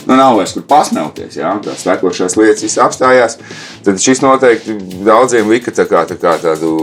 nu 0.07 0.19
nav 0.19 0.37
vairs 0.37 0.53
kur 0.57 0.67
pasmelties. 0.69 1.39
Jā, 1.41 1.55
tās 1.65 1.85
tekošās 1.87 2.37
lietas 2.39 2.67
viss 2.67 2.81
apstājās. 2.83 3.39
Tad 3.83 4.01
šis 4.03 4.21
noteikti 4.23 4.77
daudziem 5.07 5.49
lika 5.49 5.73
tā 5.73 5.87
kā, 5.89 6.05
tā 6.09 6.19
kā 6.21 6.37
tādu 6.43 6.75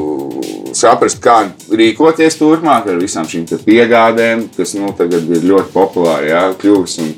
saprast, 0.76 1.20
kā 1.22 1.36
rīkoties 1.70 2.38
turpmāk 2.38 2.88
ar 2.90 3.00
visām 3.00 3.26
šīm 3.30 3.46
piegādēm, 3.64 4.46
kas 4.56 4.74
nu, 4.78 4.92
tagad 4.96 5.26
ir 5.30 5.46
ļoti 5.46 5.72
populāri 5.74 6.30
jā, 6.32 6.44
kļuvusi. 6.60 7.06
Un 7.06 7.14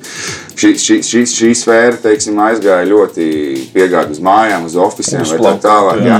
Šī, 0.53 0.72
šī, 0.76 0.96
šī, 1.07 1.22
šī 1.28 1.50
sfēra 1.57 1.96
teiksim, 2.03 2.38
aizgāja 2.44 2.84
ļoti 2.90 3.26
piegādi 3.72 4.14
uz 4.16 4.20
mājām, 4.22 4.66
uz 4.68 4.76
oficiāliem 4.76 5.30
vai 5.30 5.38
tā 5.46 5.53
tālāk. 5.64 6.03
Jā. 6.07 6.18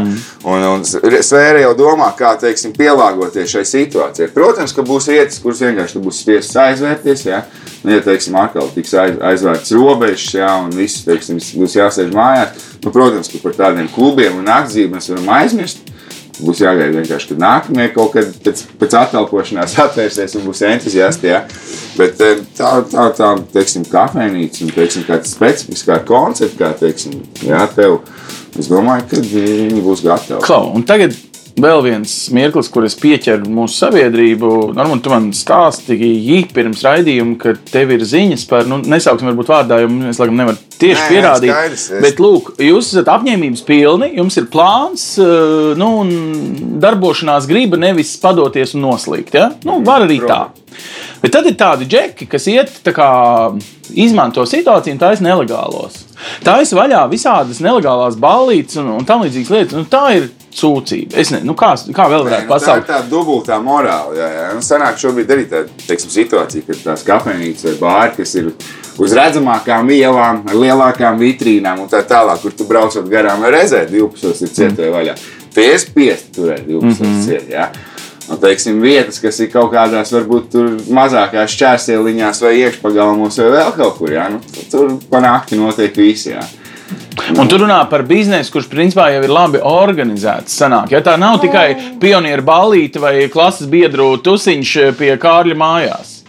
Un, 0.49 0.65
un 0.67 0.85
sfēra 0.87 1.61
jau 1.63 1.75
domā, 1.79 2.09
kā 2.19 2.33
teiksim, 2.41 2.73
pielāgoties 2.77 3.53
šai 3.53 3.65
situācijai. 3.69 4.31
Protams, 4.35 4.75
ka 4.75 4.85
būs 4.87 5.11
vietas, 5.13 5.39
kuras 5.43 5.63
vienkārši 5.63 5.99
tu 5.99 6.05
būsi 6.07 6.25
spiests 6.25 6.59
aizvērties. 6.65 7.27
Jā. 7.29 7.45
Nu, 7.83 7.93
ja 7.93 8.03
teiksim, 8.05 8.37
atkal 8.39 8.71
tiks 8.73 8.95
aiz, 8.99 9.17
aizvērts 9.33 9.75
robežas, 9.77 10.29
jā, 10.39 10.51
un 10.65 10.73
viss 10.77 11.05
teiksim, 11.07 11.41
būs 11.59 11.77
jāsēž 11.77 12.13
mājās, 12.15 12.69
nu, 12.85 12.93
protams, 12.95 13.31
ka 13.31 13.41
par 13.43 13.57
tādiem 13.59 13.91
klubiem 13.93 14.39
un 14.39 14.47
naktdzīviem 14.47 14.97
mēs 14.97 15.11
varam 15.13 15.33
aizmirst. 15.41 15.92
Būs 16.41 16.63
jāgaida 16.63 16.97
vienkārši, 16.97 17.29
kad 17.33 17.41
nākamie 17.43 17.89
kaut 17.93 18.15
kad 18.15 18.31
pēc, 18.45 18.63
pēc 18.81 18.95
atalpošanās 19.03 19.75
atvērsies 19.85 20.39
un 20.39 20.47
būs 20.49 20.63
entuziasti. 20.71 21.29
Ja? 21.29 21.43
Bet 21.99 22.23
eh, 22.25 22.41
tā, 22.57 22.71
tā, 22.89 23.09
tā 23.19 23.33
teiksim, 23.53 23.85
kafejnīca 23.91 24.65
un 24.65 24.73
teiksim, 24.73 25.05
kāds 25.09 25.35
specifisks 25.37 25.85
kā 25.89 25.99
koncepts, 26.09 26.57
kā 26.61 26.73
teiksim, 26.81 27.21
jā, 27.45 27.67
tev, 27.77 28.01
es 28.57 28.71
domāju, 28.73 29.11
ka 29.11 29.21
viņi 29.27 29.85
būs 29.85 30.07
gatavi. 30.07 30.41
Klau, 30.47 30.73
un 30.73 30.89
tagad 30.89 31.19
vēl 31.63 31.83
viens 31.85 32.13
mirklis, 32.35 32.69
kur 32.73 32.87
es 32.89 32.97
pieķeru 32.99 33.51
mūsu 33.53 33.85
sabiedrību. 33.85 34.51
Normāli, 34.77 35.03
tu 35.05 35.13
man 35.13 35.29
stāstīji 35.37 36.41
pirms 36.55 36.83
raidījuma, 36.87 37.37
ka 37.41 37.55
tev 37.71 37.93
ir 37.95 38.05
ziņas 38.09 38.47
par, 38.51 38.67
nu, 38.71 38.81
nesauksim 38.83 39.31
varbūt 39.31 39.53
vārdā, 39.53 39.81
jo 39.83 39.91
mēs 39.93 40.21
laikam 40.21 40.41
nevaram 40.41 40.59
tieši 40.83 40.99
Nē, 41.01 41.09
pierādīt. 41.13 41.53
skaidrs, 41.53 41.85
es- 41.91 42.03
Bet, 42.03 42.23
lūk, 42.23 42.57
jūs 42.59 42.91
esat 42.93 43.11
apņēmības 43.15 43.63
pilni, 43.69 44.11
jums 44.19 44.37
ir 44.37 44.49
plāns, 44.53 45.05
eh, 45.19 45.75
nu, 45.79 45.91
un 46.03 46.11
darbošanās 46.83 47.47
griba 47.47 47.79
nevis 47.79 48.17
padoties 48.23 48.75
un 48.75 48.83
noslīgt. 48.83 49.35
Ja? 49.35 49.53
Nu, 49.65 49.81
var 49.85 50.03
arī 50.03 50.21
tā. 50.21 50.49
Bet 51.23 51.33
tad 51.33 51.47
ir 51.47 51.55
tādi 51.55 51.87
džeki, 51.87 52.27
kas 52.29 52.47
iet 52.51 52.71
tā 52.83 52.93
kā, 52.93 53.09
izmanto 53.95 54.43
situāciju 54.49 54.93
un 54.97 54.99
taisa 54.99 55.23
nelegālos. 55.23 56.05
Taisa 56.43 56.75
vaļā 56.77 57.03
visādas 57.13 57.61
nelegālās 57.61 58.17
ballītes 58.17 58.79
un, 58.81 58.89
un 58.99 59.05
tam 59.05 59.23
līdzīgas 59.23 59.51
lietas. 59.51 59.73
Nu, 59.79 59.85
tā 59.85 60.17
ir 60.17 60.31
sūdzība. 60.57 61.17
Es 61.17 61.33
nezinu, 61.33 61.53
nu, 61.53 61.57
kā, 61.59 61.73
kā 61.97 62.07
vēl 62.13 62.27
varētu 62.27 62.45
nu, 62.45 62.51
tā 62.51 62.53
ir 62.53 62.53
pasaukt. 62.53 62.89
tāda 62.91 63.09
dubultā 63.11 63.59
morāla. 63.63 64.15
Jā, 64.17 64.29
jā. 64.37 64.47
Nu, 64.57 64.65
sanāk, 64.67 64.99
šobrīd 65.01 65.33
arī 65.33 65.47
tāda 65.51 65.85
teiksim, 65.87 66.13
situācija, 66.13 66.67
ka 66.67 66.79
tās 66.83 67.05
kafejnīcas 67.07 67.69
vai 67.71 67.75
bāri, 67.81 68.17
kas 68.21 68.35
ir 68.41 68.51
uz 69.03 69.15
redzamākām 69.17 69.93
ielām, 69.97 70.43
ar 70.49 70.59
lielākām 70.59 71.21
vitrīnām 71.23 71.85
un 71.85 71.91
tā 71.93 72.03
tālāk, 72.09 72.43
kur 72.45 72.57
tu 72.57 72.69
braucot 72.69 73.09
garām 73.11 73.45
ar 73.47 73.57
rezē, 73.57 73.87
12 73.91 74.45
ir 74.45 74.53
cietoja 74.59 74.93
vaļā. 74.93 75.17
Tie 75.53 75.67
ir 75.73 75.81
spiesti 75.81 76.37
turēt 76.37 76.69
12 76.69 76.85
mm 76.85 76.95
-hmm. 77.01 77.25
ciet, 77.27 77.51
jā. 77.53 77.71
Un, 78.31 78.39
teiksim, 78.41 78.81
vietas, 78.81 79.19
kas 79.21 79.41
ir 79.41 79.51
kaut 79.51 79.73
kādās, 79.73 80.13
varbūt 80.15 80.51
tur 80.53 80.69
mazākās 80.95 81.53
šķērsēliņās 81.53 82.43
vai 82.45 82.53
iekšpagalmos 82.61 83.39
vai 83.39 83.51
vēl 83.51 83.73
kaut 83.77 83.99
kur, 83.99 84.13
jā. 84.13 84.29
Nu, 84.31 84.41
tur 84.71 84.99
panākti 85.11 85.59
notiek 85.59 85.97
visi, 85.97 86.31
jā. 86.31 86.45
Un 87.39 87.49
tur 87.49 87.63
runā 87.65 87.79
par 87.91 88.05
biznesu, 88.09 88.53
kurš 88.55 88.69
principā 88.73 89.09
jau 89.15 89.23
ir 89.25 89.33
labi 89.33 89.61
organizēts. 89.67 90.57
Sanāk. 90.59 90.93
Ja 90.93 91.03
tā 91.05 91.19
nav 91.21 91.41
tikai 91.43 91.97
pionieru 92.03 92.45
ballīte 92.47 93.03
vai 93.03 93.15
klases 93.33 93.71
biedru 93.71 94.15
tusiņš 94.23 94.75
pie 94.99 95.15
Kārļa 95.21 95.59
mājās. 95.59 96.22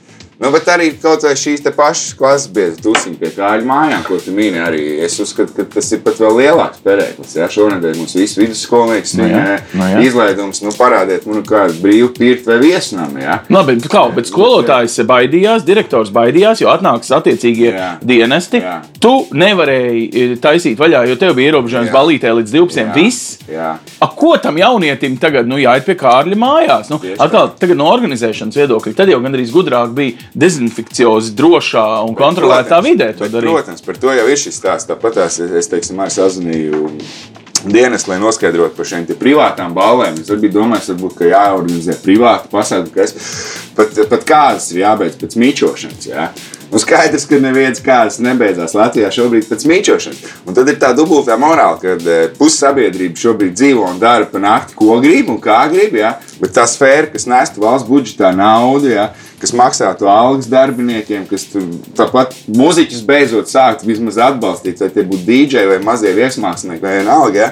Nu, 0.44 0.50
bet 0.52 0.68
arī 0.68 0.89
kaut 1.00 1.24
vai 1.24 1.38
šīs 1.39 1.62
pašas 1.72 2.18
klases 2.20 2.50
biedras 2.52 2.82
tusiņi 2.84 3.16
pie 3.22 3.30
kāļu 3.32 3.64
mājām, 3.70 4.02
ko 4.04 4.18
tu 4.20 4.34
mini 4.36 4.60
arī. 4.60 4.82
Es 5.06 5.16
uzskatu, 5.24 5.54
ka 5.56 5.64
tas 5.78 5.88
ir 5.96 6.02
pat 6.04 6.18
vēl 6.20 6.36
lielāks 6.41 6.82
perēklis. 6.84 7.38
Ja? 7.38 7.48
Šonadēļ 7.54 7.96
mums 8.02 8.16
visi 8.18 8.41
vidusskolnieki 8.41 9.08
Nu 9.14 9.28
jā, 9.30 9.30
svinēja 9.30 9.60
nu 9.80 9.88
jā. 9.88 10.02
izlaidums. 10.10 10.60
Nu, 10.66 10.74
parādiet 10.76 11.24
man 11.30 11.46
kādu 11.48 11.78
brīvu 11.80 12.10
pirkt 12.18 12.50
vai 12.50 12.58
viesnam. 12.60 13.16
Ja? 13.22 13.38
Labi, 13.54 13.78
bet, 13.80 13.88
klau, 13.94 14.10
bet 14.16 14.28
skolotājs 14.28 14.98
baidījās, 15.08 15.64
direktors 15.68 16.12
baidījās, 16.12 16.64
jo 16.64 16.72
atnāks 16.74 17.14
attiecīgie 17.16 17.72
Jā. 17.72 17.89
dienesti. 18.04 18.60
Jā. 18.64 18.76
Tu 19.00 19.14
nevarēji 19.39 20.04
eh, 20.12 20.36
taisīt 20.44 20.80
vaļā, 20.80 21.06
jo 21.08 21.18
tev 21.24 21.38
bija 21.39 21.54
ierobežojums 21.54 21.91
Jā. 21.91 21.96
balītē 21.96 22.36
līdz 22.41 22.56
12. 22.58 22.84
Jā. 22.84 22.98
Viss. 22.98 23.39
Jā. 23.48 23.72
A, 23.80 24.12
ko 24.12 24.36
tam 24.44 24.60
jaunietim 24.60 25.16
tagad 25.24 25.48
nu, 25.48 25.62
jāiet 25.62 25.88
pie 25.88 25.96
Kārļa 26.00 26.39
mājās? 26.44 26.91
Nu, 26.91 27.00
atkal, 27.00 27.54
tagad 27.60 27.80
no 27.80 27.88
organizēšanas 27.94 28.60
viedokļa, 28.60 28.96
tad 29.00 29.12
jau 29.14 29.22
gandrīz 29.24 29.56
gudrāk 29.56 29.96
bija 29.96 30.32
dezinfikciozi, 30.34 31.34
drošā 31.38 31.86
un 32.07 32.17
kontrolētā 32.17 32.79
Protams, 32.79 32.89
vidē 32.89 33.11
to 33.13 33.27
bet, 33.27 33.36
darīt. 33.36 33.53
Protams, 33.53 33.86
par 33.86 34.01
to 34.01 34.15
jau 34.17 34.25
ir 34.29 34.39
šis 34.39 34.57
stāsts. 34.59 34.89
Tāpat 34.89 35.21
es, 35.27 35.39
es 35.61 35.71
teiksim, 35.71 36.01
arī 36.03 36.15
sazvanīju 36.15 36.89
dienas, 37.63 38.07
lai 38.09 38.19
noskaidrotu 38.21 38.75
par 38.77 38.89
šīm 38.89 39.05
privātām 39.19 39.75
balvēm. 39.77 40.19
Es 40.21 40.31
arī 40.34 40.51
domāju, 40.51 40.93
varbūt, 40.93 41.19
ka 41.19 41.29
jāorganizē 41.29 41.95
privāti 42.03 42.51
pasākumi, 42.51 42.91
kas 42.97 43.15
pat, 43.77 44.03
pat 44.09 44.27
kādas 44.27 44.71
ir 44.73 44.84
jābeidz 44.84 45.21
pēc 45.21 45.39
mīčošanas. 45.39 46.09
Jā. 46.09 46.27
Nu, 46.73 46.79
skaidrs, 46.81 47.27
ka 47.29 47.38
neviens 47.38 47.81
kāds 47.86 48.15
nebeidzās 48.23 48.73
Latvijā 48.73 49.11
šobrīd 49.13 49.45
pēc 49.45 49.67
mīčošanas. 49.69 50.21
Un 50.49 50.55
tad 50.57 50.71
ir 50.71 50.79
tā 50.81 50.89
dubultā 50.97 51.38
morāla, 51.38 51.77
ka 51.77 52.15
pusi 52.39 52.63
sabiedrība 52.63 53.21
šobrīd 53.21 53.53
dzīvo 53.53 53.86
un 53.91 54.01
dara 54.01 54.25
pa 54.29 54.41
nakti, 54.41 54.73
ko 54.79 54.97
grib 55.03 55.29
un 55.29 55.38
kā 55.43 55.59
grib. 55.69 55.93
Ja? 56.01 56.15
Bet 56.41 56.55
tā 56.57 56.65
sfēra, 56.69 57.11
kas 57.13 57.29
nestu 57.29 57.61
valsts 57.61 57.86
budžetā 57.89 58.34
naudu, 58.34 58.89
ja? 58.89 59.11
Kas 59.44 59.54
maksātu 59.60 60.08
algas 60.10 60.48
darbiniekiem, 60.52 61.28
kas 61.30 61.46
tāpat 61.98 62.36
muzeķus 62.56 63.04
beidzot 63.08 63.52
sāktu 63.52 63.89
vismaz 63.89 64.20
atbalstīt, 64.30 64.80
vai 64.82 64.91
tie 64.94 65.06
būtu 65.08 65.28
dīdžeji 65.28 65.72
vai 65.74 65.80
mazie 65.84 66.16
viesmākslinieki 66.16 66.86
vai 66.86 66.98
vienalga. 67.02 67.48
Ja? 67.48 67.52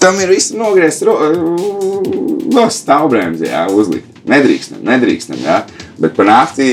Tam 0.00 0.16
ir 0.24 0.32
viss 0.32 0.54
nogriezts 0.56 1.04
no 1.04 2.66
stāvbrēmzē, 2.72 3.50
jā, 3.52 3.66
uzlikt. 3.76 4.08
Nedrīkstam, 4.30 4.80
nedrīkstam, 4.84 5.40
jā. 5.44 5.62
Bet 6.00 6.16
pa 6.16 6.24
naktī 6.28 6.70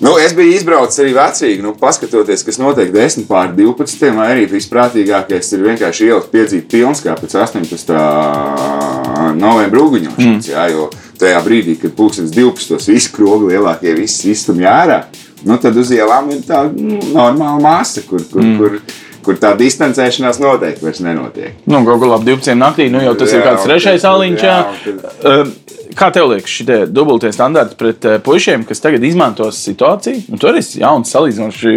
Nu, 0.00 0.14
es 0.16 0.32
biju 0.32 0.54
izbraucis 0.56 1.02
arī 1.02 1.10
vecīgi, 1.12 1.60
nu, 1.60 1.74
paskatoties, 1.76 2.40
kas 2.46 2.56
notiek 2.56 2.88
10 2.94 3.26
pār 3.28 3.50
12. 3.52 4.06
vai 4.16 4.30
arī 4.32 4.46
visprātīgākais 4.48 5.52
ir 5.52 5.66
vienkārši 5.66 6.06
ielikt 6.08 6.30
piedzīt 6.32 6.70
pilns 6.72 7.04
kā 7.04 7.12
pēc 7.20 7.36
18. 7.36 7.92
novembra 9.36 9.82
uguņošanas. 9.84 10.24
Mm. 10.24 10.40
Jā, 10.48 10.64
jo 10.72 10.88
tajā 11.20 11.40
brīdī, 11.44 11.76
kad 11.80 11.94
pulkstenis 11.96 12.32
12. 12.36 12.80
visi 12.90 13.12
krogi 13.14 13.52
lielākie, 13.52 13.94
visi 13.98 14.32
istam 14.34 14.60
jārā, 14.62 15.02
nu, 15.46 15.58
tad 15.60 15.76
uz 15.80 15.92
ielām 15.94 16.32
ir 16.34 16.42
tā 16.48 16.64
nu, 16.72 17.00
normāla 17.14 17.60
masa, 17.62 18.04
kur, 18.08 18.24
kur, 18.32 18.44
mm. 18.44 18.58
kur, 18.60 18.98
kur 19.26 19.40
tā 19.40 19.54
distancēšanās 19.58 20.40
noteikti 20.42 20.86
vairs 20.86 21.02
nenotiek. 21.04 21.60
Nu, 21.70 21.82
kaut 21.88 22.02
kā 22.02 22.12
ap 22.16 22.26
12 22.28 22.60
naktī, 22.60 22.88
nu 22.92 23.02
jau 23.04 23.16
tas 23.20 23.34
jā, 23.34 23.40
ir 23.40 23.48
kāds 23.48 23.66
trešais 23.68 24.06
aliņš. 24.10 24.46
Kā 25.96 26.10
tev 26.14 26.30
liekas, 26.30 26.52
šie 26.52 26.78
dubultie 26.90 27.32
standarti 27.34 27.76
pret 27.78 28.06
puišiem, 28.24 28.64
kas 28.68 28.82
tagad 28.82 29.04
izmantos 29.06 29.58
situāciju? 29.64 30.26
Nu, 30.30 30.40
tur 30.40 30.58
ir 30.58 30.66
jauns 30.80 31.12
salīdzinoši 31.14 31.72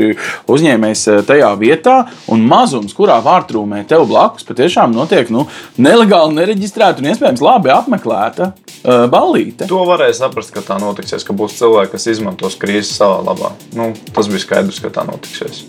uzņēmējs 0.53 1.05
tajā 1.29 1.51
vietā, 1.59 1.95
un 2.31 2.45
mazums, 2.49 2.95
kurā 2.97 3.19
vārtrūmē 3.25 3.83
tev 3.89 4.07
blakus, 4.09 4.45
patiešām 4.47 4.93
notiek 4.95 5.31
nu, 5.33 5.47
nelegāli, 5.81 6.37
nereģistrēta 6.39 7.03
un 7.03 7.11
iespējams 7.13 7.43
labi 7.43 7.73
apmeklēta 7.73 8.51
uh, 8.53 9.05
ballīte. 9.11 9.69
To 9.71 9.83
varēja 9.89 10.19
saprast, 10.23 10.53
ka 10.55 10.65
tā 10.65 10.79
notiksies, 10.81 11.25
ka 11.27 11.35
būs 11.37 11.57
cilvēki, 11.61 11.95
kas 11.95 12.09
izmantos 12.13 12.59
krīzi 12.61 12.91
savā 12.93 13.21
labā. 13.25 13.53
Nu, 13.77 13.91
tas 14.13 14.31
bija 14.31 14.45
skaidrs, 14.45 14.83
ka 14.83 14.93
tā 14.93 15.07
notiksies. 15.09 15.65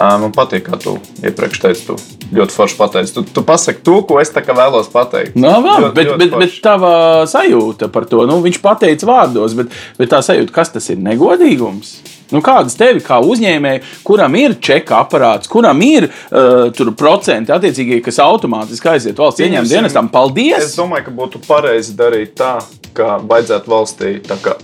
Man 0.00 0.32
patīk, 0.34 0.64
kā 0.66 0.78
tu 0.80 0.96
iepriekš 1.22 1.60
teici, 1.62 1.84
tu 1.90 1.96
ļoti 2.32 2.56
forši 2.56 2.78
pateici. 2.78 3.14
Tu, 3.16 3.24
tu 3.34 3.44
pasaki 3.46 3.84
to, 3.84 3.98
ko 4.08 4.18
es 4.22 4.32
vēlos 4.32 4.88
pateikt. 4.92 5.36
No, 5.36 5.58
nu, 5.60 5.68
labi, 5.68 5.84
ļoti, 5.84 5.94
bet, 5.98 6.08
ļoti 6.08 6.18
bet, 6.22 6.32
forši. 6.32 6.48
bet 6.56 6.64
tava 6.64 6.94
sajūta 7.28 7.90
par 7.92 8.08
to, 8.08 8.24
nu, 8.28 8.40
viņš 8.44 8.58
pateica 8.64 9.08
vārdos, 9.08 9.56
bet, 9.58 9.76
bet 10.00 10.12
tā 10.12 10.22
sajūta, 10.24 10.54
kas 10.54 10.72
tas 10.74 10.88
ir 10.92 11.02
negodīgums? 11.04 11.94
Nu, 12.32 12.40
kādas 12.40 12.78
tevi 12.80 13.02
kā 13.04 13.18
uzņēmēji, 13.20 13.82
kuram 14.06 14.36
ir 14.40 14.56
čeka 14.64 15.02
aparāts, 15.04 15.50
kuram 15.52 15.82
ir 15.84 16.08
uh, 16.08 16.92
procenti 16.96 17.52
attiecīgie, 17.52 18.00
kas 18.04 18.22
automātiski 18.24 18.94
aiziet 18.94 19.20
valsts 19.20 19.44
ieņēmuma 19.44 19.68
dienestam? 19.68 20.08
Paldies! 20.12 20.70
Es 20.70 20.78
domāju, 20.78 21.10
ka 21.10 21.16
būtu 21.18 21.42
pareizi 21.44 21.92
darīt 21.98 22.32
tā, 22.40 22.54
ka 22.96 23.18
vajadzētu 23.20 23.74
valstī 23.74 24.14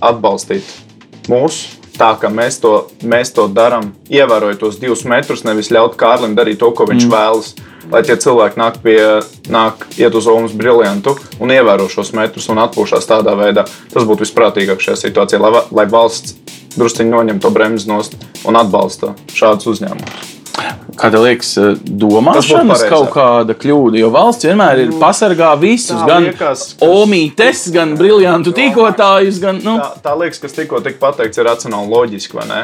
atbalstīt 0.00 0.72
mūsu 1.28 1.77
tā, 1.98 2.12
ka 2.20 2.30
mēs 2.32 2.60
to, 2.62 2.74
mēs 3.02 3.32
to 3.36 3.48
darām, 3.52 3.92
ievērojot 4.12 4.62
tos 4.62 4.78
divus 4.80 5.04
metrus, 5.08 5.44
nevis 5.46 5.72
ļaut 5.74 5.98
Kārlim 5.98 6.36
darīt 6.38 6.60
to, 6.62 6.70
ko 6.72 6.86
viņš 6.88 7.08
mm. 7.08 7.14
vēlas. 7.14 7.52
Lai 7.88 8.02
tie 8.04 8.18
cilvēki 8.20 8.60
nāk 8.60 8.80
pie, 8.84 8.98
nāk, 9.48 9.86
iet 9.96 10.14
uz 10.18 10.26
Omas 10.28 10.52
briljantu 10.52 11.14
un 11.40 11.54
ievēro 11.54 11.88
šos 11.88 12.12
metrus 12.16 12.50
un 12.52 12.60
atpūšas 12.60 13.08
tādā 13.08 13.32
veidā. 13.38 13.64
Tas 13.94 14.04
būtu 14.08 14.26
visprātīgāk 14.26 14.84
šajā 14.84 15.04
situācijā, 15.06 15.40
lai, 15.40 15.64
lai 15.72 15.86
valsts 15.88 16.36
druskuļi 16.76 17.10
noņem 17.14 17.40
to 17.42 17.52
bremzi 17.54 17.88
nost 17.88 18.18
un 18.44 18.60
atbalsta 18.60 19.14
šādus 19.32 19.72
uzņēmumus. 19.72 20.37
Kā 20.98 21.10
tev 21.14 21.22
liekas, 21.22 21.52
eh, 21.62 21.78
domāšanas 21.84 22.82
kaut 22.90 23.12
kāda 23.14 23.54
kļūda? 23.54 24.00
Jo 24.00 24.10
valsts 24.14 24.48
vienmēr 24.48 24.84
ir 24.84 24.92
pasargā 24.98 25.52
visus, 25.60 25.94
tā 25.94 26.06
gan 26.08 26.26
liekas, 26.26 26.38
kas... 26.40 26.64
omītes, 26.82 27.68
gan 27.74 27.94
briljantu 27.98 28.54
tīkotājus. 28.56 29.38
Gan, 29.42 29.62
nu. 29.62 29.78
tā, 29.78 29.92
tā 30.08 30.14
liekas, 30.18 30.42
kas 30.42 30.58
tikko 30.58 30.82
tika 30.82 30.98
pateikts, 31.06 31.38
ir 31.38 31.46
racionāli 31.46 31.92
loģiski, 31.94 32.38
vai 32.40 32.48
ne? 32.50 32.62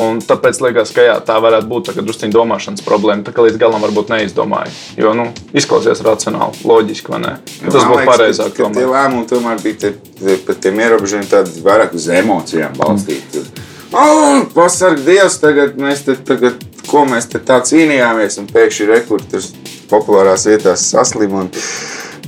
Un 0.00 0.18
tāpēc 0.24 0.60
liekas, 0.60 0.92
ka 0.96 1.04
jā, 1.04 1.14
tā 1.24 1.36
varētu 1.40 1.68
būt 1.68 1.88
tā 1.88 1.94
druskuļa 1.96 2.32
domāšanas 2.34 2.84
problēma. 2.84 3.24
Tā 3.24 3.32
kā 3.36 3.44
līdz 3.44 3.56
galam 3.60 3.84
varbūt 3.84 4.12
neizdomāju. 4.12 4.72
Jo 5.00 5.12
nu, 5.16 5.30
izklausās 5.56 6.02
racionāli, 6.04 6.60
loģiski, 6.68 7.12
vai 7.12 7.20
ne? 7.24 7.34
Ka 7.64 7.74
tas 7.76 7.88
būtu 7.88 8.06
pareizāk. 8.08 8.52
Ka, 8.56 8.68
ka 8.68 8.76
tie 8.76 8.86
lēmumi 8.88 9.28
tomēr 9.28 9.60
bija 9.64 9.80
tie, 9.84 9.92
tie, 10.20 10.36
par 10.46 10.60
tiem 10.60 10.80
ierobežojumiem 10.84 11.32
tādi 11.32 11.64
vairāk 11.64 11.96
uz 11.96 12.08
emocijām 12.20 12.76
balstīti. 12.80 13.44
Mm. 13.44 13.68
Oh, 13.90 14.44
Pasargā 14.54 15.02
Dievs, 15.02 15.40
tagad 15.42 15.78
mēs 15.80 16.04
te 16.06 16.14
tagad 16.14 16.60
ko 16.90 17.04
mēs 17.08 17.28
te 17.30 17.40
tā 17.42 17.60
cīnījāmies, 17.66 18.40
un 18.42 18.50
pēkšņi 18.50 18.88
rekurors 18.90 19.50
populārās 19.90 20.46
vietās 20.50 20.88
saslim. 20.92 21.36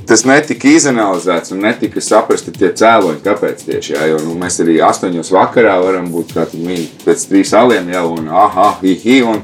Tas 0.07 0.25
netika 0.27 0.67
izanalizēts 0.67 1.53
un 1.55 1.61
netika 1.63 2.01
saprasti 2.03 2.51
tie 2.55 2.73
cēloņi, 2.75 3.21
kāpēc 3.23 3.61
tieši. 3.69 3.93
Jā, 3.95 4.07
jo, 4.11 4.17
nu, 4.25 4.33
mēs 4.39 4.59
arī 4.63 4.81
astoņos 4.83 5.31
vakarā 5.31 5.77
varam 5.79 6.09
būt 6.11 6.33
pēc 7.05 7.27
trīs 7.29 7.53
aliem 7.55 7.87
jau 7.93 8.09
un 8.17 8.27
ah, 8.27 8.57
hi, 8.81 8.97
hi, 8.99 9.21
un, 9.23 9.39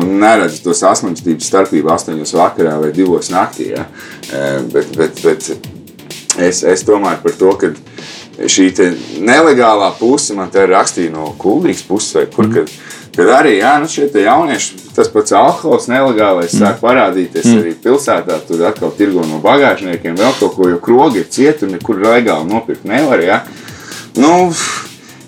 un 0.00 0.14
neredz 0.22 0.62
to 0.64 0.72
saslimstības 0.76 1.50
starpību 1.52 1.92
astoņos 1.92 2.32
vakarā 2.38 2.78
vai 2.80 2.94
divos 2.96 3.28
naktī. 3.34 3.74
Jā. 3.74 3.84
E, 4.32 4.46
bet, 4.72 4.96
bet, 4.96 5.20
bet 5.20 5.50
es, 6.40 6.62
es 6.64 6.86
domāju 6.88 7.20
par 7.26 7.36
to, 7.36 7.52
ka 7.60 7.74
šī 8.48 8.70
nelegālā 9.20 9.92
puse 9.98 10.32
man 10.38 10.48
te 10.52 10.64
ir 10.64 10.72
rakstīta 10.72 11.12
no 11.12 11.34
kuldīgas 11.40 11.84
puses, 11.84 12.16
vai 12.16 12.24
kur. 12.32 12.48
Mm. 12.48 12.88
Kad 13.16 13.30
arī 13.34 13.56
jā, 13.58 13.72
nu 13.82 13.88
šie 13.90 14.06
jaunieši, 14.22 14.76
tas 14.94 15.08
pats 15.10 15.34
alkohols 15.34 15.88
nelegālais 15.90 16.52
sāk 16.54 16.76
mm. 16.76 16.82
parādīties 16.84 17.48
mm. 17.48 17.62
arī 17.62 17.72
pilsētā. 17.82 18.38
Tur 18.46 18.62
atkal 18.68 18.92
tirgo 18.94 19.24
no 19.26 19.40
bagāžniekiem, 19.42 20.14
vēl 20.20 20.36
kaut 20.38 20.54
ko, 20.54 20.68
jo 20.70 20.78
krogi 20.82 21.24
ir 21.24 21.32
cieti 21.32 21.66
un 21.66 21.74
nekur 21.74 21.98
legāli 22.04 22.46
nopirkt 22.50 22.86
nevar. 22.86 23.22
Jā. 23.24 23.40
Nu, 24.18 24.52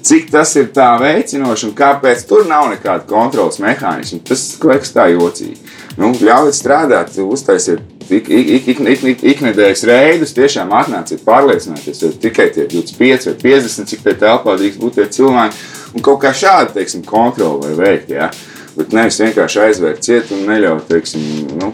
cik 0.06 0.30
tas 0.30 0.54
ir 0.60 0.70
tā 0.74 0.92
veicinoši 1.02 1.68
un 1.70 1.74
kāpēc 1.78 2.22
tur 2.30 2.46
nav 2.50 2.68
nekāda 2.70 3.06
kontrolas 3.10 3.58
mehānisma, 3.62 4.22
tas 4.30 4.46
liekas 4.62 4.94
tā 4.94 5.08
jocīgi. 5.16 5.58
Nu, 5.98 6.14
ļaujiet 6.14 6.56
strādāt, 6.56 7.18
uztaisiet 7.20 7.82
ik, 8.08 8.28
ik, 8.28 8.66
ik, 8.66 8.78
ik, 8.78 9.02
ik, 9.02 9.22
iknedēļas 9.34 9.84
reidus, 9.88 10.34
tiešām 10.36 10.72
atnāciet, 10.76 11.22
pārliecināties, 11.26 12.02
vai 12.04 12.10
tikai 12.22 12.48
tie 12.54 12.66
25 12.70 13.28
vai 13.30 13.36
50, 13.42 13.88
cik 13.90 14.02
tie 14.06 14.14
telpā 14.18 14.56
drīkst 14.58 14.82
būt 14.82 14.98
tie 14.98 15.06
cilvēki 15.18 15.70
un 15.92 16.04
kaut 16.04 16.20
kā 16.24 16.32
šādi 16.36 16.76
teiksim, 16.78 17.06
kontroli 17.06 17.68
var 17.68 17.78
veikt. 17.86 18.12
Ja? 18.12 18.30
Bet 18.76 18.94
nevis 18.96 19.20
vienkārši 19.20 19.64
aizvērt 19.66 20.04
cietu 20.04 20.36
un 20.38 20.46
neļaut 20.48 20.86
teiksim, 20.88 21.24
nu, 21.60 21.72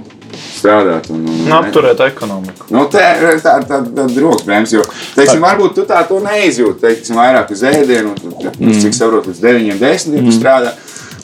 strādāt. 0.59 1.11
Un, 1.15 1.23
un, 1.29 1.45
un 1.47 1.55
apturēt 1.61 2.01
ekonomiku. 2.09 2.69
Nu, 2.75 2.85
tā 2.91 3.05
ir 3.15 3.41
tā, 3.45 3.59
tā, 3.69 3.81
tā 3.85 4.07
drosmēms, 4.11 4.75
jo, 4.75 4.85
teiksim, 5.15 5.43
varbūt 5.45 5.77
tu 5.79 5.87
tā 5.89 6.03
to 6.09 6.19
neizjūti, 6.25 6.81
teiksim, 6.83 7.19
vairāk 7.21 7.55
uz 7.55 7.63
ēdienu, 7.71 8.15
un, 8.17 8.37
mm. 8.51 8.77
cik 8.83 8.99
saprotu, 8.99 9.33
līdz 9.33 9.45
9, 9.47 9.79
10 9.83 10.19
mm. 10.19 10.35
strādā. 10.39 10.75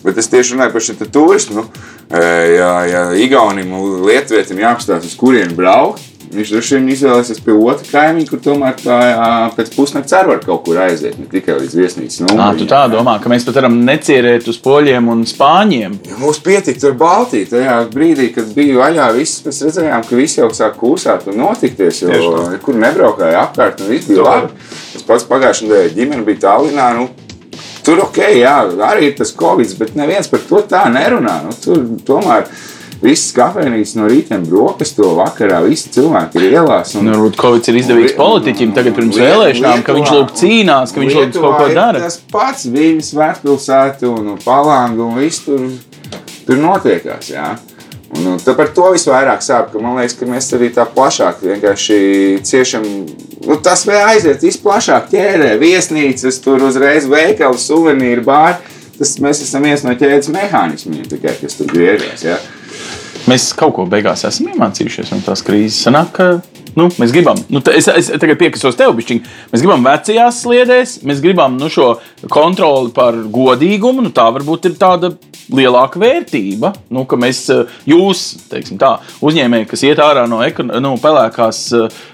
Bet 0.04 0.18
es 0.20 0.28
tieši 0.28 0.54
runāju 0.54 0.74
par 0.74 0.84
šo 0.84 0.94
turismu. 1.08 1.62
Nu, 1.64 1.84
ja, 2.12 2.72
ja 2.84 3.04
Igaunim, 3.16 3.70
Lietuvietim 4.04 4.60
jāapstāsta, 4.60 5.08
uz 5.08 5.14
kurien 5.16 5.54
braukt, 5.56 6.04
Viņš 6.34 6.52
droši 6.54 6.76
vien 6.76 6.88
izvēlēsies 6.94 7.40
pie 7.44 7.54
otra 7.54 7.86
kaimiņa, 7.90 8.28
kur 8.30 8.40
tomēr 8.44 8.76
tā, 8.80 8.98
pēc 9.56 9.72
pusnakts 9.74 10.16
arī 10.18 10.32
var 10.32 10.42
kaut 10.44 10.64
kur 10.66 10.80
aiziet, 10.84 11.16
ne 11.20 11.26
tikai 11.30 11.58
līdz 11.60 11.76
viesnīcas 11.78 12.22
numuriņam. 12.24 12.44
Ah, 12.44 12.58
tu 12.58 12.68
tā 12.70 12.82
domā, 12.92 13.16
ka 13.22 13.32
mēs 13.32 13.46
pat 13.46 13.60
varam 13.60 13.80
necierēt 13.86 14.48
uz 14.50 14.58
poļiem 14.64 15.10
un 15.14 15.24
spāņiem? 15.30 15.98
Ja 16.10 16.20
mums 16.20 16.40
pietika 16.44 16.90
ar 16.90 16.96
Baltiju. 17.00 17.50
Tajā 17.54 17.76
brīdī, 17.94 18.30
kad 18.34 18.50
bija 18.56 18.80
vaļā, 18.82 19.10
viss, 19.18 19.42
mēs 19.46 19.62
redzējām, 19.68 20.06
ka 20.08 20.18
visi 20.18 20.40
jau 20.40 20.50
sāk 20.56 20.78
kūsāt 20.80 21.28
un 21.30 21.40
notikties, 21.44 22.04
jo 22.04 22.32
kur 22.64 22.80
nebraukāja 22.80 23.46
apkārt 23.46 23.84
un 23.84 23.92
viss 23.94 24.10
bija 24.10 24.26
labi. 24.26 24.54
Es 24.94 25.06
pats 25.06 25.26
pagājušajā 25.30 25.70
nedēļā 25.70 25.94
ģimene 25.98 26.26
bija 26.26 26.48
Tallinā. 26.48 26.90
Nu, 26.98 27.10
Tur 27.84 28.00
ok, 28.00 28.16
jā, 28.32 28.54
arī 28.86 29.10
ir 29.10 29.16
tas 29.18 29.34
covid, 29.36 29.74
bet 29.76 29.92
neviens 29.98 30.30
par 30.32 30.40
to 30.48 30.62
tā 30.68 30.86
nerunā. 30.88 31.34
Nu, 31.44 31.52
tur 31.52 31.82
tomēr 32.08 32.46
Visas 33.04 33.34
kafejnīcas 33.36 33.98
no 33.98 34.06
rīta 34.08 34.38
brokastīs, 34.40 34.94
to 34.96 35.10
vakarā 35.18 35.58
visi 35.66 35.90
cilvēki 35.92 36.40
ir 36.40 36.54
ielās. 36.54 36.94
Un, 36.96 37.04
nu, 37.04 37.12
varbūt 37.18 37.36
Covid 37.36 37.68
ir 37.68 37.78
izdevīgs 37.82 38.14
politiķim 38.16 38.72
tagad 38.76 38.96
pirms 38.96 39.18
vēlēšanām, 39.20 39.82
ka 39.84 39.96
viņš 39.98 40.12
lūk 40.14 40.32
cīnās, 40.40 40.94
ka 40.94 41.02
viņš 41.02 41.18
lūk 41.18 41.36
kaut 41.36 41.58
ko 41.60 41.68
dara. 41.76 42.00
Tas 42.00 42.16
pats 42.32 42.64
viņas 42.72 43.12
vērtpilsēta 43.18 44.08
un 44.08 44.38
palanga 44.40 45.04
un 45.04 45.20
viss 45.20 45.44
tur, 45.44 45.68
tur 46.48 46.62
notiekās. 46.62 47.28
Jā. 47.34 47.50
Un, 48.14 48.30
un 48.32 48.40
par 48.46 48.72
to 48.72 48.88
visvairāk 48.94 49.44
sāp, 49.44 49.68
ka 49.72 49.80
man 49.82 49.98
liekas, 49.98 50.16
ka 50.16 50.28
mēs 50.30 50.48
arī 50.56 50.70
tā 50.72 50.86
plašāk 50.88 51.44
vienkārši 51.44 51.98
ciešam. 52.46 52.88
Nu, 53.44 53.58
tas 53.60 53.84
vēl 53.88 54.14
aiziet 54.14 54.44
visplašāk 54.48 55.10
ķērē, 55.12 55.54
viesnīcas, 55.60 56.40
tur 56.44 56.62
uzreiz 56.64 57.08
veikali, 57.10 57.60
suvenīri, 57.60 58.24
bāri. 58.24 58.72
Tas 58.94 59.16
mēs 59.20 59.42
esam 59.42 59.66
viens 59.66 59.82
no 59.82 59.92
ķēdes 59.98 60.30
mehānismiem, 60.30 61.02
tikai, 61.10 61.34
kas 61.40 61.58
tur 61.58 61.68
griežas. 61.72 62.22
Ja? 62.22 62.38
Mēs 63.30 63.54
kaut 63.56 63.72
ko 63.78 63.86
beigās 63.88 64.26
esam 64.28 64.50
iemācījušies 64.52 65.14
no 65.14 65.22
tās 65.24 65.40
krīzes. 65.46 65.78
Sanāk, 65.86 66.10
ka, 66.12 66.26
nu, 66.76 66.90
mēs 67.00 67.12
gribam, 67.14 67.38
nu, 67.48 67.62
es, 67.72 67.88
es 67.88 68.10
tagad 68.20 68.36
piekasos 68.40 68.76
tev, 68.76 68.92
bišķiņ, 68.98 69.20
mēs 69.52 69.64
gribam 69.64 69.86
vecajās 69.86 70.42
sliedēs, 70.44 70.98
mēs 71.08 71.22
gribam 71.24 71.56
nu, 71.56 71.70
šo 71.72 71.94
kontroli 72.32 72.92
par 72.92 73.16
godīgumu. 73.32 74.04
Nu, 74.04 74.12
tā 74.12 74.26
varbūt 74.34 74.68
ir 74.68 74.76
tāda 74.80 75.14
lielāka 75.56 76.00
vērtība, 76.00 76.74
nu, 76.92 77.06
ka 77.08 77.16
mēs, 77.20 77.46
jūs, 77.88 78.26
teiksim 78.52 78.80
tā, 78.80 78.98
uzņēmēji, 79.24 79.70
kas 79.72 79.86
iet 79.88 80.04
ārā 80.04 80.26
no, 80.28 80.42
no 80.84 80.94
pelēkās 81.00 81.64
uh, 81.80 82.04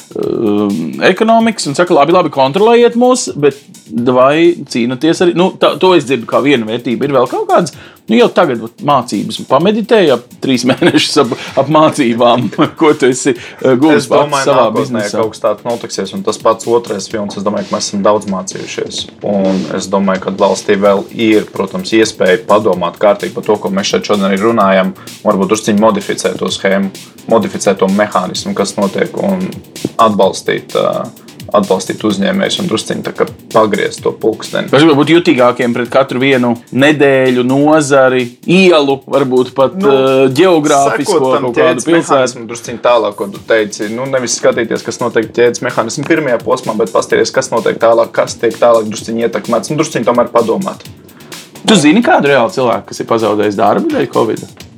ekonomikas 1.07 1.71
un 1.71 1.79
saka, 1.79 1.95
labi, 1.95 2.15
labi, 2.15 2.33
kontrolējiet 2.35 2.99
mūs, 2.99 3.29
bet 3.39 3.59
vai 3.91 4.53
cīnāties 4.71 5.23
arī, 5.27 5.37
nu, 5.39 5.53
tā, 5.59 5.75
to 5.83 5.93
es 5.99 6.07
dzirdu 6.07 6.27
kā 6.31 6.43
vienu 6.43 6.71
vērtību. 6.71 7.07
Ir 7.07 7.15
vēl 7.19 7.31
kaut 7.31 7.47
kādas, 7.51 7.75
nu, 8.11 8.19
jau 8.19 8.29
tagad 8.35 8.65
mācības, 8.87 9.41
pameditēji 9.51 10.13
ap 10.17 10.27
trīs 10.43 10.67
mēnešus 10.71 11.21
ap, 11.23 11.35
ap 11.63 11.71
mācībām, 11.73 12.49
ko 12.81 12.93
tu 12.99 13.11
esi 13.11 13.37
uh, 13.37 13.75
guvis 13.81 14.05
Es 14.05 14.11
domāju, 14.11 14.47
savā 14.49 14.67
biznesā. 14.75 15.21
kaut 15.21 15.35
kas 15.37 15.45
tāds 15.45 15.67
notiksies. 15.69 16.15
Un 16.17 16.25
tas 16.27 16.41
pats 16.43 16.69
otrais 16.71 17.07
films, 17.11 17.39
es 17.39 17.47
domāju, 17.47 17.69
ka 17.71 17.77
mēs 17.77 17.91
esam 17.91 18.05
daudz 18.07 18.29
mācījušies. 18.31 19.01
Un 19.31 19.63
es 19.79 19.89
domāju, 19.93 20.25
ka 20.27 20.35
valstī 20.41 20.77
vēl 20.81 21.05
ir, 21.15 21.47
protams, 21.55 21.93
iespēja 21.97 22.43
padomāt 22.49 22.99
kārtīgi 23.01 23.35
par 23.37 23.47
to, 23.47 23.57
ko 23.63 23.71
mēs 23.75 23.93
šeit 23.95 24.11
šodien 24.11 24.29
arī 24.31 24.41
runājam. 24.43 24.95
Varbūt 25.25 25.53
drusciņi 25.53 25.83
modificēt 25.83 26.39
to 26.41 26.51
schēmu, 26.53 26.91
modificēt 27.31 27.79
to 27.83 27.89
mehānismu, 27.95 28.55
kas 28.59 28.75
notiek, 28.79 29.15
un 29.23 29.47
atbalstīt, 30.01 30.75
ā, 30.75 31.05
atbalstīt 31.57 32.03
uzņēmējus 32.07 32.61
un 32.63 32.71
kā 33.17 33.27
pagriezt 33.53 34.03
to 34.05 34.13
pulksteni. 34.13 34.71
Mēs 34.71 34.85
gribam 34.85 35.01
būt 35.01 35.13
jutīgākiem 35.15 35.75
pret 35.77 35.91
katru 35.93 36.23
vienu 36.23 36.53
nedēļu, 36.71 37.45
nozari, 37.47 38.27
ielu, 38.47 38.97
varbūt 39.11 39.53
pat 39.57 39.77
nu, 39.81 39.91
uh, 39.91 40.23
geogrāfisko 40.37 41.19
kaut 41.21 41.59
kādu 41.59 41.87
pilsētu. 41.87 42.47
drusciņi 42.51 42.83
tālāk, 42.85 43.19
ko 43.19 43.29
tu 43.33 43.43
teici. 43.47 43.91
Nu, 43.93 44.07
nevis 44.11 44.39
skatīties, 44.41 44.87
kas 44.87 45.03
notiek 45.03 45.31
ķēdes 45.35 45.65
mehānismu 45.67 46.07
pirmajā 46.09 46.41
posmā, 46.45 46.77
bet 46.79 46.95
paskatīties, 46.95 47.35
kas 47.35 47.53
notiek 47.55 47.79
tālāk, 47.83 48.15
kas 48.17 48.39
tiek 48.41 48.57
tālāk 48.61 48.89
drusciņi 48.91 49.29
ietekmēts. 49.29 49.73
Nu, 49.73 49.81
drusciņi 49.81 50.09
tomēr 50.09 50.33
padomāt. 50.33 50.87
Tu 51.67 51.77
zini 51.77 52.03
kādu 52.05 52.33
reālu 52.33 52.51
cilvēku, 52.55 52.91
kas 52.91 53.03
ir 53.03 53.11
pazaudējis 53.11 53.61
darbu 53.61 53.93
dēļ 53.93 54.11
Covid? 54.15 54.70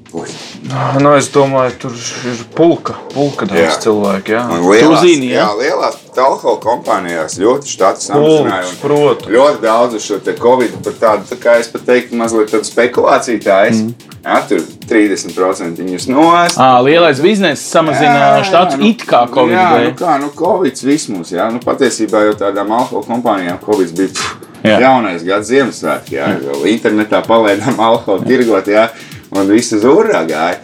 Nu, 1.01 1.15
es 1.17 1.31
domāju, 1.33 1.73
tur 1.87 1.95
ir 2.29 2.41
pulka, 2.57 2.95
pulka 3.15 3.47
daudz 3.49 3.63
Jā. 3.63 3.77
cilvēku. 3.87 4.35
Jā. 4.35 4.43
Lielās, 4.61 5.01
zini, 5.01 5.31
jā, 5.33 5.47
ja? 5.47 5.49
lielās 5.57 5.97
alkohola 6.13 6.61
kompānijās 6.61 7.39
ļoti 7.41 7.71
štāti 7.73 8.05
samazināja. 8.11 8.69
un 8.69 8.77
protams. 8.83 9.31
Ļoti 9.33 9.63
daudz 9.65 9.97
šo 10.05 10.19
te 10.25 10.35
Covid 10.37 10.77
par 10.85 10.99
tādu, 11.01 11.29
tā 11.33 11.39
kā 11.41 11.57
es 11.63 11.71
pat 11.73 11.87
teiktu, 11.89 12.19
mazliet 12.21 12.53
tādu 12.53 12.69
spekulāciju 12.69 13.41
tā 13.45 13.63
es. 13.71 13.81
Mm. 13.81 14.11
Jā, 14.23 14.37
tur 14.47 14.61
30% 14.87 15.81
viņus 15.83 16.05
noēst. 16.13 16.61
À, 16.63 16.77
lielais 16.87 17.19
bizness 17.25 17.65
samazina 17.73 18.37
štātu 18.47 18.79
nu, 18.79 18.93
it 18.93 19.03
kā 19.09 19.25
Covid 19.33 19.57
Jā, 19.57 19.65
dēļ. 19.73 19.87
nu 19.89 19.97
kā, 19.99 20.13
nu 20.23 20.29
Covid 20.39 20.85
viss 20.87 21.09
mums, 21.11 21.33
jā. 21.35 21.49
Nu, 21.51 21.59
patiesībā 21.65 22.21
jau 22.29 22.37
tādām 22.45 22.71
alkohola 22.77 23.09
kompānijām 23.09 23.59
Covid 23.65 23.97
bija 23.99 24.13
pff, 24.15 24.37
Jā. 24.63 24.77
jaunais 24.85 25.25
gads 25.27 25.51
Ziemassvētki, 25.51 26.15
jā. 26.21 26.29
Vēl 26.39 26.69
internetā 26.71 27.19
palaidām 27.27 27.81
alkoholu 27.83 28.23
tirgot, 28.29 28.71
jā. 28.71 28.85
Un 29.33 29.49
viss 29.49 29.73
uz 29.73 29.85
urā 29.89 30.25
gāja. 30.29 30.59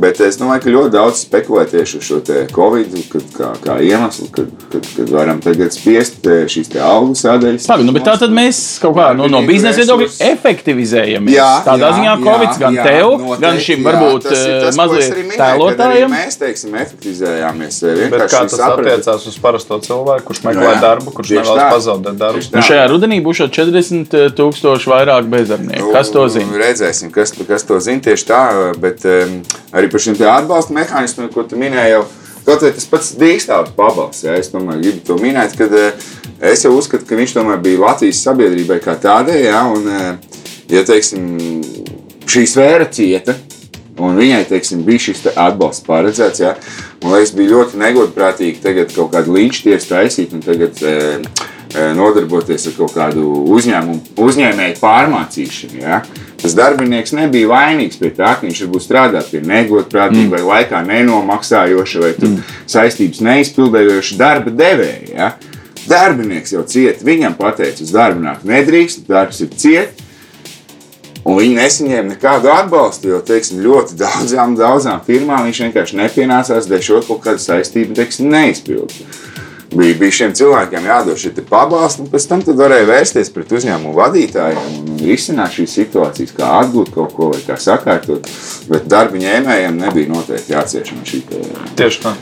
Bet 0.00 0.18
es 0.24 0.38
domāju, 0.40 0.64
ka 0.64 0.72
ļoti 0.74 0.92
daudz 0.94 1.20
spekulē 1.26 1.64
tieši 1.70 1.98
uz 2.00 2.06
šo 2.08 2.18
te 2.26 2.44
Covid 2.50 2.94
kad, 3.12 3.26
kā, 3.36 3.50
kā 3.62 3.76
iemeslu, 3.84 4.26
kad, 4.34 4.50
kad, 4.72 4.86
kad 4.96 5.12
varam 5.14 5.40
tagad 5.44 5.74
spiest 5.74 6.26
šīs 6.50 6.72
te 6.72 6.80
algu 6.82 7.14
sadaļas. 7.18 7.68
Labi, 7.70 7.86
nu, 7.86 7.94
bet 7.94 8.06
tā 8.08 8.16
tad 8.20 8.34
mēs 8.34 8.60
kaut 8.82 8.96
kā 8.98 9.10
nu, 9.16 9.28
no 9.30 9.42
biznesa 9.46 9.82
viedokļa 9.82 10.08
efektivizējamies. 10.32 11.36
Jā, 11.36 11.50
Tādā 11.66 11.90
jā, 11.90 11.92
ziņā 11.98 12.10
jā, 12.10 12.16
Covid 12.24 12.60
gan 12.64 12.78
jā, 12.78 12.86
tev, 12.88 13.10
noteikti, 13.20 13.42
gan 13.44 13.60
šim 13.66 13.80
jā. 13.80 13.86
varbūt 13.88 14.28
Tas 14.28 14.38
ir 14.40 14.54
eh, 14.54 14.60
tas, 14.64 14.78
mazliet 14.80 15.16
minēju, 15.18 15.38
tēlotājiem. 15.40 16.14
Mēs, 16.14 16.38
teiksim, 16.42 16.76
efektivizējāmies. 16.82 17.80
Bet 18.14 18.26
kā 18.26 18.42
tas 18.44 18.56
sapratne- 18.58 18.96
attiecās 18.98 19.28
uz 19.30 19.38
parasto 19.42 19.78
cilvēku, 19.84 20.26
kurš 20.30 20.42
meklē 20.48 20.72
jā. 20.72 20.80
darbu, 20.82 21.14
kurš 21.14 21.34
nevēlas 21.38 21.62
tā. 21.62 21.68
pazaudēt 21.72 22.18
darbu? 22.20 22.44
Nu, 22.54 22.64
šajā 22.68 22.86
rudenī 22.90 23.20
būs 23.24 23.42
jau 23.44 23.48
40 23.60 24.16
tūkstoši 24.38 24.90
vairāk 24.90 25.28
bezdarbnieku. 25.32 25.92
Kas 25.94 26.12
to 26.14 26.26
zina? 26.32 26.50
Nu, 26.50 26.60
Redzēsim, 26.62 27.12
kas, 27.14 27.34
kas 27.48 27.66
to 27.68 27.80
zina 27.84 28.04
tieši 28.08 28.28
tā. 28.28 28.42
Bet 28.80 29.04
um, 29.08 29.40
arī 29.84 29.92
par 29.92 30.04
šiem 30.04 30.20
atbalsta 30.32 30.74
mehānismiem, 30.74 31.30
ko 31.32 31.44
tu 31.48 31.60
minēji, 31.60 31.94
jau 31.94 32.04
kaut 32.44 32.64
vai 32.64 32.72
tas 32.76 32.88
pats 32.88 33.14
dīkstāvs 33.20 33.74
pabalsts. 33.76 34.24
Ja, 34.26 34.36
es 34.40 34.52
tomēr 34.52 34.80
gribu 34.82 35.04
to 35.06 35.16
minēt, 35.20 35.56
ka 35.58 35.68
es 36.44 36.64
jau 36.64 36.74
uzskatu, 36.76 37.06
ka 37.08 37.18
viņš 37.18 37.36
tomēr 37.38 37.62
bija 37.64 37.82
Latvijas 37.84 38.22
sabiedrībai 38.26 38.80
kā 38.84 38.96
tādai. 39.00 39.44
Ja, 39.46 39.64
un, 39.70 39.88
eh, 39.88 40.16
ja 40.72 40.84
teiksim, 40.84 41.62
šī 42.26 42.46
sfēra 42.48 42.88
cieta. 42.90 43.36
Un 43.94 44.16
viņai 44.18 44.42
teiksim, 44.50 44.80
bija 44.82 44.98
šis 44.98 45.20
te 45.22 45.32
atbalsts 45.38 45.84
paredzēts. 45.86 46.40
Ja? 46.42 46.56
Man 47.04 47.14
liekas, 47.14 47.30
bija 47.38 47.52
ļoti 47.52 47.78
negodprātīgi 47.78 48.58
tagad 48.64 48.90
kaut 48.90 49.12
kādu 49.12 49.36
līnčtiesu 49.36 49.86
taisīt 49.92 50.34
un 50.34 50.42
tagad 50.42 50.80
e, 50.82 50.94
nodarboties 51.94 52.66
ar 52.72 52.74
kaut 52.74 52.90
kādu 52.96 53.22
uzņēmumu, 53.54 54.16
uzņēmēju 54.18 54.80
pārmācīšanu. 54.82 55.78
Ja? 55.78 56.00
Tas 56.44 56.52
darbinieks 56.52 57.14
nebija 57.16 57.48
vainīgs 57.48 57.96
pie 57.96 58.10
tā, 58.12 58.34
ka 58.36 58.44
viņš 58.44 58.58
varbūt 58.66 58.84
strādā 58.84 59.22
pie 59.24 59.40
negodprātīga, 59.48 60.26
mm. 60.26 60.32
vai 60.34 60.42
laikā 60.44 60.82
nenomaksājoša, 60.84 62.02
vai 62.02 62.10
mm. 62.18 62.34
saistības 62.68 63.22
neizpildējoša 63.24 64.18
darba 64.20 64.52
devēja. 64.52 65.06
Ja? 65.14 65.30
Darbinieks 65.88 66.52
jau 66.52 66.60
cieta, 66.68 67.00
viņam 67.08 67.38
pateica, 67.38 67.80
uz 67.80 67.94
darbu 67.94 68.20
nākt 68.26 68.44
nedrīkst, 68.48 69.06
darbs 69.08 69.40
ir 69.40 69.56
ciets. 69.56 70.04
Un 71.24 71.38
viņi 71.40 71.56
nesaņēma 71.56 72.10
nekādu 72.10 72.50
atbalstu, 72.52 73.14
jo 73.14 73.22
teiksim, 73.24 73.62
ļoti 73.64 73.96
daudzām, 74.02 74.58
daudzām 74.60 75.00
firmām 75.06 75.46
viņš 75.48 75.62
vienkārši 75.64 75.96
nepienācās 76.02 76.68
dēļ 76.68 76.82
šo 76.84 77.00
kaut 77.08 77.22
kādu 77.24 77.40
saistību 77.40 77.96
teiksim, 77.96 78.28
neizpildīt. 78.28 79.23
Bija, 79.74 79.94
bija 79.98 80.14
šiem 80.14 80.34
cilvēkiem 80.38 80.86
jādod 80.86 81.18
šie 81.18 81.32
pabalsti, 81.48 82.04
un 82.04 82.10
pēc 82.12 82.28
tam 82.30 82.44
varēja 82.60 82.86
vērsties 82.90 83.32
pret 83.34 83.50
uzņēmumu 83.58 83.96
vadītājiem 83.96 84.68
un 84.70 85.02
risināt 85.02 85.56
šīs 85.56 85.74
situācijas, 85.80 86.34
kā 86.36 86.52
atgūt 86.60 86.94
kaut 86.94 87.16
ko 87.16 87.32
vai 87.32 87.42
kā 87.46 87.58
sakārtot. 87.58 88.30
Bet 88.70 88.86
darba 88.90 89.18
ņēmējiem 89.18 89.82
nebija 89.82 90.14
noteikti 90.14 90.54
jācieš 90.54 90.94
no 90.94 91.02
šī 91.08 91.24
Tieši 91.74 92.02
tā. 92.06 92.14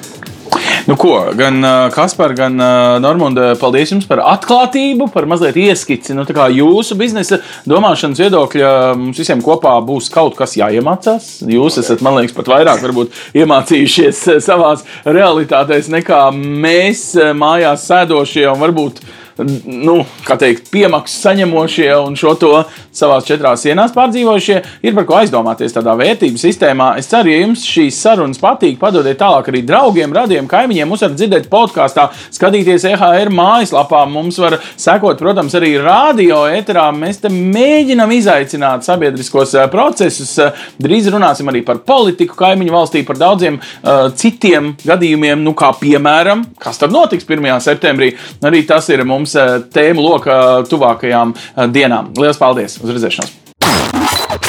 Nu, 0.86 0.96
ko, 0.98 1.14
gan 1.38 1.62
Kaspar, 1.94 2.32
gan 2.34 2.56
Normunda, 3.02 3.52
paldies 3.60 3.92
jums 3.92 4.06
par 4.08 4.22
atklātību, 4.32 5.06
par 5.14 5.28
mazliet 5.30 5.58
ieskici. 5.62 6.16
Nu, 6.16 6.24
jūsu 6.26 6.96
biznesa 6.98 7.38
domāšanas 7.70 8.22
viedokļa 8.24 8.72
mums 8.98 9.20
visiem 9.22 9.44
kopā 9.44 9.76
būs 9.86 10.10
kaut 10.12 10.34
kas 10.38 10.56
jāiemācās. 10.58 11.30
Jūs 11.46 11.78
esat, 11.84 12.02
man 12.02 12.18
liekas, 12.18 12.34
pat 12.34 12.50
vairāk 12.50 12.82
varbūt, 12.82 13.14
iemācījušies 13.38 14.24
savās 14.42 14.82
realitātēs 15.06 15.92
nekā 15.92 16.24
mēs 16.34 17.12
mājās 17.38 17.86
sēdošie 17.86 18.48
un 18.50 18.62
varbūt 18.62 19.02
nu, 19.38 20.02
kā 20.26 20.36
teikt, 20.40 20.68
piemaksu 20.72 21.20
saņemošie 21.22 21.90
un 21.96 22.16
šo 22.18 22.34
to 22.40 22.52
savās 22.92 23.26
četrās 23.28 23.64
sienās 23.64 23.94
pārdzīvojušie, 23.96 24.58
ir 24.84 24.96
par 24.96 25.06
ko 25.08 25.18
aizdomāties 25.20 25.74
tādā 25.74 25.94
vērtību 25.98 26.40
sistēmā. 26.40 26.92
Es 27.00 27.08
ceru, 27.10 27.32
ja 27.32 27.42
jums 27.42 27.64
šīs 27.68 28.00
sarunas 28.04 28.40
patīk, 28.42 28.78
padodiet 28.80 29.20
tālāk 29.20 29.48
arī 29.52 29.62
draugiem, 29.66 30.12
radiem, 30.16 30.48
kaimiņiem. 30.50 30.90
Mums 30.90 31.04
var 31.06 31.14
dzirdēt 31.16 31.48
podkāstā, 31.52 32.08
skatīties 32.34 32.86
EHR 32.92 33.32
mājaslapā. 33.32 34.02
Mums 34.10 34.40
var 34.42 34.58
sekot, 34.76 35.20
protams, 35.20 35.56
arī 35.58 35.74
radio 35.82 36.42
eterā. 36.50 36.88
Mēs 36.96 37.22
te 37.22 37.32
mēģinam 37.32 38.12
izaicināt 38.18 38.86
sabiedriskos 38.86 39.56
eh, 39.56 39.68
procesus. 39.72 40.34
Eh, 40.42 40.64
Drīz 40.82 41.08
runāsim 41.12 41.48
arī 41.52 41.62
par 41.66 41.82
politiku 41.86 42.36
kaimiņu 42.38 42.72
valstī, 42.74 43.02
par 43.06 43.18
daudziem 43.20 43.58
uh, 43.60 44.08
citiem 44.18 44.72
gadījumiem, 44.82 45.42
nu, 45.44 45.52
kā 45.58 45.68
piemēram, 45.78 46.42
kas 46.60 46.80
tad 46.80 46.92
notiks 46.94 47.26
1. 47.28 47.46
septembrī. 47.62 48.12
Arī 48.42 48.62
tas 48.66 48.88
ir 48.92 49.04
mums 49.06 49.21
uh, 49.36 49.60
tēmu 49.72 50.02
lokā 50.04 50.40
tuvākajām 50.70 51.36
uh, 51.36 51.68
dienām. 51.72 52.12
Lielas 52.18 52.40
paldies! 52.40 52.78
Uz 52.82 52.92
redzēšanos! 52.96 53.38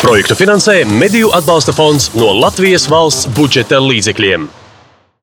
Projektu 0.03 0.35
finansē 0.35 0.81
Mediju 0.89 1.29
atbalsta 1.35 1.71
fonds 1.75 2.09
no 2.17 2.33
Latvijas 2.35 2.89
valsts 2.91 3.29
budžeta 3.37 3.79
līdzekļiem. 3.79 4.49